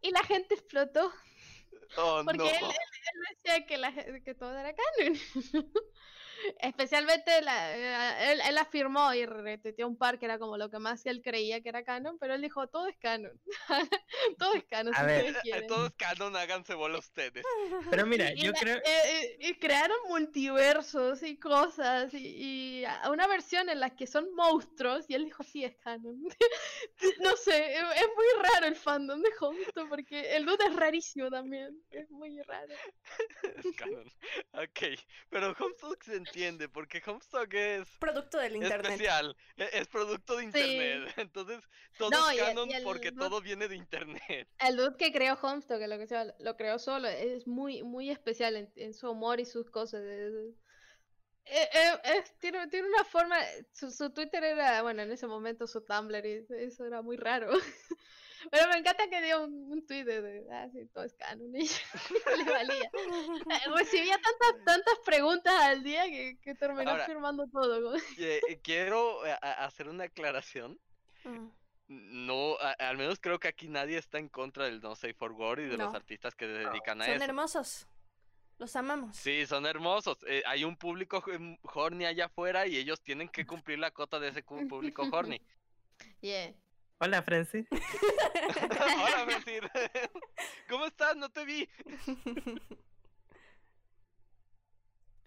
Y 0.00 0.12
la 0.12 0.22
gente 0.22 0.54
explotó. 0.54 1.12
Oh, 1.96 2.22
Porque 2.24 2.38
no. 2.38 2.44
él, 2.44 2.54
él- 2.54 2.70
él 2.70 3.36
decía 3.42 3.66
que, 3.66 3.78
la, 3.78 3.92
que 4.22 4.34
todo 4.34 4.56
era 4.58 4.74
canon. 4.74 5.14
Especialmente 6.60 7.40
la, 7.42 7.76
eh, 7.76 8.32
él, 8.32 8.40
él 8.48 8.58
afirmó 8.58 9.12
y 9.14 9.26
retuiteó 9.26 9.88
un 9.88 9.96
par 9.96 10.18
que 10.18 10.26
era 10.26 10.38
como 10.38 10.56
lo 10.56 10.70
que 10.70 10.78
más 10.78 11.04
él 11.06 11.20
creía 11.22 11.60
que 11.60 11.68
era 11.68 11.84
canon, 11.84 12.18
pero 12.18 12.34
él 12.34 12.42
dijo 12.42 12.66
todo 12.68 12.86
es 12.88 12.96
canon. 12.98 13.32
todo 14.38 14.54
es 14.54 14.64
canon 14.64 14.94
A 14.94 15.00
si 15.00 15.06
ver. 15.06 15.66
Todo 15.66 15.86
es 15.86 15.94
canon, 15.94 16.36
háganse 16.36 16.74
bola 16.74 16.98
ustedes. 16.98 17.44
Pero 17.90 18.06
mira, 18.06 18.32
Y 18.32 18.42
yo 18.42 18.52
la- 18.52 18.58
creo... 18.58 18.76
eh, 18.78 18.82
eh, 18.84 19.36
y 19.40 19.54
crearon 19.54 19.96
multiversos 20.08 21.22
y 21.22 21.38
cosas 21.38 22.12
y, 22.14 22.84
una 23.10 23.26
versión 23.26 23.68
en 23.68 23.80
la 23.80 23.94
que 23.94 24.06
son 24.06 24.32
monstruos 24.34 25.06
y 25.08 25.14
él 25.14 25.24
dijo 25.24 25.42
sí 25.42 25.64
es 25.64 25.76
canon. 25.76 26.22
no 27.20 27.36
sé, 27.36 27.74
es, 27.74 27.80
es 27.96 28.08
muy 28.16 28.42
raro 28.42 28.66
el 28.66 28.76
fandom 28.76 29.20
de 29.22 29.30
Homestuck 29.40 29.88
porque 29.88 30.36
el 30.36 30.44
dude 30.46 30.66
es 30.66 30.76
rarísimo 30.76 31.30
también, 31.30 31.82
es 31.90 32.10
muy 32.10 32.40
raro. 32.42 32.74
Es 33.42 33.76
canon. 33.76 34.04
Ok, 34.52 34.98
pero 35.30 35.54
Homestuck 35.58 36.02
se 36.02 36.16
entiende, 36.28 36.68
porque 36.68 37.02
Homestuck 37.04 37.52
es 37.54 37.88
Producto 37.98 38.38
del 38.38 38.56
internet. 38.56 38.92
especial, 38.92 39.36
e- 39.56 39.70
es 39.72 39.88
producto 39.88 40.36
de 40.36 40.44
internet. 40.44 41.14
Entonces, 41.16 41.64
todo 41.98 42.10
No, 42.10 42.30
es 42.30 42.36
y 42.36 42.38
el- 42.40 42.46
canon 42.46 42.70
y 42.70 42.74
el 42.74 42.82
porque 42.84 43.12
todo 43.12 43.40
viene 43.40 43.68
de 43.68 43.76
internet. 43.76 44.48
El 44.60 44.76
dude 44.76 44.96
que 44.96 45.12
creó 45.12 45.38
Homestuck, 45.40 45.78
que 45.78 45.88
lo 45.88 45.98
que 45.98 46.06
sea, 46.06 46.34
lo 46.40 46.56
creó 46.56 46.78
solo, 46.78 47.08
es 47.08 47.46
muy 47.46 47.82
muy 47.82 48.10
especial 48.10 48.56
en, 48.56 48.72
en 48.76 48.94
su 48.94 49.10
humor 49.10 49.40
y 49.40 49.44
sus 49.44 49.70
cosas. 49.70 50.02
es- 50.02 50.54
es- 52.04 52.38
tiene, 52.38 52.66
tiene 52.68 52.88
una 52.88 53.04
forma. 53.04 53.36
Su, 53.72 53.90
su 53.90 54.10
Twitter 54.10 54.44
era, 54.44 54.82
bueno, 54.82 55.02
en 55.02 55.10
ese 55.10 55.26
momento 55.26 55.66
su 55.66 55.80
Tumblr, 55.82 56.24
y 56.26 56.44
eso 56.50 56.84
era 56.86 57.02
muy 57.02 57.16
raro. 57.16 57.50
Pero 58.50 58.68
me 58.68 58.76
encanta 58.78 59.08
que 59.08 59.20
dio 59.22 59.44
un, 59.44 59.72
un 59.72 59.86
tweet 59.86 60.04
de, 60.04 60.22
de, 60.22 60.46
ah, 60.52 60.68
sí, 60.72 60.86
todo 60.92 61.04
es 61.04 61.14
canon. 61.14 61.54
Y 61.56 61.68
le 62.44 62.50
valía. 62.50 62.90
Eh, 63.50 63.70
Recibía 63.76 64.18
tantas, 64.18 64.64
tantas 64.64 64.98
preguntas 65.04 65.52
al 65.62 65.82
día 65.82 66.04
que, 66.06 66.38
que 66.40 66.54
terminó 66.54 66.90
Ahora- 66.92 67.06
firmando 67.06 67.46
todo. 67.48 67.94
Eh, 68.18 68.40
quiero 68.62 69.26
eh, 69.26 69.32
a- 69.32 69.64
hacer 69.64 69.88
una 69.88 70.04
aclaración. 70.04 70.78
Mm. 71.24 71.48
No, 72.26 72.56
a- 72.60 72.72
al 72.72 72.96
menos 72.98 73.18
creo 73.18 73.38
que 73.38 73.48
aquí 73.48 73.68
nadie 73.68 73.96
está 73.96 74.18
en 74.18 74.28
contra 74.28 74.64
del 74.66 74.80
No 74.80 74.94
Safe 74.94 75.14
for 75.14 75.32
War 75.32 75.58
y 75.60 75.64
de 75.66 75.78
los 75.78 75.94
artistas 75.94 76.34
que 76.34 76.44
se 76.46 76.52
dedican 76.52 77.00
a 77.00 77.06
Son 77.06 77.14
eso. 77.14 77.24
hermosos. 77.24 77.86
Los 78.58 78.74
amamos. 78.76 79.16
Sí, 79.16 79.46
son 79.46 79.64
hermosos. 79.66 80.18
eh, 80.26 80.42
hay 80.46 80.64
un 80.64 80.76
público 80.76 81.22
em, 81.32 81.56
horny 81.62 82.04
allá 82.06 82.26
afuera 82.26 82.66
y 82.66 82.76
ellos 82.76 83.00
tienen 83.00 83.28
que 83.28 83.46
cumplir 83.46 83.78
la 83.78 83.90
cota 83.92 84.18
de 84.20 84.28
ese 84.28 84.42
público 84.42 85.08
horny. 85.10 85.40
Yeah. 86.20 86.52
Hola, 87.00 87.22
Francis. 87.22 87.66
Hola, 87.70 89.24
Francis. 89.24 89.60
¿Cómo 90.68 90.86
estás? 90.86 91.16
No 91.16 91.30
te 91.30 91.44
vi. 91.44 91.68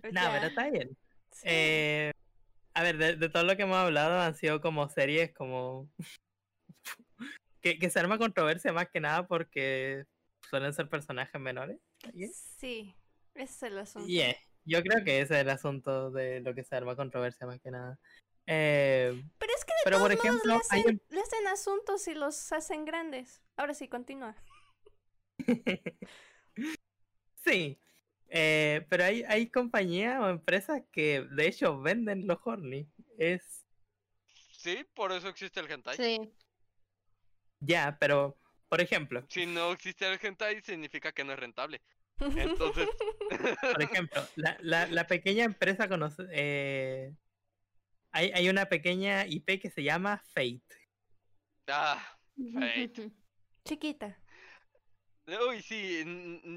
No, 0.04 0.22
pero 0.32 0.48
está 0.48 0.68
bien. 0.68 0.98
Sí. 1.32 1.44
Eh, 1.44 2.12
a 2.74 2.82
ver, 2.82 2.98
de, 2.98 3.16
de 3.18 3.30
todo 3.30 3.44
lo 3.44 3.56
que 3.56 3.62
hemos 3.62 3.78
hablado 3.78 4.20
han 4.20 4.34
sido 4.34 4.60
como 4.60 4.90
series 4.90 5.32
como... 5.32 5.92
que, 7.62 7.78
que 7.78 7.90
se 7.92 8.00
arma 8.00 8.18
controversia 8.18 8.74
más 8.74 8.90
que 8.90 9.00
nada 9.00 9.28
porque 9.28 10.06
suelen 10.50 10.74
ser 10.74 10.90
personajes 10.90 11.40
menores. 11.40 11.78
¿sí? 12.16 12.32
Sí, 12.34 12.96
ese 13.36 13.44
es 13.44 13.64
el 13.64 13.78
asunto. 13.78 14.08
Yeah, 14.08 14.36
Yo 14.66 14.82
creo 14.82 15.04
que 15.06 15.22
ese 15.22 15.36
es 15.36 15.42
el 15.42 15.52
asunto 15.52 16.10
de 16.10 16.40
lo 16.40 16.56
que 16.56 16.64
se 16.64 16.76
arma 16.76 16.96
controversia 16.96 17.46
más 17.46 17.60
que 17.62 17.70
nada. 17.70 18.00
Eh, 18.48 19.24
Pero 19.38 19.54
es 19.56 19.66
que 19.66 19.72
de 19.72 19.82
pero 19.84 20.00
por 20.00 20.10
modos 20.12 20.24
ejemplo, 20.26 20.54
le 20.54 20.60
hacen, 20.60 20.84
un- 20.88 21.02
le 21.10 21.22
hacen 21.22 21.48
asuntos 21.48 22.08
y 22.08 22.16
los 22.16 22.52
hacen 22.52 22.86
grandes. 22.86 23.42
Ahora 23.56 23.74
sí, 23.74 23.88
continúa. 23.88 24.36
sí, 27.44 27.80
eh, 28.28 28.86
pero 28.90 29.04
hay, 29.06 29.24
hay 29.24 29.50
compañías 29.50 30.20
o 30.22 30.30
empresas 30.30 30.82
que 30.92 31.22
de 31.22 31.48
hecho 31.48 31.80
venden 31.82 32.28
los 32.28 32.40
horny. 32.44 32.88
Es 33.18 33.66
Sí, 34.58 34.86
por 34.94 35.12
eso 35.12 35.28
existe 35.28 35.60
el 35.60 35.72
hentai. 35.72 35.98
Sí. 35.98 36.32
ya, 37.60 37.98
pero 38.00 38.38
por 38.70 38.80
ejemplo, 38.80 39.26
Si 39.30 39.46
no 39.46 39.72
existe 39.72 40.06
el 40.12 40.20
hentai, 40.22 40.62
significa 40.62 41.12
que 41.12 41.24
no 41.24 41.34
es 41.34 41.40
rentable. 41.40 41.82
Entonces, 42.20 42.88
por 43.60 43.82
ejemplo, 43.82 44.22
la, 44.36 44.58
la, 44.62 44.86
la 44.88 45.08
pequeña 45.08 45.44
empresa 45.46 45.90
conoce, 45.90 46.24
eh, 46.32 47.16
hay, 48.12 48.32
hay 48.34 48.50
una 48.50 48.66
pequeña 48.68 49.26
IP 49.26 49.60
que 49.62 49.70
se 49.70 49.84
llama 49.84 50.22
Fate. 50.34 50.62
ah, 51.68 52.18
Fate. 52.54 53.12
Chiquita. 53.66 54.20
uy, 55.28 55.62
sí, 55.62 56.04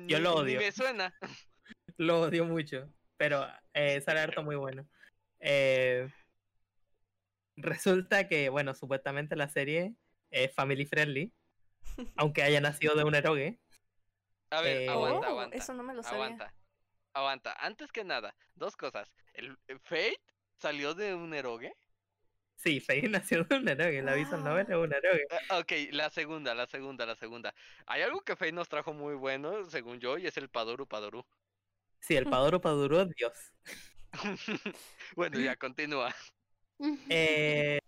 Yo 0.08 0.18
lo 0.20 0.30
ni 0.44 0.56
odio. 0.56 0.60
me 0.60 0.72
suena. 0.72 1.14
Lo 1.96 2.22
odio 2.22 2.44
mucho, 2.44 2.92
pero 3.16 3.46
eh, 3.72 4.00
sale 4.00 4.18
harto 4.20 4.42
muy 4.42 4.56
bueno. 4.56 4.88
Eh, 5.38 6.10
resulta 7.56 8.26
que, 8.26 8.48
bueno, 8.48 8.74
supuestamente 8.74 9.36
la 9.36 9.48
serie 9.48 9.94
es 10.30 10.52
family 10.54 10.86
friendly, 10.86 11.32
aunque 12.16 12.42
haya 12.42 12.60
nacido 12.60 12.96
de 12.96 13.04
un 13.04 13.14
erogue. 13.14 13.60
A 14.50 14.60
ver, 14.60 14.82
Eh, 14.82 14.88
aguanta, 14.88 15.28
Oh, 15.28 15.30
aguanta. 15.30 15.56
Eso 15.56 15.72
no 15.74 15.84
me 15.84 15.94
lo 15.94 16.02
sabía. 16.02 16.24
Aguanta. 16.24 16.54
Aguanta. 17.12 17.52
Antes 17.60 17.92
que 17.92 18.02
nada, 18.02 18.34
dos 18.54 18.76
cosas. 18.76 19.08
¿El 19.34 19.56
el 19.68 19.78
Fate 19.80 20.18
salió 20.64 20.94
de 20.94 21.14
un 21.14 21.34
erogue? 21.34 21.74
Sí, 22.56 22.80
Faye 22.80 23.06
nació 23.10 23.44
de 23.44 23.56
un 23.56 23.68
erogue, 23.68 24.00
la 24.00 24.14
visual 24.14 24.42
novel 24.42 24.66
es 24.66 24.74
un 24.74 24.94
erogue. 24.94 25.26
Ah, 25.50 25.58
ok, 25.58 25.72
la 25.90 26.08
segunda, 26.08 26.54
la 26.54 26.66
segunda, 26.66 27.04
la 27.04 27.16
segunda. 27.16 27.54
Hay 27.84 28.00
algo 28.00 28.22
que 28.22 28.34
Fate 28.34 28.52
nos 28.52 28.70
trajo 28.70 28.94
muy 28.94 29.14
bueno, 29.14 29.68
según 29.68 30.00
yo, 30.00 30.16
y 30.16 30.26
es 30.26 30.38
el 30.38 30.48
Padoru 30.48 30.86
Padoru. 30.86 31.26
Sí, 32.00 32.16
el 32.16 32.24
Padoro 32.24 32.62
Paduro 32.62 33.02
es 33.02 33.10
Dios. 33.10 33.34
bueno, 35.16 35.38
ya, 35.38 35.54
continúa. 35.56 36.14
Eh, 37.10 37.78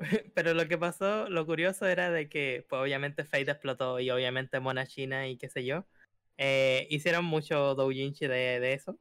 pero 0.34 0.54
lo 0.54 0.66
que 0.66 0.78
pasó, 0.78 1.28
lo 1.28 1.46
curioso 1.46 1.86
era 1.86 2.10
de 2.10 2.28
que, 2.28 2.66
pues 2.68 2.82
obviamente 2.82 3.24
Fate 3.24 3.52
explotó 3.52 4.00
y 4.00 4.10
obviamente 4.10 4.58
Mona 4.58 4.88
China 4.88 5.28
y 5.28 5.38
qué 5.38 5.48
sé 5.48 5.64
yo, 5.64 5.86
eh, 6.36 6.88
hicieron 6.90 7.24
mucho 7.24 7.76
doujinshi 7.76 8.26
de, 8.26 8.58
de 8.58 8.72
eso. 8.72 8.98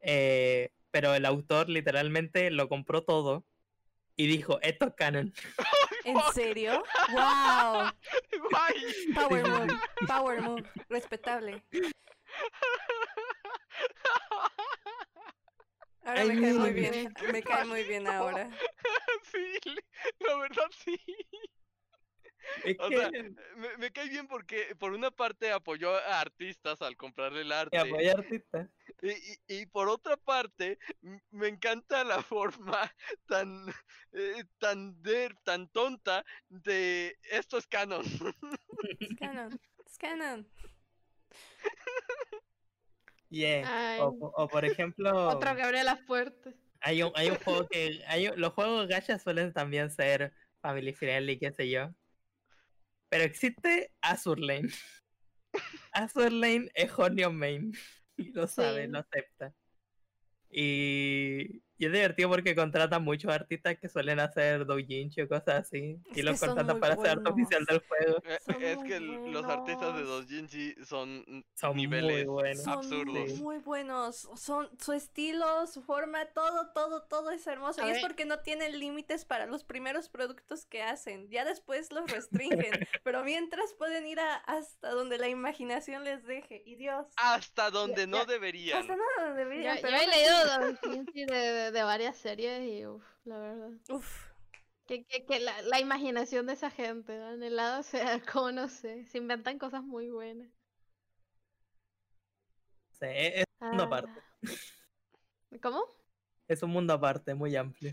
Eh, 0.00 0.72
pero 0.92 1.14
el 1.14 1.24
autor 1.24 1.68
literalmente 1.68 2.50
lo 2.52 2.68
compró 2.68 3.02
todo 3.02 3.44
y 4.14 4.26
dijo, 4.28 4.60
esto 4.62 4.86
es 4.86 4.94
canon. 4.94 5.34
¿En 6.04 6.16
serio? 6.32 6.84
¡Wow! 7.12 7.90
Power 9.14 9.48
move. 9.48 9.74
Power 10.06 10.42
move. 10.42 10.64
Respetable. 10.88 11.64
Ahora 16.04 16.24
me 16.24 16.40
cae 16.40 16.54
muy 16.54 16.72
bien. 16.72 17.14
Me 17.32 17.42
cae 17.42 17.64
muy 17.64 17.84
bien 17.84 18.06
ahora. 18.06 18.50
sí, 19.32 19.58
la 20.20 20.36
verdad 20.36 20.66
sí. 20.84 21.00
Es 22.64 22.76
O 22.80 22.88
que 22.88 22.96
sea, 22.96 23.10
Me, 23.56 23.76
me 23.78 23.90
cae 23.92 24.08
bien 24.08 24.26
porque 24.26 24.74
por 24.78 24.92
una 24.92 25.10
parte 25.10 25.50
apoyó 25.52 25.94
a 25.94 26.20
artistas 26.20 26.82
al 26.82 26.96
comprarle 26.96 27.42
el 27.42 27.52
arte. 27.52 27.76
y 28.00 28.08
artistas. 28.08 28.68
Y, 29.00 29.10
y- 29.10 29.60
y 29.62 29.66
por 29.66 29.88
otra 29.88 30.16
parte, 30.16 30.78
me 31.30 31.48
encanta 31.48 32.04
la 32.04 32.22
forma 32.22 32.92
tan, 33.26 33.66
eh, 34.12 34.44
tan, 34.58 35.02
der- 35.02 35.36
tan 35.44 35.68
tonta 35.68 36.24
de 36.48 37.16
esto 37.30 37.58
es 37.58 37.66
canon. 37.66 38.04
Es 39.00 39.16
canon. 39.18 39.60
Es 39.86 39.98
canon. 39.98 40.46
Yeah. 43.28 43.98
O, 44.04 44.08
o 44.34 44.48
por 44.48 44.64
ejemplo, 44.64 45.28
Otro 45.28 45.56
que 45.56 45.62
abrió 45.62 45.82
las 45.82 46.00
puertas. 46.02 46.54
hay 46.80 47.02
un, 47.02 47.12
hay 47.14 47.30
un 47.30 47.36
juego 47.36 47.66
que. 47.68 48.02
Hay, 48.06 48.28
un- 48.28 48.38
los 48.40 48.52
juegos 48.52 48.88
gacha 48.88 49.18
suelen 49.18 49.52
también 49.52 49.90
ser 49.90 50.32
family 50.60 50.92
friendly, 50.92 51.38
qué 51.38 51.50
sé 51.52 51.70
yo. 51.70 51.90
Pero 53.12 53.24
existe 53.24 53.92
Azur 54.00 54.40
Lane. 54.40 54.70
Azur 55.92 56.32
Lane 56.32 56.70
es 56.74 56.90
Horny 56.98 57.24
on 57.24 57.36
Main. 57.36 57.72
Y 58.16 58.30
lo 58.32 58.46
sabe, 58.46 58.84
Sí. 58.86 58.90
lo 58.90 58.98
acepta. 59.00 59.54
Y, 60.50 61.62
y 61.82 61.86
es 61.86 61.92
divertido 61.92 62.28
porque 62.28 62.54
contratan 62.54 63.02
muchos 63.02 63.32
artistas 63.32 63.76
que 63.76 63.88
suelen 63.88 64.20
hacer 64.20 64.64
doujinshi 64.66 65.22
o 65.22 65.28
cosas 65.28 65.62
así. 65.66 65.98
Es 66.12 66.18
y 66.18 66.22
los 66.22 66.38
son 66.38 66.50
contratan 66.50 66.78
para 66.78 66.94
hacer 66.94 67.10
arte 67.10 67.28
oficial 67.28 67.64
buenos. 67.66 67.66
del 67.66 67.80
juego. 67.88 68.22
Eh, 68.24 68.38
Son 68.46 68.62
es 68.62 68.78
que 68.84 68.96
l- 68.98 69.30
los 69.32 69.44
artistas 69.44 69.86
de 69.96 70.02
buenos. 70.04 70.08
Dojinshi 70.28 70.74
son 70.84 71.44
Son 71.56 71.76
niveles 71.76 72.24
muy 72.26 72.34
buenos. 72.34 72.62
Son 72.62 72.72
absurdos. 72.74 73.30
Sí. 73.32 73.42
muy 73.42 73.58
buenos. 73.58 74.28
Son 74.36 74.68
su 74.78 74.92
estilo, 74.92 75.66
su 75.66 75.82
forma, 75.82 76.24
todo, 76.26 76.70
todo, 76.72 77.02
todo 77.02 77.30
es 77.32 77.44
hermoso. 77.48 77.82
A 77.82 77.86
y 77.86 77.90
es 77.90 77.94
ver. 77.96 78.02
porque 78.02 78.26
no 78.26 78.38
tienen 78.40 78.78
límites 78.78 79.24
para 79.24 79.46
los 79.46 79.64
primeros 79.64 80.08
productos 80.08 80.64
que 80.66 80.82
hacen. 80.82 81.28
Ya 81.30 81.44
después 81.44 81.90
los 81.90 82.08
restringen. 82.08 82.70
pero 83.02 83.24
mientras 83.24 83.74
pueden 83.74 84.06
ir 84.06 84.20
a- 84.20 84.36
hasta 84.36 84.90
donde 84.90 85.18
la 85.18 85.28
imaginación 85.28 86.04
les 86.04 86.24
deje. 86.24 86.62
Y 86.64 86.76
Dios. 86.76 87.06
hasta 87.16 87.70
donde 87.70 88.06
no 88.06 88.18
ya. 88.18 88.24
deberían. 88.26 88.78
Hasta 88.82 88.94
no 88.94 89.02
Yo, 89.18 89.34
deberían, 89.34 89.76
yo 89.76 89.82
pero 89.82 89.96
he 89.96 90.00
aún 90.00 90.10
así- 90.10 90.18
leído 90.20 90.78
doujinshi 90.82 91.24
de, 91.24 91.34
de, 91.52 91.71
de 91.72 91.82
varias 91.82 92.16
series 92.16 92.62
y 92.68 92.86
uff, 92.86 93.04
la 93.24 93.38
verdad. 93.38 93.70
Uf. 93.90 94.30
Que, 94.86 95.04
que, 95.04 95.24
que 95.24 95.40
la, 95.40 95.62
la 95.62 95.80
imaginación 95.80 96.46
de 96.46 96.54
esa 96.54 96.70
gente, 96.70 97.16
¿no? 97.18 97.32
en 97.32 97.42
el 97.42 97.56
lado, 97.56 97.80
o 97.80 97.82
sea, 97.82 98.20
como 98.32 98.52
no 98.52 98.68
sé, 98.68 99.04
se 99.06 99.18
inventan 99.18 99.58
cosas 99.58 99.82
muy 99.82 100.10
buenas. 100.10 100.48
Sí, 103.00 103.06
es, 103.08 103.34
es 103.38 103.44
un 103.60 103.68
mundo 103.68 103.82
Ah. 103.84 103.86
aparte. 103.86 104.20
¿Cómo? 105.62 105.84
Es 106.48 106.62
un 106.62 106.70
mundo 106.70 106.92
aparte, 106.92 107.34
muy 107.34 107.54
amplio. 107.56 107.92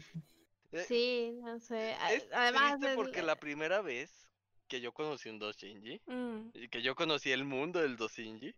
Eh, 0.71 0.83
Sí, 0.87 1.31
no 1.41 1.59
sé. 1.59 1.93
a- 1.93 2.13
Es 2.13 2.27
Además, 2.31 2.79
triste 2.79 2.95
porque 2.95 3.21
la 3.21 3.35
primera 3.37 3.81
vez 3.81 4.27
que 4.67 4.81
yo 4.81 4.93
conocí 4.93 5.29
un 5.29 5.39
Doshinji, 5.39 6.01
Mm. 6.05 6.49
y 6.53 6.67
que 6.69 6.81
yo 6.83 6.93
conocí 6.95 7.31
el 7.31 7.43
mundo 7.43 7.79
del 7.79 7.97
Doshinji, 7.97 8.53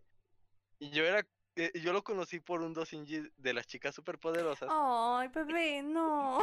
y 0.78 0.90
yo 0.90 1.04
era 1.04 1.26
eh, 1.56 1.70
yo 1.80 1.92
lo 1.92 2.02
conocí 2.02 2.40
por 2.40 2.62
un 2.62 2.72
Doshinji 2.74 3.30
de 3.36 3.52
las 3.54 3.66
chicas 3.66 3.94
superpoderosas, 3.94 4.68
Ay, 4.72 5.28
bebé, 5.28 5.82
no. 5.82 6.40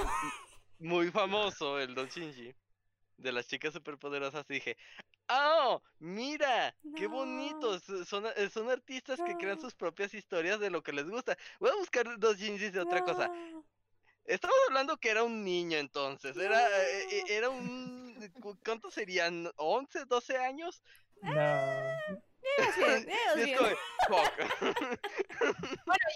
muy 0.79 1.09
famoso 1.11 1.79
el 1.79 1.95
Doshinji 1.95 2.53
de 3.17 3.31
las 3.31 3.47
chicas 3.47 3.73
superpoderosas, 3.73 4.45
y 4.49 4.53
dije, 4.55 4.77
¡Oh! 5.29 5.81
¡Mira! 5.99 6.75
¡Qué 6.95 7.05
bonitos! 7.07 7.83
Son, 8.07 8.25
eh, 8.35 8.49
son 8.49 8.69
artistas 8.69 9.19
que 9.21 9.35
crean 9.35 9.59
sus 9.59 9.75
propias 9.75 10.13
historias 10.13 10.59
de 10.59 10.69
lo 10.69 10.81
que 10.81 10.93
les 10.93 11.07
gusta. 11.09 11.37
Voy 11.59 11.69
a 11.69 11.75
buscar 11.75 12.17
Doshinjis 12.17 12.73
de 12.73 12.79
otra 12.79 13.03
cosa. 13.03 13.29
Estamos 14.25 14.55
hablando 14.67 14.97
que 14.97 15.09
era 15.09 15.23
un 15.23 15.43
niño 15.43 15.77
entonces. 15.77 16.37
Era, 16.37 16.59
eh, 16.81 17.23
era 17.29 17.49
un. 17.49 18.15
cu- 18.41 18.57
¿Cuántos 18.63 18.93
serían? 18.93 19.45
¿11, 19.57 20.05
12 20.05 20.37
años? 20.37 20.81
No. 21.21 21.31
Ibas 22.77 23.05
bien, 23.05 23.45
bien. 23.45 23.57
fuck. 24.07 24.33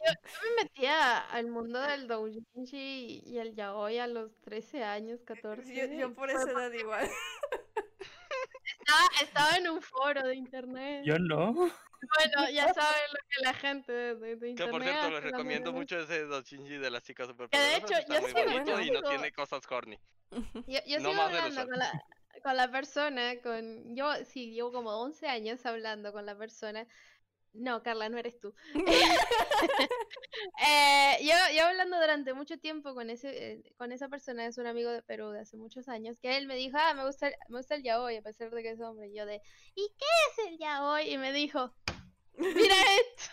Yo 0.05 0.11
me 0.55 0.63
metía 0.63 1.19
al 1.29 1.47
mundo 1.47 1.79
del 1.81 2.07
doujinshi 2.07 3.23
y 3.25 3.37
el 3.39 3.55
yaoi 3.55 3.99
a 3.99 4.07
los 4.07 4.31
13 4.41 4.83
años, 4.83 5.19
14. 5.25 5.73
Yo, 5.73 5.85
yo 5.93 6.13
por 6.13 6.29
esa 6.29 6.49
edad 6.51 6.71
igual. 6.73 7.09
Estaba, 8.79 9.07
estaba 9.21 9.57
en 9.57 9.69
un 9.69 9.81
foro 9.81 10.21
de 10.27 10.35
internet. 10.35 11.03
Yo 11.05 11.17
no. 11.19 11.53
Bueno, 11.53 11.69
ya 12.53 12.73
saben 12.73 13.01
lo 13.11 13.19
que 13.29 13.43
la 13.43 13.53
gente 13.53 13.91
de, 13.93 14.15
de- 14.15 14.35
de 14.35 14.39
Que 14.39 14.49
internet. 14.49 14.71
por 14.71 14.83
cierto, 14.83 15.09
les 15.11 15.23
recomiendo 15.23 15.71
se 15.71 15.75
mucho 15.77 15.99
ese 15.99 16.23
Doshinji 16.25 16.77
de 16.77 16.91
las 16.91 17.03
chicas 17.03 17.27
super 17.27 17.49
Que 17.49 17.57
de 17.57 17.75
hecho, 17.77 17.93
yo 18.09 18.21
muy 18.21 18.33
bonito 18.33 18.81
y 18.81 18.91
no 18.91 18.97
sigo. 18.99 19.09
tiene 19.09 19.31
cosas 19.31 19.61
horny. 19.69 19.97
Yo, 20.67 20.79
yo 20.87 20.99
No 20.99 21.09
sigo 21.11 21.21
hablando 21.21 21.65
con 21.67 21.77
la, 21.79 21.91
con 22.43 22.57
la 22.57 22.69
persona, 22.69 23.41
con... 23.41 23.95
Yo 23.95 24.13
sí, 24.25 24.51
llevo 24.51 24.71
como 24.71 24.91
11 25.01 25.27
años 25.27 25.65
hablando 25.65 26.11
con 26.11 26.25
la 26.25 26.37
persona. 26.37 26.87
No, 27.53 27.83
Carla, 27.83 28.09
no 28.09 28.17
eres 28.17 28.39
tú. 28.39 28.53
Eh, 30.65 31.17
yo, 31.21 31.33
yo 31.55 31.65
hablando 31.67 31.97
durante 31.99 32.33
mucho 32.33 32.57
tiempo 32.57 32.93
con 32.95 33.09
ese 33.09 33.29
eh, 33.53 33.63
con 33.77 33.91
esa 33.91 34.09
persona, 34.09 34.45
es 34.45 34.57
un 34.57 34.65
amigo 34.65 34.89
de 34.89 35.01
Perú 35.03 35.29
de 35.29 35.41
hace 35.41 35.57
muchos 35.57 35.87
años, 35.87 36.17
que 36.19 36.37
él 36.37 36.47
me 36.47 36.55
dijo, 36.55 36.75
ah, 36.79 36.93
me 36.95 37.05
gusta 37.05 37.27
el, 37.27 37.35
me 37.49 37.59
gusta 37.59 37.75
el 37.75 37.83
yaoi, 37.83 38.17
a 38.17 38.21
pesar 38.23 38.49
de 38.49 38.63
que 38.63 38.71
es 38.71 38.81
hombre. 38.81 39.07
Y 39.09 39.15
yo 39.15 39.25
de, 39.25 39.41
¿y 39.75 39.89
qué 39.97 40.05
es 40.31 40.47
el 40.49 40.57
yaoi? 40.57 41.13
Y 41.13 41.17
me 41.17 41.31
dijo, 41.31 41.71
mira 42.35 42.75
esto. 42.99 43.31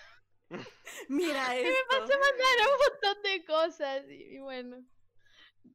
Mira 1.08 1.58
Y 1.58 1.62
me 1.64 1.68
esto. 1.70 1.84
pasó 1.88 2.12
a 2.14 2.18
mandar 2.18 2.56
un 2.68 2.78
montón 2.78 3.22
de 3.22 3.44
cosas. 3.44 4.04
Y, 4.10 4.36
y 4.36 4.38
bueno. 4.40 4.84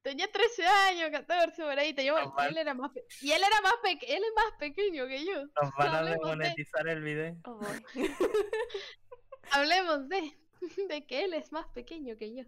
Tenía 0.02 0.32
13 0.32 0.64
años, 0.66 1.10
14 1.12 1.64
por 1.64 1.80
ahí. 1.80 1.94
No, 1.94 2.44
él 2.48 2.58
era 2.58 2.74
más 2.76 2.92
pe- 2.92 3.04
y 3.22 3.32
él 3.32 3.42
era 3.46 3.60
más 3.62 3.74
peque- 3.84 4.06
él 4.16 4.24
es 4.24 4.34
más 4.36 4.54
pequeño 4.60 5.08
que 5.08 5.26
yo. 5.26 5.42
Nos 5.62 5.72
van 5.78 5.88
a 5.88 5.98
Hablemos 6.00 6.20
de- 6.22 6.30
demonetizar 6.30 6.88
el 6.88 7.02
video. 7.04 7.36
Oh. 7.46 7.60
Hablemos 9.52 10.08
de, 10.10 10.32
de 10.90 11.06
que 11.06 11.24
él 11.26 11.34
es 11.34 11.52
más 11.52 11.68
pequeño 11.74 12.18
que 12.18 12.36
yo. 12.36 12.44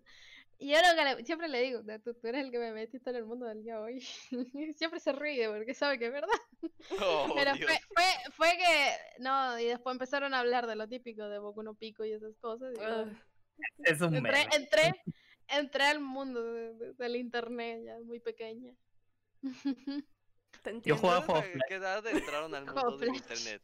Y 0.59 0.69
yo 0.71 0.77
lo 0.81 0.95
que 0.95 1.03
le- 1.15 1.25
siempre 1.25 1.47
le 1.47 1.61
digo, 1.61 1.81
tú, 2.03 2.15
tú 2.15 2.27
eres 2.27 2.43
el 2.43 2.51
que 2.51 2.57
me 2.57 2.71
metiste 2.71 3.11
en 3.11 3.17
el 3.17 3.25
mundo 3.25 3.45
del 3.45 3.63
día 3.63 3.79
hoy. 3.79 4.01
siempre 4.75 4.99
se 4.99 5.11
ríe 5.11 5.47
porque 5.49 5.73
sabe 5.75 5.99
que 5.99 6.07
es 6.07 6.11
verdad. 6.11 6.29
Oh, 7.01 7.31
Pero 7.35 7.55
fue, 7.55 7.79
fue, 7.93 8.05
fue 8.35 8.57
que, 8.57 8.91
no, 9.19 9.59
y 9.59 9.65
después 9.65 9.93
empezaron 9.93 10.33
a 10.33 10.39
hablar 10.39 10.65
de 10.65 10.75
lo 10.75 10.87
típico 10.87 11.27
de 11.29 11.37
Boku 11.39 11.61
no 11.61 11.75
Pico 11.75 12.03
y 12.05 12.11
esas 12.13 12.35
cosas. 12.37 12.73
y 12.75 12.79
Ugh. 12.79 13.15
Es 13.79 14.01
un 14.01 14.15
entré, 14.15 14.31
meme. 14.45 14.55
entré, 14.55 14.93
entré 15.47 15.83
al 15.85 15.99
mundo 15.99 16.43
de- 16.43 16.73
de- 16.75 16.93
del 16.93 17.15
internet 17.15 17.81
ya 17.85 17.99
muy 17.99 18.19
pequeña. 18.19 18.73
Te 20.63 20.71
Yo 20.71 20.71
entiendo. 20.71 21.01
jugaba 21.01 21.19
¿Ustedes 21.19 21.25
juego 21.27 21.39
¿A 21.39 21.41
Flash. 21.51 21.61
qué 21.67 21.75
edad 21.75 22.07
entraron 22.07 22.55
al 22.55 22.65
mundo 22.65 22.97
del 22.97 23.15
internet? 23.15 23.61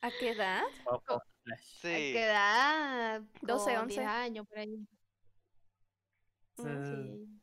¿A 0.00 0.10
qué 0.18 0.30
edad? 0.30 0.62
Flash. 0.84 1.18
¿A 1.52 1.56
Sí. 1.56 1.88
qué 2.12 2.24
edad? 2.24 3.22
12, 3.42 3.64
Como 3.70 3.82
11. 3.82 4.00
10 4.00 4.06
años 4.08 4.46
por 4.48 4.58
ahí. 4.58 4.86
Mm, 6.56 6.62
Sí. 6.64 7.40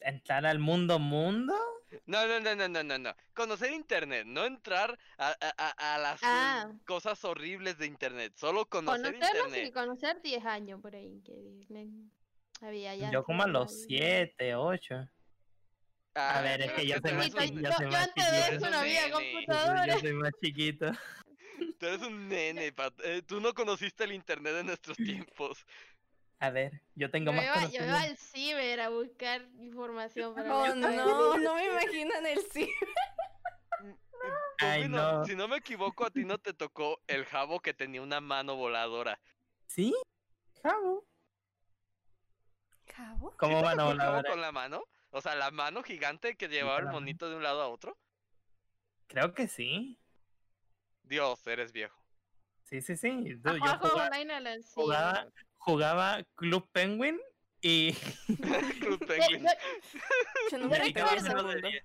Entrar 0.00 0.44
al 0.46 0.58
mundo 0.58 0.98
mundo. 0.98 1.54
No, 2.06 2.26
no, 2.26 2.40
no, 2.40 2.54
no, 2.56 2.68
no, 2.68 2.82
no, 2.82 2.98
no. 2.98 3.14
Conocer 3.34 3.72
internet, 3.72 4.26
no 4.26 4.44
entrar 4.44 4.98
a, 5.16 5.28
a- 5.40 5.54
a- 5.56 5.94
a 5.94 5.98
las 5.98 6.20
Ah. 6.22 6.72
cosas 6.86 7.24
horribles 7.24 7.78
de 7.78 7.86
internet. 7.86 8.32
Solo 8.36 8.66
conocer 8.68 9.14
Conocerlos 9.14 9.44
y 9.44 9.46
internet. 9.60 9.72
conocer 9.74 10.20
10 10.22 10.44
años 10.44 10.80
por 10.80 10.94
ahí. 10.96 11.22
Que 11.24 11.32
había 12.62 12.94
ya. 12.94 13.10
Yo 13.10 13.24
como 13.24 13.42
a 13.42 13.46
los 13.46 13.72
había- 13.84 13.86
7, 13.86 14.54
8. 14.54 15.08
Ah, 16.16 16.38
A 16.38 16.42
ver, 16.42 16.60
es 16.62 16.72
que 16.72 16.86
yo 16.86 16.96
soy 17.02 17.12
más 17.12 17.26
Chiquito, 17.34 17.70
yo, 17.80 17.96
antes 17.96 18.30
de 18.30 18.56
eso 18.56 18.70
no 18.70 18.78
había 18.78 19.10
computadora. 19.10 19.86
Yo 19.86 19.98
soy 20.00 20.12
más 20.12 20.32
chiquito. 20.40 20.92
Tú 21.78 21.86
eres 21.86 22.02
un 22.02 22.28
nene, 22.28 22.72
Pat- 22.76 23.00
eh, 23.04 23.22
tú 23.22 23.40
no 23.40 23.52
conociste 23.52 24.04
el 24.04 24.12
internet 24.12 24.54
en 24.60 24.66
nuestros 24.66 24.96
tiempos. 25.28 25.66
A 26.38 26.50
ver, 26.50 26.82
yo 26.94 27.10
tengo 27.10 27.32
Yo 27.32 27.36
más 27.36 27.44
iba, 27.44 27.68
yo 27.70 27.84
iba 27.84 28.00
al 28.02 28.16
ciber 28.18 28.80
a 28.80 28.88
buscar 28.90 29.42
información 29.58 30.34
para 30.34 30.54
Oh, 30.54 30.74
no, 30.74 31.38
no 31.38 31.54
me 31.54 31.66
imagino 31.66 32.14
en 32.18 32.26
el. 32.26 32.38
Ay, 34.58 34.82
Pupino, 34.82 35.12
no. 35.18 35.24
Si 35.24 35.34
no 35.34 35.48
me 35.48 35.56
equivoco, 35.56 36.04
a 36.06 36.10
ti 36.10 36.24
no 36.24 36.38
te 36.38 36.52
tocó 36.54 37.00
el 37.06 37.24
jabo 37.24 37.60
que 37.60 37.74
tenía 37.74 38.02
una 38.02 38.20
mano 38.20 38.56
voladora. 38.56 39.18
¿Sí? 39.66 39.94
Jabo. 40.62 41.04
¿Cabo? 42.96 43.30
¿Sí 43.30 43.36
¿Cómo 43.38 43.62
van 43.62 43.80
a 43.80 43.84
volar? 43.84 44.26
con 44.26 44.40
la 44.40 44.52
mano? 44.52 44.84
O 45.10 45.20
sea, 45.20 45.34
la 45.34 45.50
mano 45.50 45.82
gigante 45.82 46.36
que 46.36 46.48
llevaba 46.48 46.78
el 46.80 46.86
monito 46.86 47.28
de 47.28 47.36
un 47.36 47.42
lado 47.42 47.62
a 47.62 47.68
otro. 47.68 47.96
Creo 49.06 49.32
que 49.34 49.48
sí. 49.48 49.98
Dios, 51.02 51.46
eres 51.46 51.72
viejo. 51.72 52.02
Sí, 52.64 52.80
sí, 52.80 52.96
sí. 52.96 53.36
Yo 53.44 53.52
jugaba, 54.74 55.28
jugaba- 55.58 56.22
Club 56.34 56.68
Penguin 56.72 57.20
y 57.60 57.92
Club 58.80 58.98
Yo- 59.00 59.06
Penguin. 59.06 59.44
yo- 59.44 59.50
Yo 60.50 60.58
me 60.58 60.64
nunca 60.64 60.78
dedicaba 60.78 61.10
pegué 61.10 61.20
ese 61.20 61.28
menos 61.28 61.46
de 61.46 61.52
mundo. 61.54 61.68
10. 61.68 61.84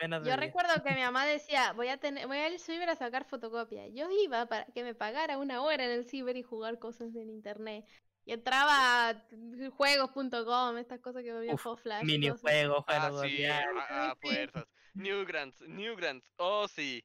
Menos 0.00 0.22
de 0.22 0.30
Yo 0.30 0.36
10. 0.36 0.46
recuerdo 0.46 0.82
que 0.84 0.94
mi 0.94 1.00
mamá 1.02 1.26
decía, 1.26 1.72
voy 1.72 1.88
a 1.88 1.96
tener, 1.98 2.26
voy 2.26 2.38
al 2.38 2.58
ciber 2.60 2.88
a 2.88 2.96
sacar 2.96 3.24
fotocopia. 3.24 3.88
Yo 3.88 4.08
iba 4.22 4.46
para 4.46 4.66
que 4.66 4.82
me 4.84 4.94
pagara 4.94 5.38
una 5.38 5.62
hora 5.62 5.84
en 5.84 5.90
el 5.90 6.04
ciber 6.06 6.36
y 6.36 6.42
jugar 6.42 6.78
cosas 6.78 7.14
en 7.16 7.30
internet. 7.30 7.84
Y 8.26 8.32
entraba 8.32 9.08
a 9.10 9.22
juegos.com, 9.70 10.76
estas 10.78 11.00
cosas 11.00 11.22
que 11.22 11.30
había 11.30 11.56
juego 11.56 11.76
flash. 11.76 12.04
Minijuegos, 12.04 12.84
Ah, 12.88 13.00
juegos 13.08 13.22
sí, 13.22 13.36
de- 13.36 13.48
a, 13.50 13.64
a 13.88 14.10
sí. 14.14 14.18
fuerzas. 14.20 14.64
Newgrounds, 14.94 15.60
Newgrounds, 15.68 16.26
oh 16.36 16.66
sí. 16.66 17.04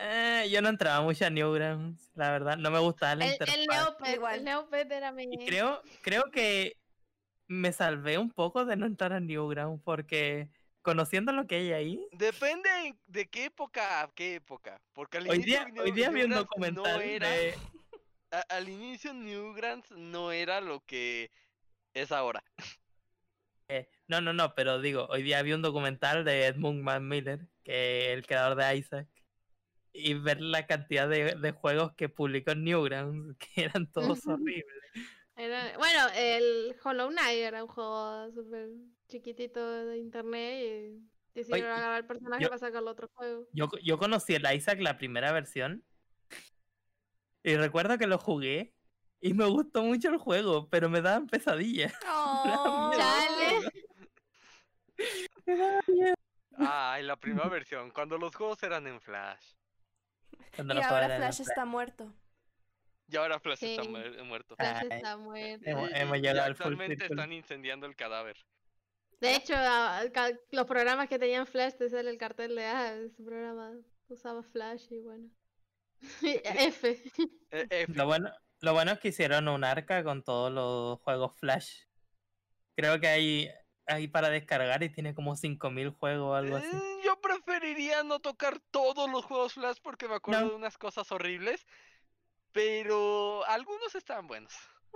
Eh, 0.00 0.48
yo 0.50 0.62
no 0.62 0.68
entraba 0.70 1.02
mucho 1.02 1.26
a 1.26 1.30
Newgrounds, 1.30 2.10
la 2.14 2.30
verdad. 2.30 2.56
No 2.56 2.70
me 2.70 2.78
gustaba 2.78 3.16
la 3.16 3.26
El, 3.26 3.32
el 3.32 3.34
interfaz. 3.60 3.66
Neopet, 3.84 4.14
Igual. 4.14 4.34
el 4.38 4.44
Neopet 4.44 4.90
era 4.92 5.12
mi... 5.12 5.24
Y 5.24 5.44
creo, 5.44 5.82
creo 6.02 6.24
que 6.32 6.76
me 7.48 7.72
salvé 7.72 8.16
un 8.16 8.30
poco 8.30 8.64
de 8.64 8.76
no 8.76 8.86
entrar 8.86 9.12
a 9.12 9.20
Newgrounds 9.20 9.82
porque 9.84 10.48
conociendo 10.82 11.32
lo 11.32 11.46
que 11.46 11.56
hay 11.56 11.72
ahí, 11.72 12.06
Depende 12.12 12.70
en- 12.86 12.98
de 13.08 13.28
qué 13.28 13.46
época 13.46 14.00
a 14.02 14.10
qué 14.14 14.36
época. 14.36 14.80
Porque 14.94 15.18
al 15.18 15.28
hoy 15.28 15.38
día, 15.40 15.66
hoy 15.82 15.90
día 15.90 16.08
vi 16.10 16.22
un 16.22 16.30
documental 16.30 16.94
no 16.94 17.00
era, 17.02 17.28
de... 17.28 17.54
a- 18.30 18.44
al 18.48 18.68
inicio 18.68 19.12
Newgrounds 19.12 19.90
no 19.92 20.32
era 20.32 20.60
lo 20.60 20.84
que 20.84 21.30
es 21.94 22.12
ahora. 22.12 22.42
eh, 23.68 23.88
no, 24.08 24.20
no, 24.20 24.32
no, 24.32 24.54
pero 24.54 24.80
digo, 24.80 25.06
hoy 25.10 25.22
día 25.22 25.42
vi 25.42 25.52
un 25.52 25.62
documental 25.62 26.24
de 26.24 26.46
Edmund 26.46 26.84
Miller, 27.00 27.46
que 27.62 28.06
es 28.10 28.18
el 28.18 28.26
creador 28.26 28.56
de 28.56 28.76
Isaac, 28.76 29.08
y 29.92 30.14
ver 30.14 30.40
la 30.40 30.66
cantidad 30.66 31.08
de, 31.08 31.34
de 31.36 31.52
juegos 31.52 31.92
que 31.94 32.08
publicó 32.08 32.52
en 32.52 32.64
Newgrounds, 32.64 33.36
que 33.54 33.64
eran 33.64 33.90
todos 33.90 34.26
horribles. 34.26 34.64
Era- 35.36 35.76
bueno, 35.78 36.00
el 36.16 36.76
Hollow 36.82 37.08
Knight 37.10 37.38
era 37.38 37.64
un 37.64 37.70
juego 37.70 38.30
súper 38.32 38.68
chiquitito 39.08 39.86
de 39.86 39.98
internet 39.98 40.64
y 40.94 41.10
decidieron 41.34 41.70
agarrar 41.72 41.98
el 42.00 42.06
personaje 42.06 42.42
yo- 42.42 42.48
para 42.48 42.58
sacarlo 42.58 42.90
otro 42.90 43.08
juego. 43.14 43.46
Yo, 43.52 43.68
yo 43.82 43.98
conocí 43.98 44.34
el 44.34 44.44
Isaac 44.54 44.80
la 44.80 44.98
primera 44.98 45.32
versión 45.32 45.84
y 47.42 47.56
recuerdo 47.56 47.98
que 47.98 48.06
lo 48.06 48.18
jugué 48.18 48.74
y 49.20 49.34
me 49.34 49.44
gustó 49.46 49.82
mucho 49.82 50.08
el 50.08 50.18
juego, 50.18 50.68
pero 50.68 50.88
me 50.88 51.00
daban 51.02 51.26
pesadillas. 51.26 51.92
Oh. 52.06 52.92
Chale. 52.96 53.70
Me 55.46 55.56
daba 55.56 55.80
miedo. 55.86 56.14
Ay, 56.58 57.02
la 57.04 57.16
primera 57.16 57.48
versión, 57.48 57.90
cuando 57.90 58.18
los 58.18 58.34
juegos 58.34 58.62
eran 58.62 58.86
en 58.86 59.00
Flash. 59.00 59.54
Cuando 60.54 60.74
Y 60.74 60.76
los 60.76 60.86
ahora 60.86 61.16
Flash 61.16 61.40
está 61.40 61.64
muerto. 61.64 62.12
Y 63.08 63.16
ahora 63.16 63.40
Flash 63.40 63.64
está 63.64 63.82
muerto. 64.24 64.56
Flash 64.56 64.76
Ay, 64.82 64.88
está 64.90 65.16
muerto. 65.16 65.64
Hemos, 65.66 65.90
Y- 65.90 65.94
hemos 65.94 66.18
y 66.18 66.20
llegado 66.20 66.42
al 66.42 66.54
full 66.54 66.72
actualmente 66.72 67.06
están 67.06 67.32
incendiando 67.32 67.86
el 67.86 67.96
cadáver. 67.96 68.36
De 69.20 69.34
hecho, 69.34 69.54
los 70.50 70.66
programas 70.66 71.08
que 71.08 71.18
tenían 71.18 71.46
Flash 71.46 71.74
te 71.74 71.88
sale 71.88 72.10
el 72.10 72.18
cartel 72.18 72.54
de, 72.54 72.64
ah, 72.64 72.94
ese 72.94 73.22
programa 73.22 73.72
usaba 74.08 74.42
Flash 74.42 74.86
y 74.90 75.00
bueno. 75.00 75.30
F. 76.22 77.02
Eh, 77.52 77.66
F. 77.68 77.92
Lo, 77.94 78.06
bueno, 78.06 78.30
lo 78.60 78.72
bueno 78.74 78.92
es 78.92 79.00
que 79.00 79.08
hicieron 79.08 79.48
un 79.48 79.64
arca 79.64 80.04
con 80.04 80.22
todos 80.22 80.52
los 80.52 81.00
juegos 81.00 81.36
Flash. 81.36 81.80
Creo 82.76 83.00
que 83.00 83.08
hay, 83.08 83.50
hay 83.86 84.06
para 84.06 84.28
descargar 84.28 84.84
y 84.84 84.88
tiene 84.88 85.14
como 85.14 85.34
5000 85.34 85.90
juegos 85.90 86.28
o 86.28 86.34
algo 86.34 86.56
así. 86.56 86.68
Mm, 86.68 87.04
yo 87.04 87.20
preferiría 87.20 88.04
no 88.04 88.20
tocar 88.20 88.60
todos 88.70 89.10
los 89.10 89.24
juegos 89.24 89.54
Flash 89.54 89.78
porque 89.82 90.06
me 90.06 90.14
acuerdo 90.14 90.50
de 90.50 90.54
unas 90.54 90.78
cosas 90.78 91.10
horribles. 91.10 91.66
Pero 92.52 93.44
algunos 93.46 93.94
estaban 93.94 94.26
buenos. 94.26 94.54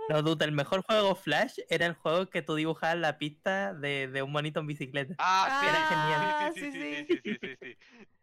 No, 0.09 0.21
duda, 0.21 0.45
el 0.45 0.51
mejor 0.51 0.83
juego 0.83 1.15
Flash 1.15 1.59
era 1.69 1.85
el 1.85 1.93
juego 1.93 2.29
que 2.29 2.41
tú 2.41 2.55
dibujabas 2.55 2.97
la 2.97 3.17
pista 3.17 3.73
de, 3.73 4.21
un 4.21 4.31
monito 4.31 4.59
en 4.59 4.67
bicicleta. 4.67 5.15
Ah, 5.17 5.59
sí, 5.59 5.67
era 5.67 5.87
genial. 5.87 6.53
Sí, 6.53 6.61
sí, 6.61 6.71
sí, 6.71 7.05
sí, 7.05 7.21
sí, 7.23 7.37
sí, 7.41 7.57
sí 7.61 7.77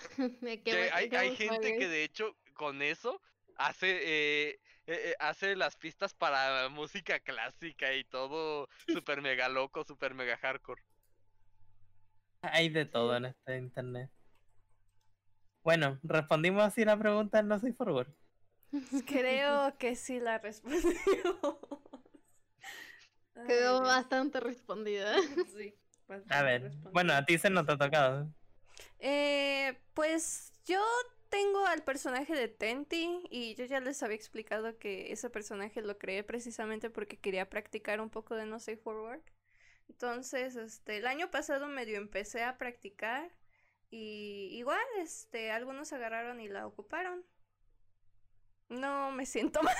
Que 0.64 0.90
hay, 0.92 1.36
gente 1.36 1.78
que 1.78 1.88
de 1.88 2.04
hecho 2.04 2.36
con 2.54 2.82
eso 2.82 3.20
hace 3.56 3.90
eh, 3.90 4.60
eh, 4.86 5.10
eh, 5.10 5.14
hace 5.20 5.54
las 5.54 5.76
pistas 5.76 6.14
para 6.14 6.68
música 6.68 7.20
clásica 7.20 7.94
y 7.94 8.04
todo 8.04 8.68
super 8.88 9.22
mega 9.22 9.48
loco, 9.48 9.84
super 9.84 10.14
mega 10.14 10.36
hardcore. 10.38 10.82
Hay 12.42 12.70
de 12.70 12.86
todo 12.86 13.16
en 13.16 13.26
este 13.26 13.58
internet. 13.58 14.10
Bueno, 15.62 16.00
respondimos 16.02 16.64
así 16.64 16.84
la 16.84 16.98
pregunta 16.98 17.38
en 17.38 17.48
No 17.48 17.58
Soy 17.58 17.72
Forward. 17.72 18.12
Creo 19.06 19.76
que 19.78 19.94
sí 19.94 20.18
la 20.18 20.38
respondimos. 20.38 20.94
Quedó 23.46 23.82
bastante 23.82 24.40
respondida. 24.40 25.14
Sí, 25.54 25.74
A 26.30 26.42
ver, 26.42 26.62
respondida. 26.62 26.90
bueno, 26.92 27.12
a 27.12 27.24
ti 27.24 27.38
se 27.38 27.50
nos 27.50 27.68
ha 27.68 27.76
tocado. 27.76 28.28
Eh, 28.98 29.78
pues 29.94 30.52
yo 30.64 30.80
tengo 31.28 31.64
al 31.66 31.82
personaje 31.82 32.34
de 32.34 32.48
Tenti 32.48 33.22
y 33.30 33.54
yo 33.54 33.64
ya 33.64 33.80
les 33.80 34.02
había 34.02 34.16
explicado 34.16 34.78
que 34.78 35.12
ese 35.12 35.30
personaje 35.30 35.80
lo 35.80 35.98
creé 35.98 36.24
precisamente 36.24 36.90
porque 36.90 37.18
quería 37.18 37.48
practicar 37.48 38.00
un 38.00 38.10
poco 38.10 38.34
de 38.34 38.46
No 38.46 38.58
Safe 38.58 38.76
for 38.76 38.96
Work. 38.96 39.32
Entonces, 39.88 40.56
este, 40.56 40.98
el 40.98 41.06
año 41.06 41.30
pasado 41.30 41.68
medio 41.68 41.96
empecé 41.98 42.42
a 42.42 42.58
practicar 42.58 43.30
y 43.90 44.48
igual, 44.52 44.78
este, 44.98 45.50
algunos 45.50 45.92
agarraron 45.92 46.40
y 46.40 46.48
la 46.48 46.66
ocuparon. 46.66 47.24
No 48.68 49.10
me 49.12 49.26
siento 49.26 49.62
mal. 49.62 49.74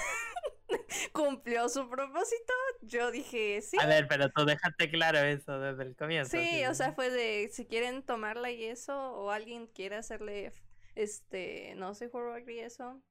Cumplió 1.13 1.69
su 1.69 1.89
propósito. 1.89 2.53
Yo 2.83 3.11
dije 3.11 3.61
sí. 3.63 3.77
A 3.81 3.87
ver, 3.87 4.07
pero 4.09 4.31
tú 4.31 4.45
dejaste 4.45 4.91
claro 4.91 5.19
eso 5.19 5.59
desde 5.59 5.83
el 5.83 5.97
comienzo. 5.97 6.31
Sí, 6.31 6.65
o 6.67 6.75
sea, 6.75 6.93
fue 6.93 7.11
de 7.11 7.49
si 7.53 7.67
quieren 7.67 8.03
tomarla 8.03 8.51
y 8.51 8.65
eso, 8.65 9.13
o 9.13 9.31
alguien 9.31 9.67
quiere 9.67 9.97
hacerle, 9.97 10.53
este, 10.95 11.75
no 11.77 11.95
sé, 11.95 12.09
forward 12.09 12.49
y 12.49 12.61
eso, 12.61 13.03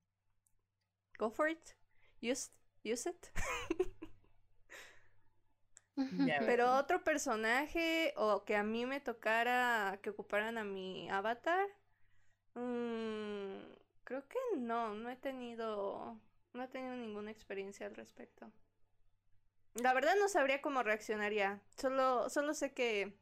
go 1.17 1.29
for 1.29 1.49
it, 1.49 1.75
use, 2.21 2.51
use 2.83 3.09
it. 3.09 3.27
Pero 6.45 6.75
otro 6.77 7.03
personaje, 7.03 8.13
o 8.15 8.45
que 8.45 8.55
a 8.55 8.63
mí 8.63 8.85
me 8.85 9.01
tocara 9.01 9.99
que 10.01 10.11
ocuparan 10.11 10.57
a 10.57 10.63
mi 10.63 11.09
avatar, 11.09 11.67
mm, 12.55 13.57
creo 14.03 14.27
que 14.27 14.39
no, 14.57 14.93
no 14.93 15.09
he 15.09 15.15
tenido, 15.17 16.17
no 16.53 16.63
he 16.63 16.67
tenido 16.67 16.95
ninguna 16.95 17.31
experiencia 17.31 17.85
al 17.85 17.95
respecto. 17.95 18.51
La 19.75 19.93
verdad 19.93 20.15
no 20.19 20.27
sabría 20.27 20.61
cómo 20.61 20.83
reaccionaría. 20.83 21.61
Solo, 21.77 22.29
solo 22.29 22.53
sé 22.53 22.73
que 22.73 23.17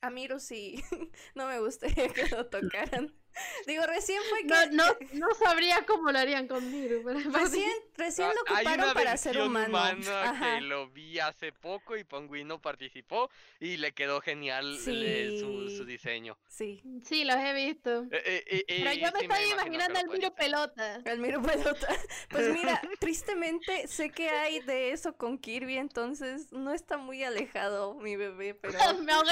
a 0.00 0.10
Miru 0.10 0.40
sí 0.40 0.82
no 1.34 1.46
me 1.46 1.60
gustaría 1.60 2.08
que 2.08 2.28
lo 2.28 2.46
tocaran. 2.46 3.14
Digo, 3.66 3.86
recién 3.86 4.20
fue 4.30 4.42
No, 4.44 4.54
que 4.54 4.74
no, 4.74 4.84
no 5.28 5.34
sabría 5.34 5.84
cómo 5.86 6.10
lo 6.12 6.18
harían 6.18 6.46
con 6.48 6.70
Miru, 6.70 7.02
pero 7.04 7.18
recién, 7.30 7.70
recién 7.96 8.28
lo 8.28 8.34
Ah, 8.46 8.56
Hay 8.56 8.64
ocuparon 8.64 8.84
una 8.86 8.94
para 8.94 9.16
ser 9.16 9.40
humano. 9.40 9.78
Ajá. 9.78 10.56
que 10.56 10.60
lo 10.62 10.88
vi 10.90 11.18
hace 11.18 11.52
poco 11.52 11.96
y 11.96 12.04
Ponguino 12.04 12.60
participó 12.60 13.30
y 13.60 13.76
le 13.76 13.92
quedó 13.92 14.20
genial 14.20 14.76
eh, 14.86 15.36
su, 15.40 15.68
Sí. 15.68 15.76
su 15.76 15.84
diseño. 15.84 16.38
Sí, 16.48 16.82
Sí, 17.04 17.24
los 17.24 17.36
he 17.36 17.52
visto. 17.54 18.02
Eh, 18.10 18.22
eh, 18.24 18.44
eh, 18.46 18.64
Pero 18.78 18.90
eh, 18.90 18.98
yo 18.98 19.12
me 19.12 19.18
sí 19.20 19.24
estoy 19.26 19.44
que 19.44 19.50
imaginando 19.50 19.98
al 19.98 20.08
hacer. 20.08 20.34
pelota. 20.34 21.00
el 21.04 21.18
Miru 21.18 21.42
pelota. 21.42 21.88
Pues 22.30 22.48
mira, 22.52 22.80
tristemente 22.98 23.86
sé 23.88 24.10
que 24.10 24.28
hay 24.30 24.60
de 24.60 24.92
eso 24.92 25.14
con 25.16 25.38
Kirby, 25.38 25.76
entonces 25.78 26.52
no 26.52 26.72
está 26.72 26.96
muy 26.96 27.22
alejado 27.24 27.94
mi 27.94 28.16
bebé, 28.16 28.54
pero 28.54 28.72
me 29.02 29.12
ahogué. 29.12 29.30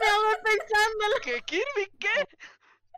me 0.00 0.06
ahogué 0.06 0.36
pensándolo. 0.44 1.16
¿Qué, 1.22 1.40
Kirby? 1.42 1.90
¿Qué? 1.98 2.08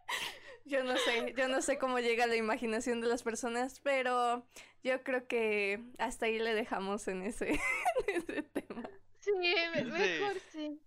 yo 0.64 0.84
no 0.84 0.96
sé, 0.96 1.34
yo 1.36 1.48
no 1.48 1.62
sé 1.62 1.78
cómo 1.78 1.98
llega 1.98 2.26
la 2.26 2.36
imaginación 2.36 3.00
de 3.00 3.06
las 3.08 3.22
personas, 3.22 3.80
pero 3.80 4.46
yo 4.82 5.02
creo 5.02 5.26
que 5.26 5.82
hasta 5.98 6.26
ahí 6.26 6.38
le 6.38 6.54
dejamos 6.54 7.08
en 7.08 7.22
ese, 7.22 7.50
en 8.06 8.16
ese 8.16 8.42
tema. 8.42 8.88
Sí, 9.20 9.32
me- 9.74 9.84
mejor 9.84 10.36
sí. 10.52 10.80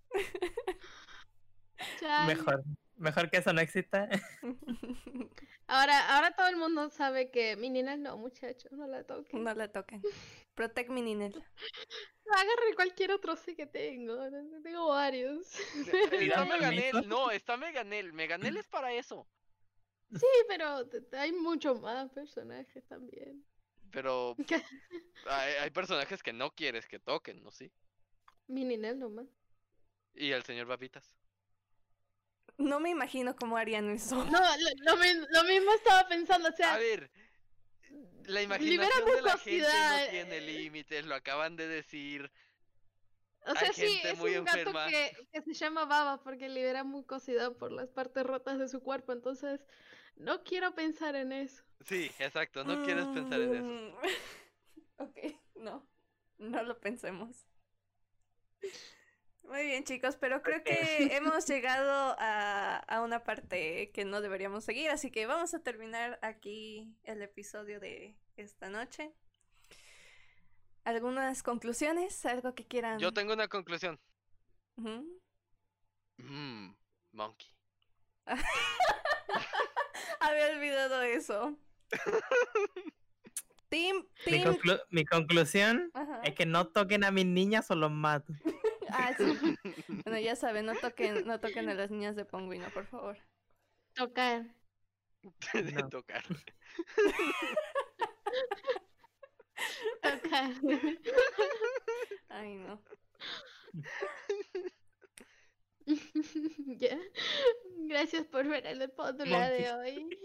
Chale. 1.99 2.35
Mejor, 2.35 2.63
mejor 3.01 3.29
que 3.29 3.37
eso 3.37 3.51
no 3.53 3.61
exista. 3.61 4.07
Ahora, 5.67 6.17
ahora 6.17 6.35
todo 6.35 6.47
el 6.47 6.57
mundo 6.57 6.89
sabe 6.89 7.31
que 7.31 7.55
mi 7.55 7.69
nina 7.69 7.95
no, 7.95 8.17
muchachos, 8.17 8.73
no 8.73 8.87
la 8.87 9.05
toquen. 9.05 9.41
No 9.41 9.53
la 9.53 9.71
toquen. 9.71 10.01
Protect 10.53 10.89
mi 10.89 11.01
Ninel. 11.01 11.33
Agarre 12.29 12.75
cualquier 12.75 13.11
otro 13.13 13.37
sí 13.37 13.55
que 13.55 13.67
tengo. 13.67 14.17
Tengo 14.63 14.89
varios. 14.89 15.47
Está 16.11 16.43
Meganel. 16.43 17.07
No, 17.07 17.31
está 17.31 17.55
Meganel. 17.55 18.11
Meganel 18.11 18.57
es 18.57 18.67
para 18.67 18.91
eso. 18.91 19.29
Sí, 20.13 20.27
pero 20.49 20.85
hay 21.13 21.31
muchos 21.31 21.79
más 21.79 22.11
personajes 22.11 22.85
también. 22.89 23.45
Pero 23.91 24.35
hay, 25.29 25.53
hay 25.53 25.69
personajes 25.69 26.21
que 26.21 26.33
no 26.33 26.53
quieres 26.53 26.85
que 26.85 26.99
toquen, 26.99 27.41
¿no? 27.41 27.49
Sí. 27.49 27.71
Mi 28.47 28.65
Ninel 28.65 28.99
nomás. 28.99 29.29
Y 30.13 30.31
el 30.31 30.43
señor 30.43 30.67
Babitas. 30.67 31.20
No 32.61 32.79
me 32.79 32.89
imagino 32.89 33.35
cómo 33.35 33.57
harían 33.57 33.89
eso. 33.89 34.23
No, 34.25 34.39
lo, 34.39 34.95
lo 34.95 34.95
lo 34.95 35.43
mismo 35.43 35.73
estaba 35.73 36.07
pensando, 36.07 36.49
o 36.49 36.51
sea, 36.55 36.75
A 36.75 36.77
ver, 36.77 37.11
la 38.25 38.41
imaginación 38.41 39.05
de 39.05 39.21
la 39.21 39.37
gente 39.37 39.51
mucosidad, 39.51 40.05
no 40.05 40.11
tiene 40.11 40.41
límites, 40.41 41.05
lo 41.05 41.15
acaban 41.15 41.55
de 41.55 41.67
decir. 41.67 42.31
o 43.45 43.53
sea, 43.55 43.67
hay 43.67 43.73
sí, 43.73 43.99
es 44.03 44.17
muy 44.17 44.35
un 44.37 44.45
gato 44.45 44.59
enferma. 44.59 44.87
que, 44.87 45.27
que 45.31 45.41
se 45.41 45.53
llama 45.53 45.85
Baba 45.85 46.21
porque 46.23 46.49
libera 46.49 46.83
mucosidad 46.83 47.53
por 47.53 47.71
las 47.71 47.89
partes 47.89 48.23
rotas 48.23 48.59
de 48.59 48.67
su 48.67 48.81
cuerpo, 48.81 49.11
entonces 49.11 49.65
no 50.15 50.43
quiero 50.43 50.73
pensar 50.75 51.15
en 51.15 51.31
eso. 51.31 51.63
Sí, 51.85 52.11
exacto, 52.19 52.63
no 52.63 52.83
quieres 52.83 53.05
pensar 53.07 53.41
en 53.41 53.55
eso. 53.55 53.63
Mm, 53.63 53.93
ok, 54.97 55.17
no. 55.55 55.87
No 56.37 56.63
lo 56.63 56.79
pensemos. 56.79 57.45
Muy 59.43 59.65
bien, 59.65 59.83
chicos, 59.83 60.15
pero 60.17 60.41
creo 60.41 60.63
que 60.63 60.71
hemos 61.15 61.45
llegado 61.47 62.15
a, 62.19 62.77
a 62.77 63.01
una 63.01 63.23
parte 63.23 63.91
que 63.91 64.05
no 64.05 64.21
deberíamos 64.21 64.63
seguir, 64.63 64.89
así 64.89 65.11
que 65.11 65.25
vamos 65.25 65.53
a 65.53 65.59
terminar 65.61 66.19
aquí 66.21 66.95
el 67.03 67.21
episodio 67.21 67.79
de 67.79 68.15
esta 68.37 68.69
noche. 68.69 69.11
¿Algunas 70.83 71.43
conclusiones? 71.43 72.25
¿Algo 72.25 72.55
que 72.55 72.65
quieran? 72.65 72.97
Yo 72.99 73.11
tengo 73.13 73.33
una 73.33 73.47
conclusión. 73.47 73.99
Mmm, 74.77 76.71
monkey. 77.11 77.47
Había 80.19 80.47
olvidado 80.55 81.01
eso. 81.03 81.57
Team, 83.69 84.05
Mi, 84.25 84.31
team. 84.33 84.43
conclu- 84.53 84.81
mi 84.89 85.05
conclusión 85.05 85.91
Ajá. 85.93 86.21
es 86.25 86.35
que 86.35 86.45
no 86.45 86.67
toquen 86.67 87.05
a 87.05 87.11
mis 87.11 87.25
niñas 87.25 87.71
o 87.71 87.75
los 87.75 87.89
mato. 87.91 88.33
Ah, 88.91 89.13
sí. 89.17 89.23
Bueno, 90.05 90.19
ya 90.19 90.35
saben, 90.35 90.65
no 90.65 90.75
toquen, 90.75 91.25
no 91.25 91.39
toquen 91.39 91.69
a 91.69 91.73
las 91.73 91.91
niñas 91.91 92.15
de 92.15 92.25
Ponguino, 92.25 92.69
por 92.71 92.85
favor. 92.87 93.17
Tocar. 93.93 94.45
de 95.53 95.71
No. 95.73 95.89
tocar. 95.89 96.23
Tocar. 100.01 100.51
Ay, 102.29 102.55
no. 102.55 102.81
Ya. 106.77 106.97
Gracias 107.87 108.25
por 108.27 108.47
ver 108.47 108.65
el 108.65 108.81
espátula 108.81 109.49
de 109.49 109.71
hoy. 109.73 110.19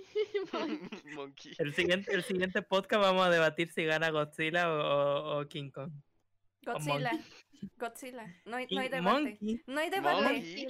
monkey. 1.14 1.52
El 1.58 1.74
siguiente, 1.74 2.12
el 2.14 2.22
siguiente 2.22 2.62
podcast 2.62 3.02
vamos 3.02 3.26
a 3.26 3.30
debatir 3.30 3.72
si 3.72 3.84
gana 3.84 4.10
Godzilla 4.10 4.70
o, 4.72 4.76
o- 4.78 5.40
o 5.40 5.48
King 5.48 5.70
Kong. 5.70 5.90
Godzilla. 6.64 7.10
Godzilla. 7.76 8.26
No 8.44 8.56
hay, 8.56 8.66
no 8.70 8.80
hay 8.80 8.88
debate. 8.88 9.02
Monkey, 9.02 9.62
No 9.66 9.80
hay 9.80 9.90
debate. 9.90 10.22
Monkey. 10.22 10.64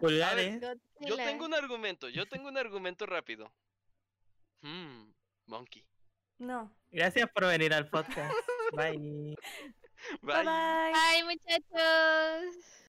Godzilla. 0.00 0.78
Yo 1.00 1.16
tengo 1.16 1.44
un 1.46 1.54
argumento, 1.54 2.08
yo 2.08 2.26
tengo 2.26 2.48
un 2.48 2.58
argumento 2.58 3.06
rápido. 3.06 3.52
Mmm, 4.62 5.12
monkey. 5.46 5.84
No. 6.38 6.74
Gracias 6.90 7.30
por 7.30 7.46
venir 7.46 7.72
al 7.74 7.88
podcast. 7.88 8.34
Bye. 8.72 9.36
Bye 10.22 10.44
bye. 10.44 10.92
Bye, 10.92 11.24
muchachos. 11.24 12.72